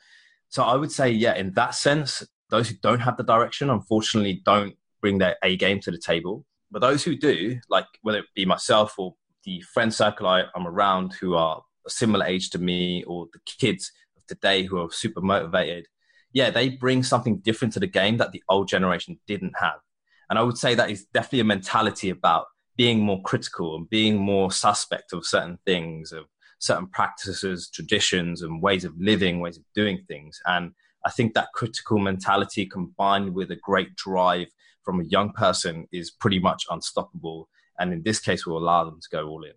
So 0.49 0.63
I 0.63 0.77
would 0.77 0.91
say, 0.91 1.11
yeah, 1.11 1.35
in 1.35 1.53
that 1.53 1.75
sense, 1.75 2.27
those 2.49 2.71
who 2.71 2.77
don't 2.77 3.01
have 3.01 3.19
the 3.19 3.23
direction, 3.23 3.69
unfortunately, 3.69 4.41
don't 4.47 4.75
bring 5.03 5.19
their 5.19 5.37
A 5.45 5.59
game 5.59 5.81
to 5.81 5.91
the 5.91 5.99
table. 5.99 6.47
But 6.71 6.81
those 6.81 7.05
who 7.05 7.17
do, 7.17 7.61
like 7.69 7.85
whether 8.01 8.21
it 8.21 8.33
be 8.35 8.47
myself 8.47 8.99
or 8.99 9.15
the 9.45 9.61
friend 9.61 9.93
circle 9.93 10.27
I, 10.27 10.45
am 10.57 10.67
around 10.67 11.13
who 11.21 11.35
are 11.35 11.63
a 11.87 11.91
similar 11.91 12.25
age 12.25 12.49
to 12.51 12.59
me, 12.59 13.05
or 13.05 13.27
the 13.31 13.41
kids 13.45 13.93
today 14.31 14.63
who 14.63 14.79
are 14.79 14.91
super 14.91 15.21
motivated, 15.21 15.87
yeah, 16.33 16.51
they 16.51 16.69
bring 16.69 17.03
something 17.03 17.39
different 17.39 17.75
to 17.75 17.81
the 17.81 17.87
game 17.87 18.19
that 18.19 18.31
the 18.31 18.43
old 18.49 18.69
generation 18.69 19.19
didn't 19.27 19.55
have. 19.59 19.81
And 20.29 20.39
I 20.39 20.43
would 20.43 20.57
say 20.57 20.75
that 20.75 20.91
is 20.91 21.07
definitely 21.13 21.41
a 21.41 21.45
mentality 21.45 22.09
about 22.09 22.47
being 22.77 23.01
more 23.01 23.21
critical 23.23 23.75
and 23.75 23.91
being 23.91 24.17
more 24.17 24.53
suspect 24.53 25.13
of 25.13 25.27
certain 25.27 25.59
things, 25.67 26.13
of 26.13 26.27
certain 26.61 26.87
practices, 26.87 27.69
traditions, 27.69 28.43
and 28.43 28.63
ways 28.63 28.85
of 28.85 28.95
living, 28.99 29.41
ways 29.41 29.57
of 29.57 29.65
doing 29.75 30.05
things. 30.07 30.41
And 30.47 30.73
I 31.05 31.11
think 31.11 31.35
that 31.35 31.53
critical 31.53 31.99
mentality 31.99 32.65
combined 32.67 33.35
with 33.35 33.51
a 33.51 33.57
great 33.57 33.97
drive 33.97 34.49
from 34.85 35.01
a 35.01 35.05
young 35.05 35.33
person 35.33 35.89
is 35.91 36.11
pretty 36.11 36.39
much 36.39 36.65
unstoppable. 36.71 37.49
And 37.79 37.93
in 37.93 38.03
this 38.03 38.21
case, 38.21 38.47
will 38.47 38.59
allow 38.59 38.85
them 38.85 39.01
to 39.01 39.09
go 39.11 39.27
all 39.27 39.45
in. 39.45 39.53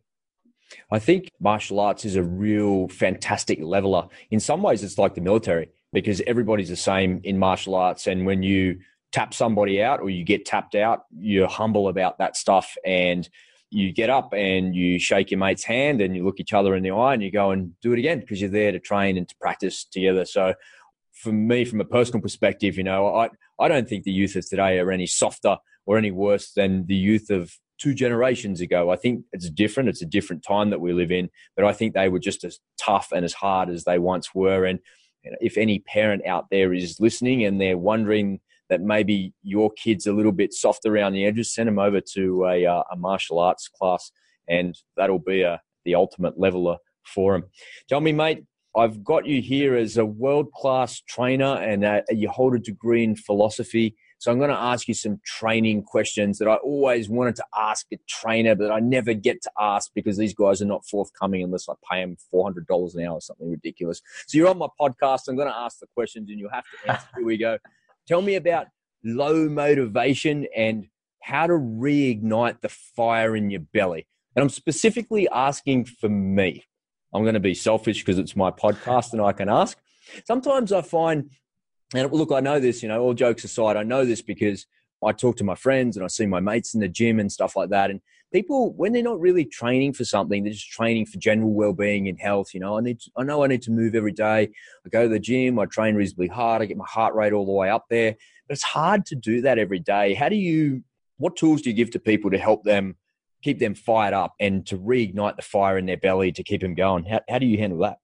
I 0.92 1.00
think 1.00 1.30
martial 1.40 1.80
arts 1.80 2.06
is 2.06 2.16
a 2.16 2.24
real 2.24 2.88
fantastic 2.88 3.60
leveler. 3.62 4.08
In 4.32 4.40
some 4.40 4.62
ways, 4.62 4.84
it's 4.84 4.98
like 4.98 5.16
the 5.16 5.22
military 5.22 5.70
because 5.92 6.22
everybody's 6.26 6.70
the 6.70 6.76
same 6.76 7.22
in 7.24 7.38
martial 7.38 7.76
arts. 7.76 8.08
And 8.08 8.26
when 8.26 8.44
you 8.44 8.80
tap 9.12 9.34
somebody 9.34 9.82
out 9.82 10.02
or 10.02 10.10
you 10.10 10.24
get 10.24 10.46
tapped 10.46 10.76
out, 10.76 11.04
you're 11.18 11.48
humble 11.48 11.88
about 11.88 12.18
that 12.18 12.36
stuff 12.36 12.76
and 12.84 13.30
you 13.70 13.92
get 13.92 14.10
up 14.10 14.34
and 14.34 14.76
you 14.76 15.00
shake 15.00 15.32
your 15.32 15.40
mate's 15.40 15.64
hand 15.64 16.02
and 16.02 16.16
you 16.16 16.24
look 16.24 16.40
each 16.40 16.54
other 16.54 16.76
in 16.76 16.84
the 16.84 16.92
eye 16.92 17.14
and 17.14 17.24
you 17.24 17.32
go 17.32 17.52
and 17.52 17.80
do 17.82 17.94
it 17.94 18.00
again 18.00 18.20
because 18.20 18.42
you're 18.42 18.50
there 18.50 18.72
to 18.72 18.80
train 18.80 19.18
and 19.18 19.28
to 19.30 19.36
practice 19.40 19.86
together. 19.86 20.26
So 20.26 20.54
for 21.12 21.32
me, 21.32 21.66
from 21.66 21.82
a 21.82 21.86
personal 21.86 22.22
perspective, 22.22 22.78
you 22.78 22.84
know, 22.84 23.16
I, 23.16 23.30
I 23.60 23.68
don't 23.68 23.88
think 23.88 24.04
the 24.04 24.12
youth 24.12 24.36
of 24.36 24.48
today 24.48 24.80
are 24.80 24.92
any 24.92 25.08
softer 25.08 25.58
or 25.86 25.98
any 25.98 26.12
worse 26.12 26.52
than 26.52 26.86
the 26.86 26.96
youth 26.96 27.30
of 27.30 27.58
two 27.84 27.93
generations 27.93 28.62
ago. 28.62 28.91
I 28.91 28.96
think 28.96 29.26
it's 29.34 29.50
different. 29.50 29.89
It's 29.89 30.02
a 30.02 30.06
different 30.06 30.41
time 30.41 30.69
that 30.69 30.80
we 30.80 30.93
live 30.93 31.12
in, 31.12 31.30
but 31.56 31.65
I 31.65 31.74
think 31.74 31.93
they 31.93 32.08
were 32.08 32.19
just 32.19 32.46
as 32.46 32.60
tough 32.80 33.10
and 33.12 33.26
as 33.26 33.34
hard 33.34 33.69
as 33.69 33.84
they 33.84 34.00
once 34.00 34.34
were. 34.34 34.63
And 34.63 34.80
if 35.24 35.58
any 35.58 35.80
parent 35.80 36.26
out 36.26 36.46
there 36.50 36.74
is 36.74 37.02
listening 37.02 37.43
and 37.43 37.60
they're 37.60 37.78
wondering 37.78 38.39
that 38.69 38.80
maybe 38.80 39.34
your 39.41 39.69
kid's 39.72 40.08
a 40.08 40.13
little 40.13 40.32
bit 40.32 40.54
soft 40.54 40.86
around 40.86 41.12
the 41.12 41.26
edges, 41.26 41.54
send 41.54 41.67
them 41.67 41.78
over 41.78 42.00
to 42.13 42.46
a, 42.46 42.65
uh, 42.65 42.84
a 42.89 42.96
martial 42.96 43.38
arts 43.38 43.67
class, 43.67 44.12
and 44.48 44.78
that'll 44.96 45.19
be 45.19 45.41
a, 45.41 45.62
the 45.84 45.96
ultimate 45.96 46.39
leveler 46.39 46.78
for 47.06 47.34
them. 47.34 47.50
Tell 47.89 48.00
me, 48.00 48.13
mate, 48.13 48.46
I've 48.78 49.04
got 49.04 49.26
you 49.26 49.41
here 49.41 49.76
as 49.76 49.98
a 49.98 50.06
world 50.06 50.54
class 50.54 51.02
trainer 51.02 51.56
and 51.58 51.84
uh, 51.84 52.02
you 52.10 52.30
hold 52.30 52.56
a 52.56 52.60
degree 52.60 53.04
in 53.04 53.17
philosophy. 53.17 53.98
So 54.24 54.32
I'm 54.32 54.38
going 54.38 54.52
to 54.52 54.56
ask 54.56 54.88
you 54.88 54.94
some 54.94 55.20
training 55.26 55.84
questions 55.84 56.40
that 56.40 56.48
I 56.48 56.56
always 56.56 57.10
wanted 57.10 57.36
to 57.36 57.44
ask 57.58 57.86
a 57.92 57.98
trainer, 58.08 58.56
but 58.56 58.72
I 58.72 58.80
never 58.80 59.14
get 59.14 59.42
to 59.42 59.52
ask 59.60 59.92
because 59.94 60.16
these 60.16 60.34
guys 60.34 60.62
are 60.62 60.66
not 60.66 60.86
forthcoming 60.86 61.44
unless 61.44 61.68
I 61.68 61.74
pay 61.92 62.00
them 62.00 62.16
$400 62.34 62.96
an 62.96 63.06
hour 63.06 63.16
or 63.16 63.20
something 63.20 63.52
ridiculous. 63.52 64.02
So 64.28 64.38
you're 64.38 64.48
on 64.48 64.60
my 64.60 64.70
podcast. 64.80 65.28
I'm 65.28 65.36
going 65.36 65.50
to 65.50 65.54
ask 65.54 65.80
the 65.80 65.88
questions 65.94 66.30
and 66.30 66.40
you'll 66.40 66.52
have 66.52 66.64
to 66.64 66.92
answer. 66.94 67.08
Here 67.18 67.26
we 67.26 67.36
go. 67.36 67.58
Tell 68.08 68.22
me 68.22 68.36
about 68.36 68.68
low 69.04 69.50
motivation 69.50 70.48
and 70.56 70.88
how 71.22 71.48
to 71.48 71.56
reignite 71.56 72.62
the 72.62 72.70
fire 72.70 73.36
in 73.36 73.50
your 73.50 73.60
belly. 73.74 74.08
And 74.38 74.44
I'm 74.44 74.50
specifically 74.50 75.28
asking 75.28 75.84
for 75.84 76.08
me. 76.08 76.64
I'm 77.14 77.24
going 77.24 77.34
to 77.34 77.42
be 77.42 77.56
selfish 77.56 78.00
because 78.00 78.20
it's 78.20 78.38
my 78.38 78.52
podcast 78.52 79.12
and 79.12 79.22
I 79.22 79.34
can 79.34 79.50
ask. 79.50 79.78
Sometimes 80.26 80.72
I 80.72 80.82
find 80.82 81.30
and 81.93 82.12
look, 82.12 82.32
I 82.32 82.39
know 82.39 82.60
this, 82.60 82.82
you 82.82 82.89
know, 82.89 83.01
all 83.01 83.13
jokes 83.13 83.43
aside, 83.43 83.77
I 83.77 83.84
know 83.84 84.06
this 84.06 84.21
because 84.21 84.65
I 85.06 85.12
talk 85.12 85.38
to 85.38 85.43
my 85.43 85.56
friends 85.56 85.97
and 85.97 86.03
I 86.03 86.08
see 86.08 86.25
my 86.25 86.39
mates 86.39 86.73
in 86.73 86.79
the 86.79 86.88
gym 86.88 87.19
and 87.19 87.32
stuff 87.32 87.56
like 87.56 87.69
that. 87.69 87.91
And 87.91 87.99
people, 88.32 88.73
when 88.73 88.93
they're 88.93 89.03
not 89.03 89.19
really 89.19 89.45
training 89.45 89.93
for 89.93 90.06
something, 90.06 90.43
they're 90.43 90.53
just 90.53 90.71
training 90.71 91.06
for 91.06 91.17
general 91.19 91.53
well-being 91.53 92.08
and 92.08 92.19
health. 92.19 92.53
You 92.53 92.62
know, 92.62 92.77
I 92.77 92.82
need, 92.82 92.99
to, 93.01 93.12
I 93.17 93.23
know 93.23 93.43
I 93.43 93.47
need 93.47 93.62
to 93.63 93.71
move 93.71 93.95
every 93.95 94.12
day. 94.12 94.49
I 94.86 94.89
go 94.89 95.03
to 95.03 95.10
the 95.10 95.19
gym, 95.19 95.60
I 95.60 95.65
train 95.65 95.95
reasonably 95.95 96.27
hard, 96.27 96.62
I 96.62 96.65
get 96.65 96.77
my 96.77 96.88
heart 96.88 97.15
rate 97.15 97.34
all 97.34 97.45
the 97.45 97.51
way 97.51 97.69
up 97.69 97.86
there. 97.89 98.15
But 98.47 98.53
it's 98.53 98.63
hard 98.63 99.06
to 99.08 99.15
do 99.15 99.41
that 99.41 99.60
every 99.60 99.79
day. 99.79 100.13
How 100.13 100.29
do 100.29 100.36
you? 100.36 100.84
What 101.17 101.36
tools 101.36 101.62
do 101.62 101.69
you 101.69 101.75
give 101.75 101.91
to 101.91 101.99
people 101.99 102.32
to 102.32 102.39
help 102.39 102.63
them 102.63 102.97
keep 103.43 103.60
them 103.60 103.75
fired 103.75 104.13
up 104.13 104.34
and 104.39 104.65
to 104.65 104.77
reignite 104.77 105.36
the 105.36 105.41
fire 105.41 105.77
in 105.77 105.86
their 105.86 105.97
belly 105.97 106.32
to 106.34 106.43
keep 106.43 106.62
them 106.62 106.73
going? 106.73 107.06
How, 107.06 107.21
how 107.29 107.39
do 107.39 107.45
you 107.45 107.58
handle 107.58 107.79
that? 107.79 107.97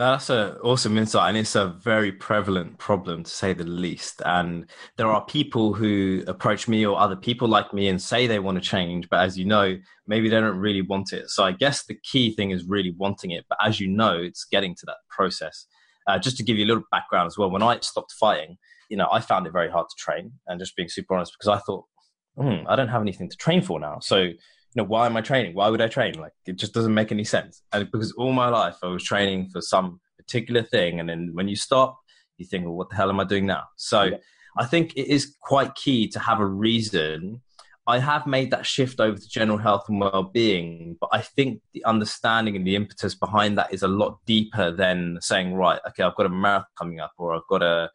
That's 0.00 0.30
an 0.30 0.56
awesome 0.62 0.96
insight, 0.96 1.28
and 1.28 1.36
it's 1.36 1.54
a 1.54 1.66
very 1.66 2.10
prevalent 2.10 2.78
problem 2.78 3.24
to 3.24 3.30
say 3.30 3.52
the 3.52 3.64
least. 3.64 4.22
And 4.24 4.66
there 4.96 5.08
are 5.08 5.24
people 5.24 5.74
who 5.74 6.24
approach 6.26 6.68
me 6.68 6.86
or 6.86 6.98
other 6.98 7.16
people 7.16 7.48
like 7.48 7.74
me 7.74 7.88
and 7.88 8.00
say 8.00 8.26
they 8.26 8.38
want 8.38 8.56
to 8.56 8.66
change, 8.66 9.08
but 9.10 9.20
as 9.20 9.38
you 9.38 9.44
know, 9.44 9.76
maybe 10.06 10.28
they 10.28 10.40
don't 10.40 10.56
really 10.56 10.82
want 10.82 11.12
it. 11.12 11.28
So 11.28 11.44
I 11.44 11.52
guess 11.52 11.84
the 11.84 11.98
key 12.02 12.34
thing 12.34 12.50
is 12.50 12.64
really 12.64 12.94
wanting 12.96 13.30
it. 13.30 13.44
But 13.48 13.58
as 13.62 13.78
you 13.78 13.88
know, 13.88 14.16
it's 14.18 14.44
getting 14.44 14.74
to 14.76 14.86
that 14.86 14.96
process. 15.08 15.66
Uh, 16.06 16.18
just 16.18 16.36
to 16.38 16.42
give 16.42 16.56
you 16.56 16.64
a 16.64 16.70
little 16.70 16.84
background 16.90 17.26
as 17.26 17.36
well, 17.36 17.50
when 17.50 17.62
I 17.62 17.78
stopped 17.80 18.12
fighting, 18.12 18.56
you 18.88 18.96
know, 18.96 19.08
I 19.12 19.20
found 19.20 19.46
it 19.46 19.52
very 19.52 19.70
hard 19.70 19.88
to 19.88 19.96
train, 19.96 20.32
and 20.46 20.58
just 20.58 20.76
being 20.76 20.88
super 20.88 21.14
honest, 21.14 21.36
because 21.38 21.54
I 21.54 21.62
thought, 21.62 21.84
hmm, 22.36 22.66
I 22.66 22.74
don't 22.74 22.88
have 22.88 23.02
anything 23.02 23.28
to 23.28 23.36
train 23.36 23.60
for 23.60 23.78
now. 23.78 23.98
So 24.00 24.30
you 24.74 24.82
know, 24.82 24.88
why 24.88 25.06
am 25.06 25.16
I 25.16 25.20
training? 25.20 25.54
Why 25.54 25.68
would 25.68 25.80
I 25.80 25.88
train? 25.88 26.14
Like, 26.14 26.32
it 26.46 26.56
just 26.56 26.72
doesn't 26.72 26.94
make 26.94 27.10
any 27.10 27.24
sense. 27.24 27.62
And 27.72 27.90
because 27.90 28.12
all 28.12 28.32
my 28.32 28.48
life 28.48 28.76
I 28.82 28.86
was 28.86 29.02
training 29.02 29.50
for 29.50 29.60
some 29.60 30.00
particular 30.16 30.62
thing. 30.62 31.00
And 31.00 31.08
then 31.08 31.30
when 31.32 31.48
you 31.48 31.56
stop, 31.56 31.98
you 32.36 32.46
think, 32.46 32.64
well, 32.64 32.74
what 32.74 32.88
the 32.88 32.96
hell 32.96 33.10
am 33.10 33.20
I 33.20 33.24
doing 33.24 33.46
now? 33.46 33.64
So 33.76 34.04
yeah. 34.04 34.16
I 34.56 34.64
think 34.66 34.92
it 34.96 35.08
is 35.08 35.36
quite 35.40 35.74
key 35.74 36.08
to 36.08 36.18
have 36.20 36.40
a 36.40 36.46
reason. 36.46 37.42
I 37.86 37.98
have 37.98 38.26
made 38.26 38.52
that 38.52 38.66
shift 38.66 39.00
over 39.00 39.18
to 39.18 39.28
general 39.28 39.58
health 39.58 39.86
and 39.88 40.00
well-being, 40.00 40.96
but 41.00 41.10
I 41.12 41.22
think 41.22 41.60
the 41.72 41.84
understanding 41.84 42.54
and 42.54 42.64
the 42.64 42.76
impetus 42.76 43.16
behind 43.16 43.58
that 43.58 43.72
is 43.74 43.82
a 43.82 43.88
lot 43.88 44.18
deeper 44.26 44.70
than 44.70 45.18
saying, 45.20 45.54
right, 45.54 45.80
okay, 45.88 46.04
I've 46.04 46.14
got 46.14 46.26
a 46.26 46.30
marathon 46.30 46.66
coming 46.78 47.00
up, 47.00 47.12
or 47.18 47.34
I've 47.34 47.46
got 47.48 47.62
a, 47.62 47.90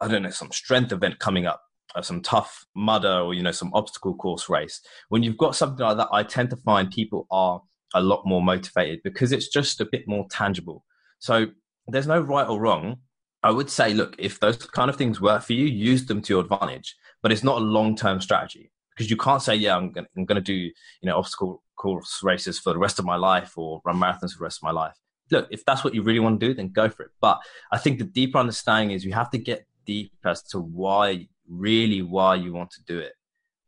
I 0.00 0.06
don't 0.06 0.22
know, 0.22 0.30
some 0.30 0.52
strength 0.52 0.92
event 0.92 1.18
coming 1.18 1.46
up 1.46 1.62
uh, 1.94 2.02
some 2.02 2.20
tough 2.22 2.64
mudder 2.74 3.20
or 3.20 3.34
you 3.34 3.42
know 3.42 3.52
some 3.52 3.72
obstacle 3.74 4.14
course 4.14 4.48
race 4.48 4.80
when 5.08 5.22
you've 5.22 5.36
got 5.36 5.56
something 5.56 5.84
like 5.84 5.96
that 5.96 6.08
i 6.12 6.22
tend 6.22 6.48
to 6.48 6.56
find 6.56 6.90
people 6.90 7.26
are 7.30 7.60
a 7.94 8.02
lot 8.02 8.26
more 8.26 8.42
motivated 8.42 9.00
because 9.02 9.32
it's 9.32 9.48
just 9.48 9.80
a 9.80 9.88
bit 9.90 10.06
more 10.06 10.26
tangible. 10.30 10.84
So 11.18 11.46
there's 11.88 12.06
no 12.06 12.20
right 12.20 12.48
or 12.48 12.60
wrong. 12.60 12.98
I 13.42 13.50
would 13.50 13.70
say 13.70 13.94
look 13.94 14.14
if 14.18 14.38
those 14.40 14.58
kind 14.58 14.90
of 14.90 14.96
things 14.96 15.20
work 15.20 15.42
for 15.42 15.54
you 15.54 15.64
use 15.64 16.06
them 16.06 16.20
to 16.22 16.34
your 16.34 16.42
advantage 16.42 16.94
but 17.22 17.32
it's 17.32 17.42
not 17.42 17.56
a 17.56 17.64
long-term 17.64 18.20
strategy 18.20 18.70
because 18.94 19.10
you 19.10 19.16
can't 19.16 19.40
say 19.40 19.54
yeah 19.54 19.74
i'm 19.74 19.92
going 19.92 20.26
to 20.26 20.42
do 20.42 20.52
you 20.52 20.72
know 21.04 21.16
obstacle 21.16 21.62
course 21.76 22.20
races 22.22 22.58
for 22.58 22.74
the 22.74 22.78
rest 22.78 22.98
of 22.98 23.06
my 23.06 23.16
life 23.16 23.56
or 23.56 23.80
run 23.86 23.96
marathons 23.96 24.32
for 24.32 24.40
the 24.40 24.44
rest 24.44 24.58
of 24.58 24.64
my 24.64 24.70
life. 24.70 24.94
Look 25.30 25.48
if 25.50 25.64
that's 25.64 25.82
what 25.82 25.94
you 25.94 26.02
really 26.02 26.20
want 26.20 26.38
to 26.38 26.48
do 26.48 26.52
then 26.52 26.68
go 26.68 26.90
for 26.90 27.04
it. 27.04 27.12
But 27.18 27.40
i 27.72 27.78
think 27.78 27.98
the 27.98 28.04
deeper 28.04 28.36
understanding 28.36 28.94
is 28.94 29.06
you 29.06 29.14
have 29.14 29.30
to 29.30 29.38
get 29.38 29.66
deep 29.86 30.12
as 30.26 30.42
to 30.48 30.60
why 30.60 31.26
really 31.50 32.02
why 32.02 32.36
you 32.36 32.52
want 32.52 32.70
to 32.70 32.82
do 32.86 32.98
it. 32.98 33.12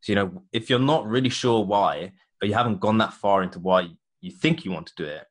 So, 0.01 0.12
you 0.12 0.16
know, 0.16 0.42
if 0.53 0.71
you're 0.71 0.79
not 0.79 1.07
really 1.07 1.29
sure 1.29 1.64
why, 1.64 2.12
but 2.40 2.49
you 2.49 2.55
haven't 2.55 2.81
gone 2.81 2.99
that 2.99 3.12
far 3.12 3.42
into 3.42 3.59
why 3.59 3.88
you 4.21 4.31
think 4.31 4.64
you 4.64 4.73
want 4.73 4.87
to 4.87 4.95
do 4.97 5.05
it, 5.05 5.25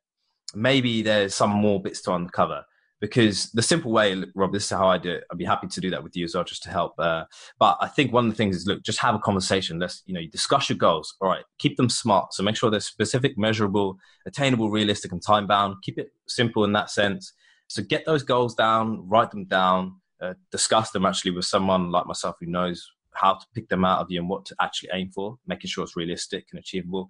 maybe 0.53 1.01
there's 1.01 1.33
some 1.33 1.49
more 1.49 1.81
bits 1.81 2.01
to 2.03 2.13
uncover. 2.13 2.63
Because 2.99 3.49
the 3.53 3.63
simple 3.63 3.91
way, 3.91 4.23
Rob, 4.35 4.53
this 4.53 4.65
is 4.65 4.69
how 4.69 4.87
I 4.87 4.99
do 4.99 5.09
it. 5.09 5.23
I'd 5.31 5.37
be 5.39 5.43
happy 5.43 5.65
to 5.65 5.81
do 5.81 5.89
that 5.89 6.03
with 6.03 6.15
you 6.15 6.23
as 6.23 6.35
well, 6.35 6.43
just 6.43 6.61
to 6.63 6.69
help. 6.69 6.93
Uh, 6.99 7.23
but 7.57 7.77
I 7.81 7.87
think 7.87 8.13
one 8.13 8.25
of 8.25 8.31
the 8.31 8.37
things 8.37 8.55
is 8.55 8.67
look, 8.67 8.83
just 8.83 8.99
have 8.99 9.15
a 9.15 9.19
conversation. 9.19 9.79
Let's, 9.79 10.03
you 10.05 10.13
know, 10.13 10.21
discuss 10.31 10.69
your 10.69 10.77
goals. 10.77 11.15
All 11.19 11.27
right, 11.27 11.43
keep 11.57 11.77
them 11.77 11.89
smart. 11.89 12.31
So 12.33 12.43
make 12.43 12.55
sure 12.55 12.69
they're 12.69 12.79
specific, 12.79 13.39
measurable, 13.39 13.97
attainable, 14.27 14.69
realistic, 14.69 15.11
and 15.11 15.21
time 15.21 15.47
bound. 15.47 15.77
Keep 15.81 15.97
it 15.97 16.09
simple 16.27 16.63
in 16.63 16.73
that 16.73 16.91
sense. 16.91 17.33
So 17.67 17.81
get 17.81 18.05
those 18.05 18.21
goals 18.21 18.53
down, 18.53 19.07
write 19.09 19.31
them 19.31 19.45
down, 19.45 20.00
uh, 20.21 20.33
discuss 20.51 20.91
them 20.91 21.05
actually 21.05 21.31
with 21.31 21.45
someone 21.45 21.91
like 21.91 22.05
myself 22.05 22.35
who 22.39 22.45
knows 22.45 22.87
how 23.13 23.33
to 23.33 23.45
pick 23.53 23.67
them 23.69 23.83
out 23.83 23.99
of 23.99 24.09
you 24.09 24.19
and 24.19 24.29
what 24.29 24.45
to 24.45 24.55
actually 24.61 24.89
aim 24.93 25.09
for, 25.09 25.37
making 25.47 25.69
sure 25.69 25.83
it's 25.83 25.97
realistic 25.97 26.47
and 26.51 26.59
achievable. 26.59 27.09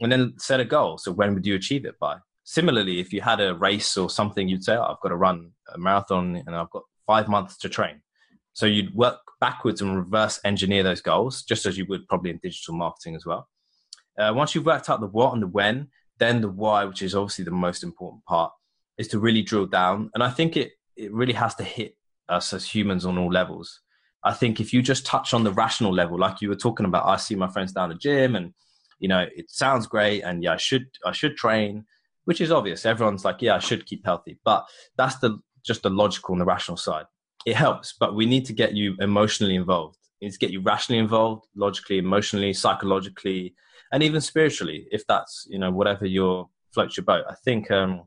And 0.00 0.10
then 0.10 0.34
set 0.38 0.60
a 0.60 0.64
goal. 0.64 0.98
So 0.98 1.12
when 1.12 1.34
would 1.34 1.46
you 1.46 1.54
achieve 1.54 1.84
it 1.84 1.98
by? 1.98 2.16
Similarly, 2.44 2.98
if 2.98 3.12
you 3.12 3.20
had 3.20 3.40
a 3.40 3.54
race 3.54 3.96
or 3.96 4.10
something, 4.10 4.48
you'd 4.48 4.64
say, 4.64 4.74
oh, 4.74 4.82
I've 4.82 5.00
got 5.00 5.10
to 5.10 5.16
run 5.16 5.52
a 5.72 5.78
marathon 5.78 6.42
and 6.46 6.56
I've 6.56 6.70
got 6.70 6.82
five 7.06 7.28
months 7.28 7.56
to 7.58 7.68
train. 7.68 8.00
So 8.52 8.66
you'd 8.66 8.94
work 8.94 9.18
backwards 9.40 9.80
and 9.80 9.96
reverse 9.96 10.40
engineer 10.44 10.82
those 10.82 11.00
goals, 11.00 11.42
just 11.42 11.66
as 11.66 11.78
you 11.78 11.86
would 11.88 12.08
probably 12.08 12.30
in 12.30 12.40
digital 12.42 12.74
marketing 12.74 13.14
as 13.14 13.24
well. 13.24 13.48
Uh, 14.18 14.32
once 14.34 14.54
you've 14.54 14.66
worked 14.66 14.90
out 14.90 15.00
the 15.00 15.06
what 15.06 15.32
and 15.32 15.42
the 15.42 15.46
when, 15.46 15.88
then 16.18 16.40
the 16.40 16.48
why, 16.48 16.84
which 16.84 17.02
is 17.02 17.14
obviously 17.14 17.44
the 17.44 17.50
most 17.50 17.82
important 17.82 18.24
part, 18.24 18.52
is 18.98 19.08
to 19.08 19.18
really 19.18 19.42
drill 19.42 19.66
down. 19.66 20.10
And 20.14 20.22
I 20.22 20.30
think 20.30 20.56
it, 20.56 20.72
it 20.96 21.12
really 21.12 21.32
has 21.32 21.54
to 21.56 21.64
hit 21.64 21.96
us 22.28 22.52
as 22.52 22.66
humans 22.66 23.04
on 23.04 23.18
all 23.18 23.30
levels. 23.30 23.80
I 24.24 24.32
think 24.32 24.60
if 24.60 24.72
you 24.72 24.82
just 24.82 25.04
touch 25.04 25.34
on 25.34 25.44
the 25.44 25.52
rational 25.52 25.92
level, 25.92 26.18
like 26.18 26.40
you 26.40 26.48
were 26.48 26.54
talking 26.54 26.86
about, 26.86 27.06
I 27.06 27.16
see 27.16 27.34
my 27.34 27.48
friends 27.48 27.72
down 27.72 27.88
the 27.88 27.96
gym 27.96 28.36
and, 28.36 28.54
you 29.00 29.08
know, 29.08 29.26
it 29.34 29.50
sounds 29.50 29.86
great. 29.86 30.22
And 30.22 30.42
yeah, 30.42 30.52
I 30.52 30.56
should, 30.56 30.86
I 31.04 31.12
should 31.12 31.36
train, 31.36 31.84
which 32.24 32.40
is 32.40 32.52
obvious. 32.52 32.86
Everyone's 32.86 33.24
like, 33.24 33.42
yeah, 33.42 33.56
I 33.56 33.58
should 33.58 33.84
keep 33.84 34.04
healthy, 34.04 34.38
but 34.44 34.64
that's 34.96 35.16
the, 35.16 35.38
just 35.64 35.82
the 35.82 35.90
logical 35.90 36.34
and 36.34 36.40
the 36.40 36.46
rational 36.46 36.76
side. 36.76 37.06
It 37.44 37.56
helps, 37.56 37.94
but 37.98 38.14
we 38.14 38.26
need 38.26 38.44
to 38.46 38.52
get 38.52 38.74
you 38.74 38.94
emotionally 39.00 39.56
involved. 39.56 39.98
We 40.20 40.26
need 40.26 40.32
to 40.34 40.38
get 40.38 40.52
you 40.52 40.60
rationally 40.60 41.00
involved, 41.00 41.46
logically, 41.56 41.98
emotionally, 41.98 42.52
psychologically, 42.52 43.54
and 43.90 44.02
even 44.04 44.20
spiritually, 44.20 44.86
if 44.92 45.04
that's, 45.08 45.46
you 45.50 45.58
know, 45.58 45.72
whatever 45.72 46.06
your 46.06 46.48
floats 46.72 46.96
your 46.96 47.04
boat. 47.04 47.24
I 47.28 47.34
think, 47.44 47.72
um, 47.72 48.02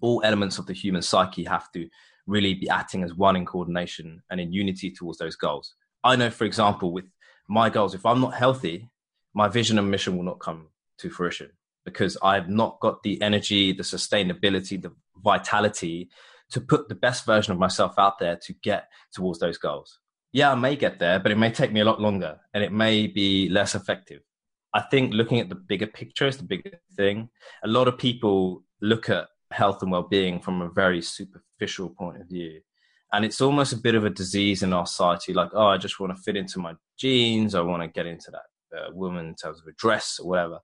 all 0.00 0.20
elements 0.24 0.58
of 0.58 0.66
the 0.66 0.72
human 0.72 1.02
psyche 1.02 1.44
have 1.44 1.70
to 1.70 1.88
really 2.26 2.54
be 2.54 2.68
acting 2.68 3.02
as 3.02 3.14
one 3.14 3.36
in 3.36 3.46
coordination 3.46 4.22
and 4.30 4.40
in 4.40 4.52
unity 4.52 4.90
towards 4.90 5.18
those 5.18 5.36
goals. 5.36 5.74
I 6.02 6.16
know, 6.16 6.30
for 6.30 6.44
example, 6.44 6.92
with 6.92 7.04
my 7.48 7.70
goals, 7.70 7.94
if 7.94 8.04
I'm 8.04 8.20
not 8.20 8.34
healthy, 8.34 8.90
my 9.34 9.48
vision 9.48 9.78
and 9.78 9.90
mission 9.90 10.16
will 10.16 10.24
not 10.24 10.40
come 10.40 10.68
to 10.98 11.10
fruition 11.10 11.50
because 11.84 12.16
I've 12.22 12.48
not 12.48 12.80
got 12.80 13.02
the 13.02 13.20
energy, 13.22 13.72
the 13.72 13.82
sustainability, 13.82 14.80
the 14.80 14.92
vitality 15.22 16.10
to 16.50 16.60
put 16.60 16.88
the 16.88 16.94
best 16.94 17.24
version 17.26 17.52
of 17.52 17.58
myself 17.58 17.94
out 17.98 18.18
there 18.18 18.36
to 18.36 18.52
get 18.54 18.88
towards 19.12 19.38
those 19.38 19.58
goals. 19.58 19.98
Yeah, 20.32 20.52
I 20.52 20.54
may 20.54 20.76
get 20.76 20.98
there, 20.98 21.18
but 21.18 21.32
it 21.32 21.38
may 21.38 21.50
take 21.50 21.72
me 21.72 21.80
a 21.80 21.84
lot 21.84 22.00
longer 22.00 22.38
and 22.52 22.62
it 22.62 22.72
may 22.72 23.06
be 23.06 23.48
less 23.48 23.74
effective. 23.74 24.22
I 24.74 24.80
think 24.80 25.14
looking 25.14 25.40
at 25.40 25.48
the 25.48 25.54
bigger 25.54 25.86
picture 25.86 26.26
is 26.26 26.36
the 26.36 26.44
bigger 26.44 26.78
thing. 26.96 27.30
A 27.64 27.68
lot 27.68 27.88
of 27.88 27.96
people 27.96 28.64
look 28.80 29.08
at 29.08 29.28
health 29.50 29.82
and 29.82 29.90
well-being 29.90 30.40
from 30.40 30.60
a 30.60 30.68
very 30.68 31.00
superficial 31.56 31.90
point 31.90 32.20
of 32.20 32.28
view. 32.28 32.60
And 33.12 33.24
it's 33.24 33.40
almost 33.40 33.72
a 33.72 33.78
bit 33.78 33.94
of 33.94 34.04
a 34.04 34.10
disease 34.10 34.62
in 34.62 34.72
our 34.72 34.86
society 34.86 35.32
like 35.32 35.50
oh 35.54 35.68
i 35.68 35.78
just 35.78 36.00
want 36.00 36.14
to 36.14 36.22
fit 36.22 36.36
into 36.36 36.58
my 36.58 36.74
jeans 36.98 37.54
i 37.54 37.60
want 37.60 37.82
to 37.82 37.88
get 37.88 38.06
into 38.06 38.30
that 38.30 38.76
uh, 38.76 38.90
woman 38.92 39.26
in 39.26 39.34
terms 39.34 39.60
of 39.60 39.66
a 39.66 39.72
dress 39.72 40.18
or 40.20 40.28
whatever. 40.28 40.58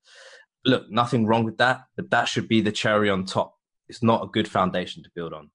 Look 0.64 0.90
nothing 0.90 1.26
wrong 1.26 1.44
with 1.44 1.58
that 1.58 1.82
but 1.96 2.10
that 2.10 2.28
should 2.28 2.48
be 2.48 2.60
the 2.60 2.72
cherry 2.72 3.10
on 3.10 3.24
top. 3.24 3.54
It's 3.88 4.02
not 4.02 4.24
a 4.24 4.26
good 4.26 4.48
foundation 4.48 5.02
to 5.02 5.10
build 5.14 5.32
on. 5.32 5.50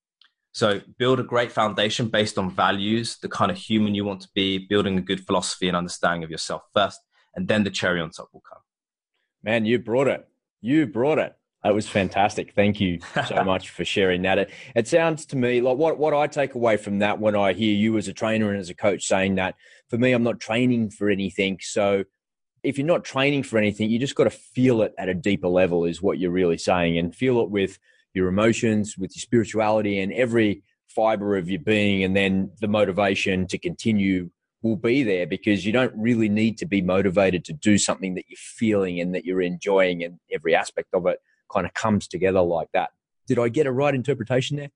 So 0.53 0.81
build 0.97 1.19
a 1.19 1.23
great 1.23 1.51
foundation 1.51 2.07
based 2.07 2.37
on 2.37 2.49
values 2.49 3.17
the 3.21 3.29
kind 3.29 3.51
of 3.51 3.57
human 3.57 3.93
you 3.93 4.05
want 4.05 4.21
to 4.21 4.29
be 4.33 4.57
building 4.57 4.97
a 4.97 5.01
good 5.01 5.25
philosophy 5.25 5.67
and 5.67 5.77
understanding 5.77 6.23
of 6.23 6.31
yourself 6.31 6.63
first 6.73 6.99
and 7.35 7.47
then 7.47 7.63
the 7.63 7.69
cherry 7.69 8.01
on 8.01 8.11
top 8.11 8.29
will 8.33 8.43
come. 8.49 8.61
Man 9.43 9.65
you 9.65 9.77
brought 9.77 10.07
it. 10.07 10.25
You 10.61 10.87
brought 10.87 11.19
it 11.19 11.36
that 11.63 11.73
was 11.73 11.87
fantastic. 11.87 12.53
Thank 12.53 12.79
you 12.79 12.99
so 13.27 13.43
much 13.45 13.69
for 13.69 13.83
sharing 13.83 14.21
that. 14.21 14.37
It, 14.37 14.51
it, 14.75 14.87
sounds 14.87 15.25
to 15.27 15.35
me 15.35 15.59
like 15.59 15.77
what, 15.77 15.97
what 15.97 16.13
I 16.13 16.27
take 16.27 16.55
away 16.55 16.77
from 16.77 16.99
that 16.99 17.19
when 17.19 17.35
I 17.35 17.53
hear 17.53 17.73
you 17.73 17.97
as 17.97 18.07
a 18.07 18.13
trainer 18.13 18.51
and 18.51 18.59
as 18.59 18.69
a 18.69 18.75
coach 18.75 19.05
saying 19.05 19.35
that 19.35 19.55
for 19.89 19.97
me, 19.97 20.11
I'm 20.11 20.23
not 20.23 20.39
training 20.39 20.91
for 20.91 21.09
anything. 21.09 21.59
So 21.61 22.03
if 22.63 22.77
you're 22.77 22.87
not 22.87 23.03
training 23.03 23.43
for 23.43 23.57
anything, 23.57 23.89
you 23.89 23.99
just 23.99 24.15
got 24.15 24.25
to 24.25 24.29
feel 24.29 24.81
it 24.81 24.93
at 24.97 25.09
a 25.09 25.13
deeper 25.13 25.47
level, 25.47 25.85
is 25.85 26.01
what 26.01 26.19
you're 26.19 26.31
really 26.31 26.57
saying, 26.57 26.97
and 26.97 27.15
feel 27.15 27.39
it 27.41 27.49
with 27.49 27.79
your 28.13 28.27
emotions, 28.27 28.97
with 28.97 29.15
your 29.15 29.21
spirituality, 29.21 29.99
and 29.99 30.13
every 30.13 30.63
fiber 30.87 31.37
of 31.37 31.49
your 31.49 31.61
being. 31.61 32.03
And 32.03 32.15
then 32.15 32.51
the 32.59 32.67
motivation 32.67 33.47
to 33.47 33.57
continue 33.57 34.29
will 34.61 34.75
be 34.75 35.03
there 35.03 35.27
because 35.27 35.65
you 35.65 35.71
don't 35.71 35.93
really 35.95 36.29
need 36.29 36.57
to 36.57 36.65
be 36.65 36.81
motivated 36.81 37.45
to 37.45 37.53
do 37.53 37.77
something 37.77 38.15
that 38.15 38.25
you're 38.27 38.37
feeling 38.37 38.99
and 38.99 39.13
that 39.15 39.25
you're 39.25 39.41
enjoying, 39.41 40.03
and 40.03 40.19
every 40.31 40.53
aspect 40.53 40.89
of 40.93 41.07
it 41.07 41.19
kind 41.51 41.65
of 41.65 41.73
comes 41.73 42.07
together 42.07 42.41
like 42.41 42.69
that. 42.73 42.91
Did 43.27 43.39
I 43.39 43.49
get 43.49 43.67
a 43.67 43.71
right 43.71 43.93
interpretation 43.93 44.57
there? 44.57 44.71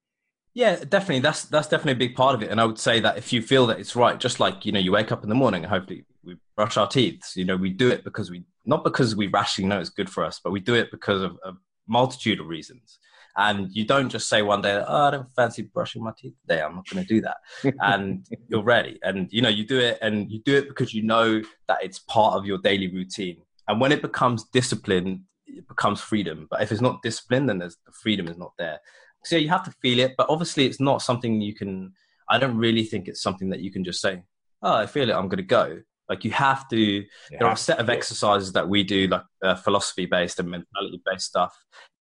Yeah, 0.53 0.75
definitely. 0.83 1.19
That's 1.19 1.45
that's 1.45 1.67
definitely 1.67 1.93
a 1.93 2.07
big 2.07 2.15
part 2.15 2.35
of 2.35 2.43
it. 2.43 2.51
And 2.51 2.59
I 2.59 2.65
would 2.65 2.79
say 2.79 2.99
that 2.99 3.17
if 3.17 3.31
you 3.31 3.41
feel 3.41 3.67
that 3.67 3.79
it's 3.79 3.95
right, 3.95 4.19
just 4.19 4.39
like 4.39 4.65
you 4.65 4.71
know, 4.71 4.79
you 4.79 4.91
wake 4.91 5.11
up 5.11 5.23
in 5.23 5.29
the 5.29 5.35
morning 5.35 5.63
and 5.63 5.71
hopefully 5.71 6.05
we 6.23 6.35
brush 6.55 6.77
our 6.77 6.87
teeth. 6.87 7.31
You 7.35 7.45
know, 7.45 7.55
we 7.55 7.69
do 7.69 7.89
it 7.89 8.03
because 8.03 8.29
we 8.29 8.43
not 8.65 8.83
because 8.83 9.15
we 9.15 9.27
rationally 9.27 9.69
know 9.69 9.79
it's 9.79 9.89
good 9.89 10.09
for 10.09 10.25
us, 10.25 10.41
but 10.43 10.51
we 10.51 10.59
do 10.59 10.75
it 10.75 10.91
because 10.91 11.21
of 11.21 11.37
a 11.45 11.53
multitude 11.87 12.39
of 12.39 12.47
reasons. 12.47 12.99
And 13.37 13.71
you 13.71 13.85
don't 13.85 14.09
just 14.09 14.27
say 14.27 14.41
one 14.41 14.61
day, 14.61 14.83
"Oh, 14.85 15.07
I 15.07 15.11
don't 15.11 15.31
fancy 15.37 15.61
brushing 15.61 16.03
my 16.03 16.11
teeth 16.17 16.33
today. 16.41 16.61
I'm 16.61 16.75
not 16.75 16.87
going 16.89 17.05
to 17.05 17.13
do 17.13 17.21
that," 17.21 17.37
and 17.79 18.25
you're 18.49 18.61
ready. 18.61 18.99
And 19.03 19.29
you 19.31 19.41
know, 19.41 19.49
you 19.49 19.65
do 19.65 19.79
it, 19.79 19.99
and 20.01 20.29
you 20.29 20.41
do 20.43 20.57
it 20.57 20.67
because 20.67 20.93
you 20.93 21.03
know 21.03 21.41
that 21.69 21.81
it's 21.81 21.99
part 21.99 22.35
of 22.35 22.45
your 22.45 22.57
daily 22.57 22.89
routine. 22.89 23.41
And 23.69 23.79
when 23.79 23.93
it 23.93 24.01
becomes 24.01 24.43
discipline, 24.51 25.27
it 25.57 25.67
becomes 25.67 26.01
freedom. 26.01 26.47
But 26.49 26.61
if 26.61 26.71
it's 26.71 26.81
not 26.81 27.01
discipline, 27.01 27.45
then 27.45 27.59
there's 27.59 27.77
the 27.85 27.91
freedom 27.91 28.27
is 28.27 28.37
not 28.37 28.53
there. 28.57 28.79
So 29.23 29.35
you 29.35 29.49
have 29.49 29.63
to 29.63 29.71
feel 29.81 29.99
it, 29.99 30.15
but 30.17 30.27
obviously 30.29 30.65
it's 30.65 30.79
not 30.79 31.01
something 31.01 31.41
you 31.41 31.53
can. 31.53 31.93
I 32.29 32.39
don't 32.39 32.57
really 32.57 32.83
think 32.83 33.07
it's 33.07 33.21
something 33.21 33.49
that 33.49 33.59
you 33.59 33.71
can 33.71 33.83
just 33.83 34.01
say, 34.01 34.23
"Oh, 34.61 34.75
I 34.75 34.85
feel 34.85 35.09
it. 35.09 35.13
I'm 35.13 35.27
going 35.27 35.37
to 35.37 35.43
go." 35.43 35.81
Like 36.09 36.25
you 36.25 36.31
have 36.31 36.67
to. 36.69 36.77
You 36.77 37.05
there 37.31 37.47
are 37.47 37.53
a 37.53 37.57
set 37.57 37.79
of 37.79 37.89
exercises 37.89 38.51
that 38.53 38.67
we 38.67 38.83
do, 38.83 39.07
like 39.07 39.23
uh, 39.43 39.55
philosophy 39.55 40.05
based 40.05 40.39
and 40.39 40.49
mentality 40.49 41.01
based 41.05 41.25
stuff. 41.25 41.55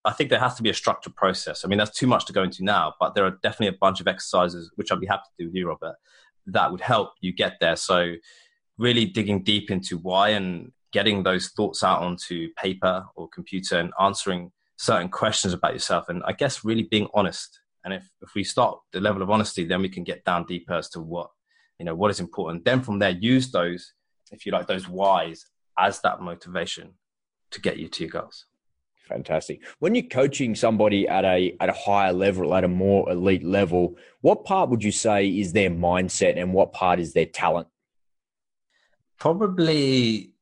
I 0.06 0.14
think 0.14 0.30
there 0.30 0.40
has 0.40 0.56
to 0.56 0.64
be 0.64 0.70
a 0.70 0.74
structured 0.74 1.16
process. 1.16 1.66
I 1.66 1.68
mean, 1.68 1.78
that's 1.78 1.98
too 1.98 2.08
much 2.08 2.26
to 2.26 2.34
go 2.34 2.44
into 2.44 2.64
now, 2.64 2.94
but 3.00 3.16
there 3.16 3.26
are 3.26 3.38
definitely 3.44 3.76
a 3.76 3.80
bunch 3.80 4.00
of 4.00 4.08
exercises 4.08 4.72
which 4.76 4.92
I'd 4.92 5.02
be 5.02 5.08
happy 5.08 5.24
to 5.38 5.44
do 5.44 5.48
with 5.50 5.56
you, 5.56 5.68
Robert, 5.68 5.96
that 6.48 6.72
would 6.72 6.82
help 6.82 7.12
you 7.20 7.34
get 7.34 7.58
there. 7.60 7.76
So, 7.76 8.14
really 8.78 9.06
digging 9.06 9.44
deep 9.44 9.70
into 9.70 9.98
why 9.98 10.30
and 10.30 10.72
getting 10.92 11.24
those 11.24 11.50
thoughts 11.50 11.84
out 11.84 12.02
onto 12.02 12.50
paper 12.58 13.06
or 13.16 13.28
computer 13.30 13.78
and 13.80 13.92
answering 14.02 14.52
certain 14.78 15.10
questions 15.10 15.54
about 15.54 15.74
yourself 15.74 16.08
and 16.08 16.24
i 16.26 16.32
guess 16.32 16.64
really 16.64 16.84
being 16.84 17.08
honest. 17.14 17.60
And 17.84 17.94
if, 17.94 18.10
if 18.22 18.36
we 18.36 18.44
start 18.44 18.78
the 18.92 19.00
level 19.00 19.22
of 19.22 19.30
honesty 19.30 19.66
then 19.66 19.82
we 19.82 19.90
can 19.90 20.04
get 20.04 20.24
down 20.26 20.46
deeper 20.46 20.74
as 20.74 20.90
to 20.90 21.00
what 21.00 21.30
you 21.80 21.86
know 21.86 21.96
what 21.96 22.12
is 22.12 22.20
important. 22.20 22.66
Then 22.66 22.82
from 22.82 23.00
there 23.00 23.12
use 23.12 23.52
those 23.52 23.94
if 24.32 24.46
you 24.46 24.52
like 24.52 24.68
those 24.68 24.88
whys 24.88 25.46
as 25.78 26.02
that 26.02 26.22
motivation 26.22 26.94
to 27.52 27.62
get 27.62 27.78
you 27.78 27.88
to 27.88 28.04
your 28.04 28.12
goals. 28.12 28.46
Fantastic. 29.08 29.62
When 29.80 29.96
you're 29.96 30.04
coaching 30.04 30.54
somebody 30.56 31.08
at 31.08 31.26
a 31.26 31.56
at 31.60 31.70
a 31.70 31.74
higher 31.74 32.14
level 32.14 32.54
at 32.54 32.64
a 32.64 32.68
more 32.68 33.10
elite 33.10 33.44
level 33.44 33.96
what 34.22 34.46
part 34.46 34.70
would 34.70 34.84
you 34.84 34.92
say 34.92 35.28
is 35.28 35.54
their 35.54 35.72
mindset 35.72 36.38
and 36.38 36.54
what 36.54 36.74
part 36.74 37.00
is 37.00 37.14
their 37.14 37.26
talent? 37.26 37.68
Probably 39.18 40.34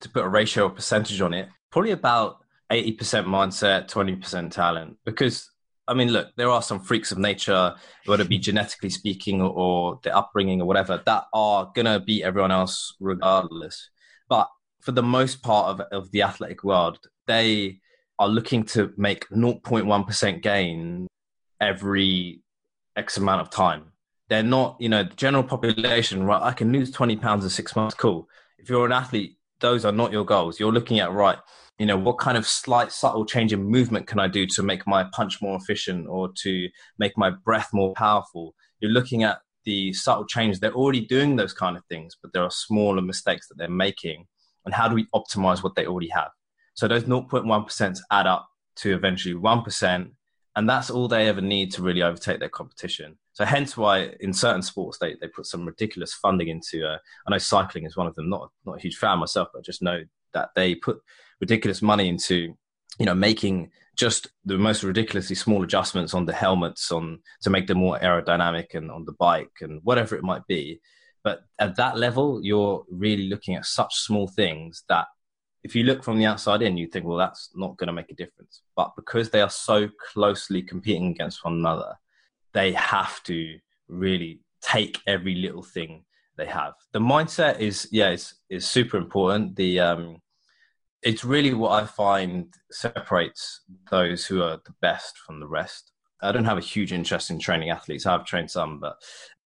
to 0.00 0.08
put 0.08 0.24
a 0.24 0.28
ratio 0.28 0.66
or 0.66 0.70
percentage 0.70 1.20
on 1.20 1.34
it 1.34 1.48
probably 1.70 1.92
about 1.92 2.38
80% 2.70 2.98
mindset, 3.26 3.90
20% 3.90 4.50
talent. 4.50 4.96
Because, 5.04 5.50
I 5.86 5.94
mean, 5.94 6.08
look, 6.08 6.28
there 6.36 6.50
are 6.50 6.62
some 6.62 6.80
freaks 6.80 7.12
of 7.12 7.18
nature, 7.18 7.74
whether 8.06 8.22
it 8.22 8.28
be 8.28 8.38
genetically 8.38 8.90
speaking 8.90 9.40
or, 9.40 9.50
or 9.50 10.00
the 10.02 10.14
upbringing 10.14 10.60
or 10.60 10.66
whatever, 10.66 11.02
that 11.04 11.24
are 11.32 11.70
going 11.74 11.86
to 11.86 12.00
beat 12.00 12.24
everyone 12.24 12.50
else 12.50 12.94
regardless. 13.00 13.90
But 14.28 14.48
for 14.80 14.92
the 14.92 15.02
most 15.02 15.42
part 15.42 15.68
of, 15.68 15.80
of 15.92 16.10
the 16.10 16.22
athletic 16.22 16.64
world, 16.64 16.98
they 17.26 17.80
are 18.18 18.28
looking 18.28 18.64
to 18.64 18.92
make 18.96 19.28
0.1% 19.30 20.42
gain 20.42 21.06
every 21.60 22.42
X 22.96 23.16
amount 23.16 23.40
of 23.40 23.50
time. 23.50 23.92
They're 24.28 24.42
not, 24.42 24.76
you 24.78 24.90
know, 24.90 25.04
the 25.04 25.14
general 25.14 25.42
population, 25.42 26.24
right? 26.24 26.42
I 26.42 26.52
can 26.52 26.70
lose 26.70 26.90
20 26.90 27.16
pounds 27.16 27.44
in 27.44 27.50
six 27.50 27.74
months. 27.74 27.94
Cool. 27.94 28.28
If 28.58 28.68
you're 28.68 28.84
an 28.84 28.92
athlete, 28.92 29.37
those 29.60 29.84
are 29.84 29.92
not 29.92 30.12
your 30.12 30.24
goals. 30.24 30.60
You're 30.60 30.72
looking 30.72 31.00
at, 31.00 31.12
right, 31.12 31.38
you 31.78 31.86
know 31.86 31.96
what 31.96 32.18
kind 32.18 32.36
of 32.36 32.46
slight 32.46 32.90
subtle 32.90 33.24
change 33.24 33.52
in 33.52 33.62
movement 33.62 34.08
can 34.08 34.18
i 34.18 34.26
do 34.26 34.46
to 34.46 34.62
make 34.64 34.84
my 34.86 35.04
punch 35.12 35.40
more 35.40 35.56
efficient 35.56 36.08
or 36.08 36.28
to 36.42 36.68
make 36.98 37.16
my 37.16 37.30
breath 37.30 37.70
more 37.72 37.92
powerful? 37.94 38.54
You're 38.80 38.90
looking 38.90 39.22
at 39.22 39.38
the 39.64 39.92
subtle 39.92 40.26
change. 40.26 40.58
They're 40.58 40.72
already 40.72 41.06
doing 41.06 41.36
those 41.36 41.52
kind 41.52 41.76
of 41.76 41.84
things 41.86 42.16
but 42.20 42.32
there 42.32 42.42
are 42.42 42.50
smaller 42.50 43.02
mistakes 43.02 43.48
that 43.48 43.58
they're 43.58 43.68
making. 43.68 44.26
And 44.64 44.74
how 44.74 44.88
do 44.88 44.94
we 44.94 45.06
optimize 45.14 45.62
what 45.62 45.76
they 45.76 45.86
already 45.86 46.08
have? 46.08 46.30
So 46.74 46.88
those 46.88 47.04
0.1% 47.04 47.98
add 48.10 48.26
up 48.26 48.48
to 48.76 48.94
eventually 48.94 49.34
1% 49.34 50.10
and 50.56 50.68
that's 50.68 50.90
all 50.90 51.06
they 51.06 51.28
ever 51.28 51.40
need 51.40 51.72
to 51.72 51.82
really 51.82 52.02
overtake 52.02 52.40
their 52.40 52.48
competition 52.48 53.18
so 53.38 53.44
hence 53.44 53.76
why 53.76 54.10
in 54.18 54.32
certain 54.32 54.62
sports 54.62 54.98
they, 54.98 55.14
they 55.20 55.28
put 55.28 55.46
some 55.46 55.64
ridiculous 55.64 56.12
funding 56.12 56.48
into 56.48 56.84
uh, 56.84 56.98
i 57.26 57.30
know 57.30 57.38
cycling 57.38 57.84
is 57.84 57.96
one 57.96 58.08
of 58.08 58.14
them 58.16 58.28
not, 58.28 58.50
not 58.66 58.78
a 58.78 58.80
huge 58.80 58.96
fan 58.96 59.20
myself 59.20 59.48
but 59.52 59.60
I 59.60 59.62
just 59.62 59.80
know 59.80 60.02
that 60.34 60.50
they 60.56 60.74
put 60.74 60.98
ridiculous 61.40 61.80
money 61.80 62.08
into 62.08 62.56
you 62.98 63.06
know 63.06 63.14
making 63.14 63.70
just 63.96 64.28
the 64.44 64.58
most 64.58 64.82
ridiculously 64.82 65.36
small 65.36 65.62
adjustments 65.62 66.14
on 66.14 66.26
the 66.26 66.32
helmets 66.32 66.90
on 66.90 67.20
to 67.42 67.50
make 67.50 67.68
them 67.68 67.78
more 67.78 67.98
aerodynamic 68.00 68.74
and 68.74 68.90
on 68.90 69.04
the 69.04 69.12
bike 69.12 69.56
and 69.60 69.80
whatever 69.82 70.14
it 70.14 70.22
might 70.22 70.46
be. 70.46 70.80
But 71.24 71.40
at 71.58 71.76
that 71.76 71.96
level 71.96 72.40
you're 72.42 72.84
really 72.90 73.28
looking 73.28 73.54
at 73.54 73.66
such 73.66 73.94
small 73.96 74.26
things 74.28 74.84
that 74.88 75.06
if 75.64 75.74
you 75.74 75.82
look 75.82 76.04
from 76.04 76.18
the 76.18 76.26
outside 76.26 76.62
in 76.62 76.76
you 76.76 76.86
think 76.86 77.04
well 77.04 77.18
that's 77.18 77.50
not 77.54 77.76
going 77.76 77.88
to 77.88 77.92
make 77.92 78.10
a 78.10 78.14
difference. 78.14 78.62
But 78.76 78.94
because 78.96 79.30
they 79.30 79.42
are 79.42 79.50
so 79.50 79.88
closely 80.12 80.62
competing 80.62 81.10
against 81.10 81.44
one 81.44 81.54
another 81.54 81.94
they 82.52 82.72
have 82.72 83.22
to 83.24 83.58
really 83.88 84.40
take 84.60 85.00
every 85.06 85.34
little 85.34 85.62
thing 85.62 86.04
they 86.36 86.46
have 86.46 86.74
the 86.92 86.98
mindset 86.98 87.58
is 87.58 87.88
yeah 87.90 88.10
is, 88.10 88.34
is 88.48 88.66
super 88.66 88.96
important 88.96 89.56
the 89.56 89.80
um 89.80 90.20
it's 91.02 91.24
really 91.24 91.54
what 91.54 91.82
I 91.82 91.86
find 91.86 92.52
separates 92.70 93.62
those 93.90 94.26
who 94.26 94.42
are 94.42 94.60
the 94.64 94.74
best 94.80 95.16
from 95.18 95.40
the 95.40 95.46
rest. 95.46 95.92
I 96.20 96.32
don't 96.32 96.44
have 96.44 96.58
a 96.58 96.62
huge 96.62 96.92
interest 96.92 97.30
in 97.30 97.38
training 97.38 97.70
athletes. 97.70 98.06
I've 98.06 98.24
trained 98.24 98.50
some, 98.50 98.80
but 98.80 98.96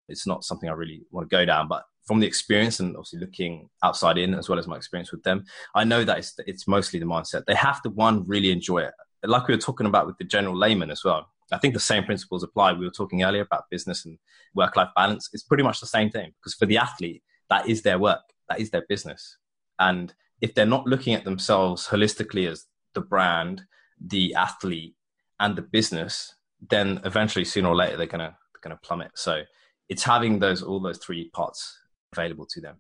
it's 0.09 0.27
not 0.27 0.45
something 0.45 0.69
I 0.69 0.75
really 0.75 1.03
want 1.11 1.29
to 1.29 1.37
go 1.37 1.45
down. 1.45 1.67
But 1.67 1.85
from 2.05 2.21
the 2.21 2.27
experience 2.27 2.79
and 2.79 2.97
obviously 2.97 3.19
looking 3.19 3.69
outside 3.83 4.19
in 4.19 4.35
as 4.35 4.49
well 4.49 4.59
as 4.59 4.69
my 4.69 4.77
experience 4.77 5.11
with 5.11 5.23
them, 5.25 5.45
I 5.75 5.85
know 5.85 6.05
that 6.05 6.19
it's, 6.19 6.35
it's 6.47 6.69
mostly 6.69 7.01
the 7.01 7.07
mindset. 7.07 7.47
They 7.47 7.55
have 7.55 7.83
to 7.83 7.91
one 7.91 8.25
really 8.27 8.51
enjoy 8.51 8.79
it. 8.79 8.95
Like 9.25 9.49
we 9.49 9.55
were 9.55 9.61
talking 9.61 9.87
about 9.87 10.07
with 10.07 10.19
the 10.19 10.25
general 10.25 10.57
layman 10.57 10.91
as 10.91 11.05
well. 11.05 11.29
I 11.53 11.59
think 11.59 11.75
the 11.75 11.81
same 11.81 12.05
principles 12.05 12.43
apply. 12.43 12.73
We 12.73 12.85
were 12.85 12.93
talking 12.93 13.23
earlier 13.23 13.43
about 13.43 13.71
business 13.71 14.05
and 14.05 14.19
work 14.55 14.77
life 14.77 14.91
balance. 14.95 15.29
It's 15.33 15.43
pretty 15.43 15.63
much 15.63 15.81
the 15.81 15.87
same 15.87 16.11
thing 16.11 16.33
because 16.41 16.55
for 16.55 16.67
the 16.67 16.79
athlete, 16.79 17.23
that 17.49 17.69
is 17.69 17.83
their 17.83 17.99
work, 17.99 18.21
that 18.49 18.61
is 18.61 18.71
their 18.71 18.85
business. 18.89 19.37
And 19.79 20.15
if 20.41 20.55
they're 20.55 20.67
not 20.67 20.87
looking 20.87 21.15
at 21.15 21.25
themselves 21.25 21.89
holistically 21.89 22.49
as 22.49 22.67
the 22.95 23.01
brand, 23.01 23.63
the 24.01 24.35
athlete, 24.35 24.95
and 25.39 25.57
the 25.57 25.63
business, 25.63 26.35
then 26.69 27.01
eventually 27.05 27.45
sooner 27.45 27.69
or 27.69 27.77
later 27.77 27.97
they're 27.97 28.07
gonna 28.07 28.37
gonna 28.63 28.79
plummet. 28.83 29.11
So 29.15 29.43
it's 29.89 30.05
having 30.05 30.39
those 30.39 30.63
all 30.63 30.81
those 30.81 30.99
three 30.99 31.31
parts 31.31 31.79
available 32.13 32.47
to 32.47 32.61
them. 32.61 32.77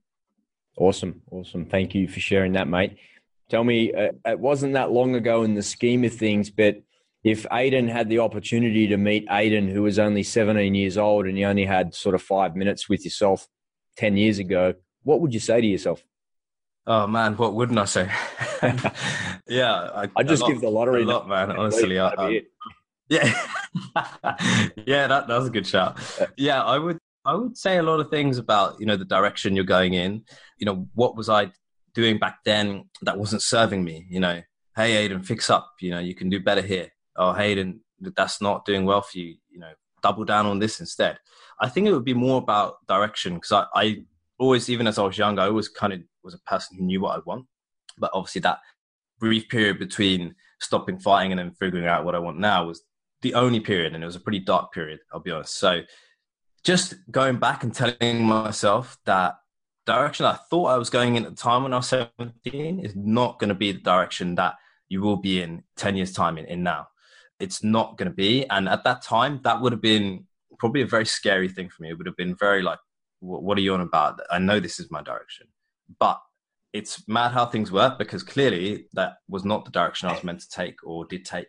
Awesome, 0.77 1.23
awesome. 1.31 1.67
Thank 1.67 1.95
you 1.95 2.09
for 2.09 2.21
sharing 2.21 2.53
that, 2.53 2.69
mate. 2.69 2.97
Tell 3.49 3.65
me, 3.65 3.93
uh, 3.93 4.13
it 4.27 4.39
wasn't 4.39 4.75
that 4.75 4.93
long 4.93 5.17
ago 5.17 5.43
in 5.43 5.55
the 5.55 5.63
scheme 5.63 6.05
of 6.05 6.15
things, 6.15 6.51
but 6.51 6.81
if 7.23 7.47
Aidan 7.53 7.89
had 7.89 8.09
the 8.09 8.21
opportunity 8.21 8.87
to 8.89 8.97
meet 8.97 9.27
Aidan, 9.31 9.69
who 9.69 9.83
was 9.83 9.99
only 9.99 10.23
17 10.23 10.75
years 10.75 10.97
old, 10.97 11.27
and 11.27 11.39
you 11.39 11.47
only 11.47 11.67
had 11.67 11.95
sort 11.95 12.15
of 12.15 12.23
five 12.23 12.57
minutes 12.57 12.89
with 12.89 13.05
yourself 13.05 13.47
10 13.97 14.17
years 14.17 14.39
ago, 14.39 14.75
what 15.03 15.21
would 15.21 15.35
you 15.35 15.41
say 15.41 15.61
to 15.61 15.67
yourself? 15.67 16.03
Oh 16.87 17.07
man, 17.07 17.37
what 17.37 17.55
wouldn't 17.55 17.79
I 17.79 17.85
say? 17.85 18.11
yeah, 19.47 19.91
I, 19.95 20.09
I 20.17 20.23
just 20.23 20.47
give 20.47 20.61
the 20.61 20.71
lottery. 20.71 21.03
A 21.03 21.07
lot, 21.07 21.29
man. 21.29 21.51
Honestly, 21.53 21.99
I, 21.99 22.09
I, 22.09 22.27
um, 22.27 22.41
yeah, 23.09 23.47
yeah, 24.87 25.07
that 25.07 25.29
that's 25.29 25.47
a 25.47 25.51
good 25.51 25.67
shout. 25.67 25.99
Yeah, 26.37 26.63
I 26.63 26.79
would 26.79 26.99
I 27.25 27.35
would 27.35 27.57
say 27.57 27.77
a 27.77 27.83
lot 27.83 28.01
of 28.01 28.11
things 28.11 28.39
about 28.39 28.81
you 28.81 28.87
know 28.87 28.97
the 28.97 29.05
direction 29.05 29.55
you're 29.55 29.65
going 29.65 29.93
in. 29.93 30.25
You 30.59 30.67
know, 30.67 30.89
what 30.95 31.17
was 31.17 31.29
I 31.29 31.53
doing 31.95 32.19
back 32.19 32.39
then 32.45 32.89
that 33.03 33.19
wasn't 33.19 33.43
serving 33.43 33.85
me? 33.85 34.07
You 34.09 34.21
know, 34.21 34.43
hey 34.75 34.97
Aidan, 34.97 35.23
fix 35.23 35.51
up. 35.51 35.71
You 35.81 35.91
know, 35.91 36.01
you 36.01 36.15
can 36.15 36.31
do 36.31 36.41
better 36.41 36.63
here. 36.63 36.91
Oh, 37.17 37.37
Aidan, 37.37 37.81
that's 38.01 38.41
not 38.41 38.65
doing 38.65 38.85
well 38.85 39.03
for 39.03 39.19
you. 39.19 39.37
You 39.51 39.61
know, 39.61 39.73
double 40.03 40.25
down 40.25 40.47
on 40.47 40.59
this 40.59 40.81
instead. 40.81 41.19
I 41.61 41.69
think 41.69 41.87
it 41.87 41.93
would 41.93 42.05
be 42.05 42.15
more 42.15 42.39
about 42.39 42.87
direction 42.87 43.35
because 43.35 43.53
I, 43.53 43.67
I 43.75 44.05
always, 44.39 44.71
even 44.71 44.87
as 44.87 44.99
I 44.99 45.03
was 45.03 45.19
young, 45.19 45.39
I 45.39 45.47
always 45.47 45.69
kind 45.69 45.93
of 45.93 46.01
was 46.23 46.35
a 46.35 46.39
person 46.39 46.79
who 46.79 46.85
knew 46.85 47.01
what 47.01 47.17
I 47.17 47.21
want. 47.25 47.47
But 47.99 48.11
obviously, 48.15 48.41
that 48.43 48.59
brief 49.19 49.49
period 49.49 49.79
between 49.79 50.35
stopping 50.61 50.99
fighting 50.99 51.33
and 51.33 51.39
then 51.39 51.51
figuring 51.53 51.87
out 51.87 52.05
what 52.05 52.15
I 52.15 52.19
want 52.19 52.39
now 52.39 52.65
was 52.65 52.83
the 53.23 53.35
only 53.35 53.61
period, 53.61 53.95
and 53.95 54.03
it 54.03 54.07
was 54.07 54.17
a 54.17 54.21
pretty 54.21 54.41
dark 54.41 54.73
period. 54.73 55.01
I'll 55.13 55.21
be 55.21 55.31
honest. 55.31 55.59
So, 55.59 55.83
just 56.65 56.95
going 57.11 57.39
back 57.39 57.63
and 57.63 57.75
telling 57.75 58.25
myself 58.25 58.99
that 59.05 59.37
direction 59.87 60.27
I 60.27 60.35
thought 60.35 60.67
I 60.67 60.79
was 60.79 60.91
going 60.91 61.17
in 61.17 61.25
at 61.25 61.31
the 61.31 61.43
time 61.43 61.63
when 61.63 61.73
I 61.73 61.79
was 61.79 61.89
17 61.89 62.81
is 62.81 62.95
not 62.95 63.39
going 63.39 63.49
to 63.49 63.55
be 63.55 63.73
the 63.73 63.81
direction 63.81 64.35
that 64.37 64.55
you 64.89 65.01
will 65.01 65.17
be 65.17 65.43
in 65.43 65.65
10 65.77 65.97
years 65.97 66.13
time 66.13 66.39
in, 66.39 66.45
in 66.47 66.63
now. 66.63 66.89
It's 67.41 67.65
not 67.65 67.97
going 67.97 68.11
to 68.11 68.15
be. 68.15 68.47
And 68.49 68.69
at 68.69 68.85
that 68.85 69.03
time, 69.03 69.41
that 69.45 69.61
would 69.61 69.73
have 69.73 69.81
been 69.81 70.27
probably 70.59 70.83
a 70.83 70.87
very 70.87 71.07
scary 71.07 71.49
thing 71.49 71.69
for 71.69 71.83
me. 71.83 71.91
It 71.91 71.99
would 71.99 72.07
have 72.07 72.17
been 72.17 72.37
very 72.37 72.63
like, 72.63 72.79
what 73.21 73.59
are 73.59 73.63
you 73.63 73.75
on 73.75 73.81
about? 73.81 74.21
I 74.31 74.39
know 74.39 74.61
this 74.61 74.81
is 74.81 74.91
my 74.91 75.03
direction. 75.03 75.47
But 75.99 76.21
it's 76.73 77.07
mad 77.09 77.33
how 77.33 77.47
things 77.47 77.73
work 77.73 77.99
because 77.99 78.23
clearly 78.23 78.87
that 78.93 79.15
was 79.29 79.45
not 79.45 79.65
the 79.65 79.71
direction 79.71 80.09
I 80.09 80.13
was 80.13 80.25
meant 80.25 80.41
to 80.41 80.49
take 80.49 80.77
or 80.85 81.05
did 81.05 81.25
take. 81.25 81.49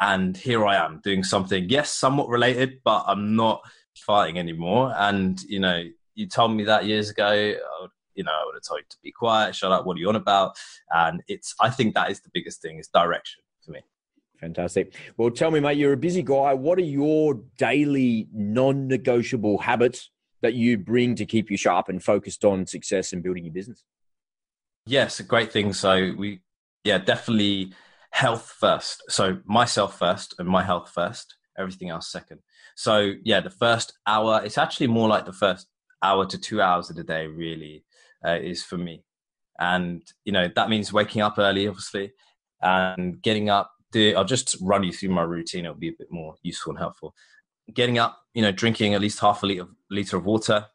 And 0.00 0.36
here 0.36 0.64
I 0.66 0.76
am 0.76 1.00
doing 1.02 1.24
something, 1.24 1.68
yes, 1.68 1.90
somewhat 1.90 2.28
related, 2.28 2.80
but 2.84 3.04
I'm 3.06 3.36
not 3.36 3.62
fighting 3.96 4.38
anymore. 4.38 4.94
And, 4.96 5.40
you 5.42 5.60
know, 5.60 5.84
you 6.14 6.26
told 6.26 6.52
me 6.52 6.64
that 6.64 6.86
years 6.86 7.10
ago, 7.10 7.32
you 8.14 8.24
know, 8.24 8.32
I 8.32 8.44
would 8.44 8.54
have 8.54 8.62
told 8.62 8.80
you 8.80 8.86
to 8.90 8.96
be 9.02 9.12
quiet, 9.12 9.54
shut 9.54 9.72
up, 9.72 9.86
what 9.86 9.96
are 9.96 10.00
you 10.00 10.08
on 10.08 10.16
about? 10.16 10.56
And 10.90 11.22
it's, 11.28 11.54
I 11.60 11.70
think 11.70 11.94
that 11.94 12.10
is 12.10 12.20
the 12.20 12.30
biggest 12.32 12.60
thing 12.60 12.78
is 12.78 12.88
direction 12.88 13.42
for 13.64 13.70
me. 13.72 13.80
Fantastic. 14.40 14.94
Well, 15.16 15.30
tell 15.30 15.50
me, 15.50 15.60
mate, 15.60 15.78
you're 15.78 15.92
a 15.92 15.96
busy 15.96 16.22
guy. 16.22 16.54
What 16.54 16.78
are 16.78 16.82
your 16.82 17.40
daily 17.56 18.28
non 18.32 18.86
negotiable 18.86 19.58
habits 19.58 20.10
that 20.42 20.54
you 20.54 20.78
bring 20.78 21.16
to 21.16 21.26
keep 21.26 21.50
you 21.50 21.56
sharp 21.56 21.88
and 21.88 22.02
focused 22.02 22.44
on 22.44 22.66
success 22.66 23.12
and 23.12 23.22
building 23.22 23.44
your 23.44 23.52
business? 23.52 23.84
Yes, 24.86 25.18
a 25.18 25.24
great 25.24 25.52
thing. 25.52 25.72
So, 25.72 26.14
we, 26.16 26.40
yeah, 26.84 26.98
definitely 26.98 27.72
health 28.10 28.54
first. 28.58 29.02
So, 29.08 29.38
myself 29.44 29.98
first 29.98 30.34
and 30.38 30.48
my 30.48 30.62
health 30.62 30.90
first, 30.94 31.36
everything 31.58 31.90
else 31.90 32.10
second. 32.10 32.38
So, 32.76 33.14
yeah, 33.24 33.40
the 33.40 33.50
first 33.50 33.98
hour, 34.06 34.40
it's 34.44 34.58
actually 34.58 34.86
more 34.86 35.08
like 35.08 35.26
the 35.26 35.32
first 35.32 35.66
hour 36.00 36.26
to 36.26 36.38
two 36.38 36.62
hours 36.62 36.90
of 36.90 36.96
the 36.96 37.02
day, 37.02 37.26
really, 37.26 37.84
uh, 38.24 38.38
is 38.40 38.62
for 38.62 38.78
me. 38.78 39.02
And, 39.58 40.02
you 40.24 40.30
know, 40.30 40.48
that 40.54 40.70
means 40.70 40.92
waking 40.92 41.22
up 41.22 41.38
early, 41.38 41.66
obviously, 41.66 42.12
and 42.62 43.20
getting 43.20 43.50
up 43.50 43.72
the, 43.92 44.14
I'll 44.14 44.24
just 44.24 44.56
run 44.60 44.84
you 44.84 44.92
through 44.92 45.10
my 45.10 45.22
routine. 45.22 45.64
It'll 45.64 45.76
be 45.76 45.88
a 45.88 45.98
bit 45.98 46.10
more 46.10 46.34
useful 46.42 46.72
and 46.72 46.78
helpful. 46.78 47.14
Getting 47.72 47.98
up, 47.98 48.18
you 48.34 48.42
know, 48.42 48.52
drinking 48.52 48.94
at 48.94 49.00
least 49.00 49.20
half 49.20 49.42
a 49.42 49.46
liter, 49.46 49.66
liter 49.90 50.16
of 50.16 50.24
water. 50.24 50.66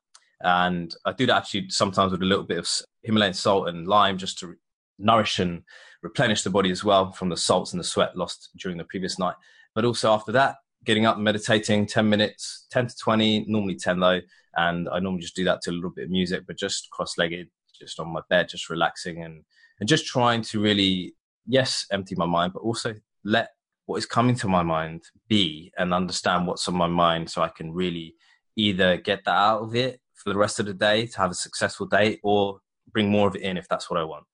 And 0.41 0.93
I 1.05 1.13
do 1.13 1.25
that 1.27 1.37
actually 1.37 1.69
sometimes 1.69 2.11
with 2.11 2.21
a 2.21 2.25
little 2.25 2.43
bit 2.43 2.59
of 2.59 2.69
Himalayan 3.01 3.33
salt 3.33 3.69
and 3.69 3.87
lime 3.87 4.17
just 4.17 4.39
to 4.39 4.55
nourish 4.99 5.39
and 5.39 5.63
replenish 6.01 6.43
the 6.43 6.49
body 6.49 6.69
as 6.69 6.83
well 6.83 7.11
from 7.11 7.29
the 7.29 7.37
salts 7.37 7.71
and 7.71 7.79
the 7.79 7.85
sweat 7.85 8.17
lost 8.17 8.49
during 8.57 8.77
the 8.77 8.83
previous 8.83 9.17
night. 9.17 9.35
But 9.73 9.85
also 9.85 10.11
after 10.11 10.31
that, 10.33 10.55
getting 10.83 11.05
up, 11.05 11.17
meditating 11.17 11.87
10 11.87 12.09
minutes, 12.09 12.67
10 12.71 12.87
to 12.87 12.95
20, 12.97 13.45
normally 13.47 13.75
10 13.75 13.99
though. 13.99 14.21
And 14.55 14.89
I 14.89 14.99
normally 14.99 15.21
just 15.21 15.35
do 15.35 15.45
that 15.45 15.61
to 15.63 15.71
a 15.71 15.73
little 15.73 15.89
bit 15.89 16.05
of 16.05 16.11
music, 16.11 16.43
but 16.45 16.57
just 16.57 16.89
cross 16.91 17.17
legged, 17.17 17.47
just 17.73 17.99
on 17.99 18.09
my 18.09 18.21
bed, 18.29 18.49
just 18.49 18.69
relaxing 18.69 19.23
and, 19.23 19.43
and 19.79 19.89
just 19.89 20.05
trying 20.05 20.41
to 20.43 20.61
really 20.61 21.15
yes, 21.47 21.85
empty 21.91 22.15
my 22.15 22.25
mind, 22.25 22.53
but 22.53 22.61
also 22.61 22.95
let 23.23 23.49
what 23.85 23.97
is 23.97 24.05
coming 24.05 24.35
to 24.35 24.47
my 24.47 24.63
mind 24.63 25.03
be 25.27 25.71
and 25.77 25.93
understand 25.93 26.47
what's 26.47 26.67
on 26.67 26.75
my 26.75 26.87
mind 26.87 27.29
so 27.29 27.41
I 27.41 27.49
can 27.49 27.73
really 27.73 28.15
either 28.55 28.97
get 28.97 29.25
that 29.25 29.35
out 29.35 29.61
of 29.61 29.75
it 29.75 29.99
for 30.15 30.31
the 30.31 30.37
rest 30.37 30.59
of 30.59 30.65
the 30.65 30.73
day 30.73 31.05
to 31.07 31.17
have 31.17 31.31
a 31.31 31.35
successful 31.35 31.85
day 31.85 32.19
or 32.23 32.59
bring 32.91 33.09
more 33.09 33.27
of 33.27 33.35
it 33.35 33.41
in 33.41 33.57
if 33.57 33.67
that's 33.67 33.89
what 33.89 33.99
I 33.99 34.03
want. 34.03 34.25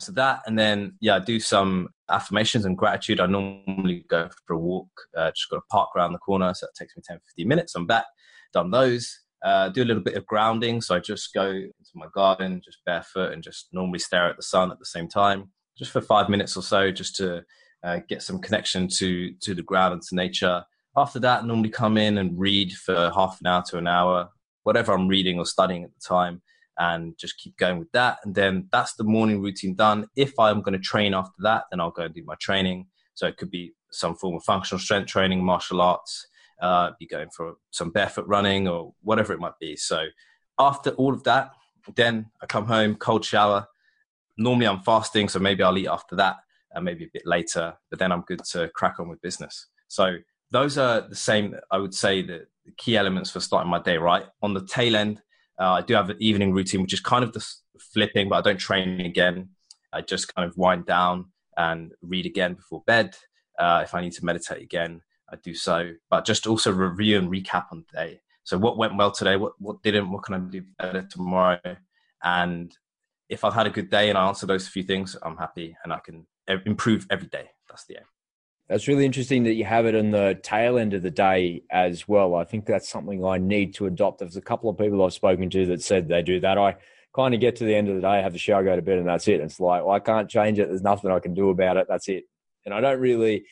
So 0.00 0.12
that, 0.12 0.42
and 0.46 0.58
then, 0.58 0.96
yeah, 1.00 1.16
I 1.16 1.18
do 1.20 1.40
some 1.40 1.88
affirmations 2.10 2.64
and 2.64 2.76
gratitude. 2.76 3.20
I 3.20 3.26
normally 3.26 4.04
go 4.08 4.28
for 4.46 4.54
a 4.54 4.58
walk, 4.58 4.88
uh, 5.16 5.30
just 5.30 5.48
got 5.48 5.58
a 5.58 5.72
park 5.72 5.90
around 5.96 6.12
the 6.12 6.18
corner. 6.18 6.52
So 6.52 6.66
it 6.66 6.74
takes 6.78 6.96
me 6.96 7.02
10, 7.06 7.18
15 7.18 7.48
minutes. 7.48 7.74
I'm 7.74 7.86
back, 7.86 8.04
done 8.52 8.70
those. 8.70 9.20
Uh, 9.42 9.68
do 9.68 9.82
a 9.82 9.86
little 9.86 10.02
bit 10.02 10.16
of 10.16 10.26
grounding. 10.26 10.80
So 10.80 10.96
I 10.96 10.98
just 10.98 11.32
go 11.32 11.48
into 11.48 11.72
my 11.94 12.06
garden, 12.12 12.60
just 12.64 12.78
barefoot, 12.84 13.32
and 13.32 13.42
just 13.42 13.68
normally 13.72 14.00
stare 14.00 14.28
at 14.28 14.36
the 14.36 14.42
sun 14.42 14.70
at 14.70 14.78
the 14.78 14.86
same 14.86 15.08
time 15.08 15.50
just 15.76 15.90
for 15.90 16.00
five 16.00 16.28
minutes 16.28 16.56
or 16.56 16.62
so, 16.62 16.90
just 16.90 17.16
to 17.16 17.44
uh, 17.82 18.00
get 18.08 18.22
some 18.22 18.40
connection 18.40 18.88
to 18.88 19.32
to 19.40 19.54
the 19.54 19.62
ground 19.62 19.94
and 19.94 20.02
to 20.02 20.14
nature. 20.14 20.64
After 20.96 21.18
that, 21.20 21.42
I 21.42 21.46
normally 21.46 21.68
come 21.68 21.98
in 21.98 22.18
and 22.18 22.38
read 22.38 22.72
for 22.72 23.10
half 23.14 23.38
an 23.40 23.46
hour 23.46 23.62
to 23.68 23.78
an 23.78 23.86
hour, 23.86 24.30
whatever 24.62 24.92
I'm 24.92 25.08
reading 25.08 25.38
or 25.38 25.44
studying 25.44 25.84
at 25.84 25.90
the 25.94 26.00
time, 26.06 26.40
and 26.78 27.16
just 27.18 27.38
keep 27.38 27.56
going 27.58 27.78
with 27.78 27.92
that. 27.92 28.18
And 28.24 28.34
then 28.34 28.68
that's 28.72 28.94
the 28.94 29.04
morning 29.04 29.42
routine 29.42 29.74
done. 29.74 30.06
If 30.16 30.38
I'm 30.38 30.62
going 30.62 30.72
to 30.72 30.78
train 30.78 31.12
after 31.12 31.36
that, 31.40 31.64
then 31.70 31.80
I'll 31.80 31.90
go 31.90 32.04
and 32.04 32.14
do 32.14 32.24
my 32.24 32.34
training. 32.40 32.86
So 33.14 33.26
it 33.26 33.36
could 33.36 33.50
be 33.50 33.72
some 33.90 34.14
form 34.14 34.36
of 34.36 34.44
functional 34.44 34.78
strength 34.78 35.08
training, 35.08 35.44
martial 35.44 35.80
arts, 35.80 36.26
uh, 36.60 36.90
be 36.98 37.06
going 37.06 37.28
for 37.30 37.54
some 37.70 37.90
barefoot 37.90 38.26
running 38.26 38.68
or 38.68 38.94
whatever 39.02 39.32
it 39.32 39.40
might 39.40 39.58
be. 39.60 39.76
So 39.76 40.06
after 40.58 40.90
all 40.90 41.12
of 41.12 41.24
that, 41.24 41.50
then 41.94 42.26
I 42.42 42.46
come 42.46 42.66
home, 42.66 42.96
cold 42.96 43.24
shower, 43.24 43.68
normally 44.36 44.66
I'm 44.66 44.80
fasting, 44.80 45.28
so 45.28 45.38
maybe 45.38 45.62
I'll 45.62 45.78
eat 45.78 45.88
after 45.88 46.16
that 46.16 46.36
and 46.72 46.84
maybe 46.84 47.04
a 47.04 47.10
bit 47.12 47.26
later, 47.26 47.74
but 47.90 47.98
then 47.98 48.12
I'm 48.12 48.22
good 48.22 48.44
to 48.52 48.68
crack 48.74 49.00
on 49.00 49.08
with 49.08 49.20
business. 49.22 49.68
So 49.88 50.16
those 50.50 50.78
are 50.78 51.00
the 51.08 51.14
same, 51.14 51.56
I 51.70 51.78
would 51.78 51.94
say, 51.94 52.22
the, 52.22 52.46
the 52.64 52.72
key 52.72 52.96
elements 52.96 53.30
for 53.30 53.40
starting 53.40 53.70
my 53.70 53.80
day, 53.80 53.96
right? 53.96 54.24
On 54.42 54.54
the 54.54 54.66
tail 54.66 54.96
end, 54.96 55.22
uh, 55.58 55.72
I 55.72 55.82
do 55.82 55.94
have 55.94 56.10
an 56.10 56.16
evening 56.20 56.52
routine, 56.52 56.82
which 56.82 56.92
is 56.92 57.00
kind 57.00 57.24
of 57.24 57.32
the 57.32 57.46
flipping, 57.78 58.28
but 58.28 58.36
I 58.36 58.40
don't 58.42 58.58
train 58.58 59.00
again. 59.00 59.50
I 59.92 60.02
just 60.02 60.34
kind 60.34 60.48
of 60.48 60.56
wind 60.56 60.86
down 60.86 61.26
and 61.56 61.92
read 62.02 62.26
again 62.26 62.54
before 62.54 62.82
bed. 62.86 63.16
Uh, 63.58 63.80
if 63.82 63.94
I 63.94 64.02
need 64.02 64.12
to 64.12 64.24
meditate 64.24 64.62
again, 64.62 65.00
I 65.32 65.36
do 65.36 65.54
so, 65.54 65.92
but 66.10 66.26
just 66.26 66.46
also 66.46 66.70
review 66.70 67.18
and 67.18 67.30
recap 67.30 67.66
on 67.72 67.84
the 67.88 67.98
day. 67.98 68.20
So 68.44 68.58
what 68.58 68.76
went 68.78 68.96
well 68.96 69.10
today? 69.10 69.36
What 69.36 69.54
what 69.58 69.82
didn't? 69.82 70.10
What 70.10 70.22
can 70.22 70.34
I 70.34 70.38
do 70.38 70.62
better 70.78 71.02
tomorrow? 71.10 71.58
And 72.22 72.76
if 73.28 73.44
I've 73.44 73.54
had 73.54 73.66
a 73.66 73.70
good 73.70 73.90
day 73.90 74.08
and 74.08 74.16
I 74.16 74.28
answer 74.28 74.46
those 74.46 74.68
few 74.68 74.82
things, 74.82 75.16
I'm 75.22 75.36
happy 75.36 75.76
and 75.84 75.92
I 75.92 75.98
can 75.98 76.26
improve 76.64 77.06
every 77.10 77.28
day. 77.28 77.50
That's 77.68 77.84
the 77.86 77.96
aim. 77.96 78.04
That's 78.68 78.88
really 78.88 79.04
interesting 79.04 79.44
that 79.44 79.54
you 79.54 79.64
have 79.64 79.86
it 79.86 79.94
in 79.94 80.10
the 80.10 80.38
tail 80.42 80.76
end 80.76 80.92
of 80.92 81.02
the 81.02 81.10
day 81.10 81.62
as 81.70 82.08
well. 82.08 82.34
I 82.34 82.44
think 82.44 82.66
that's 82.66 82.88
something 82.88 83.24
I 83.24 83.38
need 83.38 83.74
to 83.74 83.86
adopt. 83.86 84.18
There's 84.18 84.36
a 84.36 84.40
couple 84.40 84.68
of 84.68 84.76
people 84.76 85.04
I've 85.04 85.12
spoken 85.12 85.50
to 85.50 85.66
that 85.66 85.82
said 85.82 86.08
they 86.08 86.22
do 86.22 86.40
that. 86.40 86.58
I 86.58 86.76
kind 87.14 87.32
of 87.32 87.40
get 87.40 87.56
to 87.56 87.64
the 87.64 87.74
end 87.74 87.88
of 87.88 87.94
the 87.94 88.00
day, 88.00 88.22
have 88.22 88.32
the 88.32 88.38
shower, 88.38 88.64
go 88.64 88.74
to 88.74 88.82
bed, 88.82 88.98
and 88.98 89.08
that's 89.08 89.28
it. 89.28 89.40
It's 89.40 89.60
like, 89.60 89.84
well, 89.84 89.94
I 89.94 90.00
can't 90.00 90.28
change 90.28 90.58
it. 90.58 90.68
There's 90.68 90.82
nothing 90.82 91.12
I 91.12 91.20
can 91.20 91.32
do 91.32 91.50
about 91.50 91.76
it. 91.76 91.86
That's 91.88 92.08
it. 92.08 92.24
And 92.64 92.74
I 92.74 92.80
don't 92.80 92.98
really, 92.98 93.44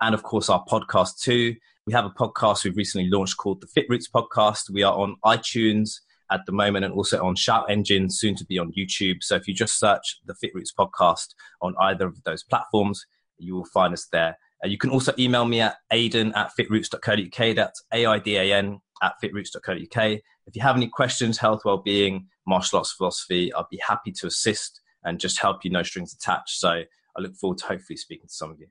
And 0.00 0.16
of 0.16 0.24
course, 0.24 0.50
our 0.50 0.64
podcast 0.64 1.20
too. 1.20 1.54
We 1.86 1.92
have 1.92 2.06
a 2.06 2.10
podcast 2.10 2.64
we've 2.64 2.76
recently 2.76 3.08
launched 3.08 3.36
called 3.36 3.60
the 3.60 3.68
Fit 3.68 3.86
Roots 3.88 4.08
Podcast. 4.12 4.68
We 4.68 4.82
are 4.82 4.92
on 4.92 5.14
iTunes 5.24 6.00
at 6.32 6.40
the 6.44 6.50
moment 6.50 6.84
and 6.84 6.92
also 6.92 7.24
on 7.24 7.36
Shout 7.36 7.70
Engine, 7.70 8.10
soon 8.10 8.34
to 8.34 8.44
be 8.44 8.58
on 8.58 8.72
YouTube. 8.76 9.22
So 9.22 9.36
if 9.36 9.46
you 9.46 9.54
just 9.54 9.78
search 9.78 10.18
the 10.26 10.34
Fit 10.34 10.50
Roots 10.56 10.72
Podcast 10.76 11.28
on 11.62 11.76
either 11.80 12.08
of 12.08 12.20
those 12.24 12.42
platforms, 12.42 13.06
you 13.38 13.54
will 13.54 13.66
find 13.66 13.94
us 13.94 14.08
there. 14.10 14.36
Uh, 14.64 14.66
you 14.66 14.76
can 14.76 14.90
also 14.90 15.12
email 15.20 15.44
me 15.44 15.60
at 15.60 15.76
aidan 15.92 16.32
at 16.34 16.50
fitroots.co.uk. 16.58 17.54
That's 17.54 17.84
A 17.94 18.06
I 18.06 18.18
D 18.18 18.38
A 18.38 18.54
N 18.54 18.80
at 19.04 19.14
fitroots.co.uk. 19.22 20.18
If 20.46 20.54
you 20.54 20.62
have 20.62 20.76
any 20.76 20.88
questions, 20.88 21.38
health, 21.38 21.62
well-being, 21.64 22.26
martial 22.46 22.78
arts 22.78 22.92
philosophy, 22.92 23.52
I'd 23.52 23.64
be 23.70 23.80
happy 23.86 24.12
to 24.12 24.26
assist 24.26 24.80
and 25.04 25.18
just 25.18 25.38
help 25.38 25.64
you, 25.64 25.70
no 25.70 25.82
strings 25.82 26.14
attached. 26.14 26.58
So 26.58 26.68
I 26.70 27.20
look 27.20 27.34
forward 27.36 27.58
to 27.58 27.66
hopefully 27.66 27.96
speaking 27.96 28.28
to 28.28 28.32
some 28.32 28.50
of 28.50 28.60
you. 28.60 28.68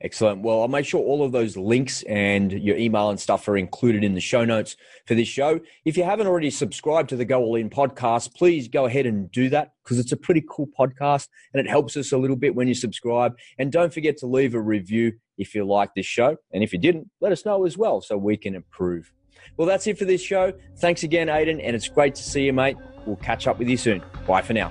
Excellent. 0.00 0.42
Well, 0.42 0.60
I'll 0.60 0.68
make 0.68 0.86
sure 0.86 1.00
all 1.00 1.24
of 1.24 1.32
those 1.32 1.56
links 1.56 2.04
and 2.04 2.52
your 2.52 2.76
email 2.76 3.10
and 3.10 3.18
stuff 3.18 3.48
are 3.48 3.56
included 3.56 4.04
in 4.04 4.14
the 4.14 4.20
show 4.20 4.44
notes 4.44 4.76
for 5.06 5.16
this 5.16 5.26
show. 5.26 5.58
If 5.84 5.96
you 5.96 6.04
haven't 6.04 6.28
already 6.28 6.50
subscribed 6.50 7.08
to 7.08 7.16
the 7.16 7.24
Go 7.24 7.40
All 7.40 7.56
In 7.56 7.68
podcast, 7.68 8.32
please 8.36 8.68
go 8.68 8.86
ahead 8.86 9.06
and 9.06 9.28
do 9.32 9.48
that 9.48 9.72
because 9.82 9.98
it's 9.98 10.12
a 10.12 10.16
pretty 10.16 10.44
cool 10.48 10.68
podcast 10.78 11.26
and 11.52 11.66
it 11.66 11.68
helps 11.68 11.96
us 11.96 12.12
a 12.12 12.18
little 12.18 12.36
bit 12.36 12.54
when 12.54 12.68
you 12.68 12.74
subscribe. 12.74 13.36
And 13.58 13.72
don't 13.72 13.92
forget 13.92 14.16
to 14.18 14.26
leave 14.26 14.54
a 14.54 14.60
review 14.60 15.14
if 15.36 15.52
you 15.52 15.66
like 15.66 15.90
this 15.96 16.06
show. 16.06 16.36
And 16.52 16.62
if 16.62 16.72
you 16.72 16.78
didn't, 16.78 17.10
let 17.20 17.32
us 17.32 17.44
know 17.44 17.64
as 17.64 17.76
well 17.76 18.00
so 18.00 18.16
we 18.16 18.36
can 18.36 18.54
improve. 18.54 19.12
Well, 19.56 19.66
that's 19.66 19.86
it 19.86 19.98
for 19.98 20.04
this 20.04 20.22
show. 20.22 20.52
Thanks 20.76 21.02
again, 21.02 21.28
Aidan, 21.28 21.60
and 21.60 21.74
it's 21.74 21.88
great 21.88 22.14
to 22.16 22.22
see 22.22 22.44
you, 22.44 22.52
mate. 22.52 22.76
We'll 23.06 23.16
catch 23.16 23.46
up 23.46 23.58
with 23.58 23.68
you 23.68 23.76
soon. 23.76 24.02
Bye 24.26 24.42
for 24.42 24.52
now. 24.52 24.70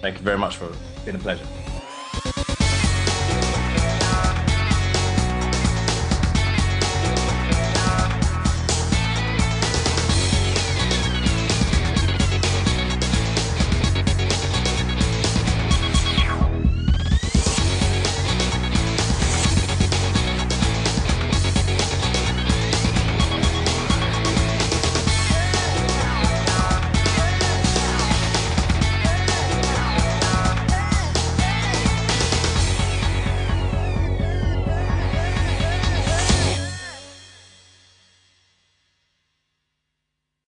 Thank 0.00 0.18
you 0.18 0.24
very 0.24 0.38
much 0.38 0.56
for 0.56 0.70
being 1.04 1.16
a 1.16 1.18
pleasure. 1.18 1.46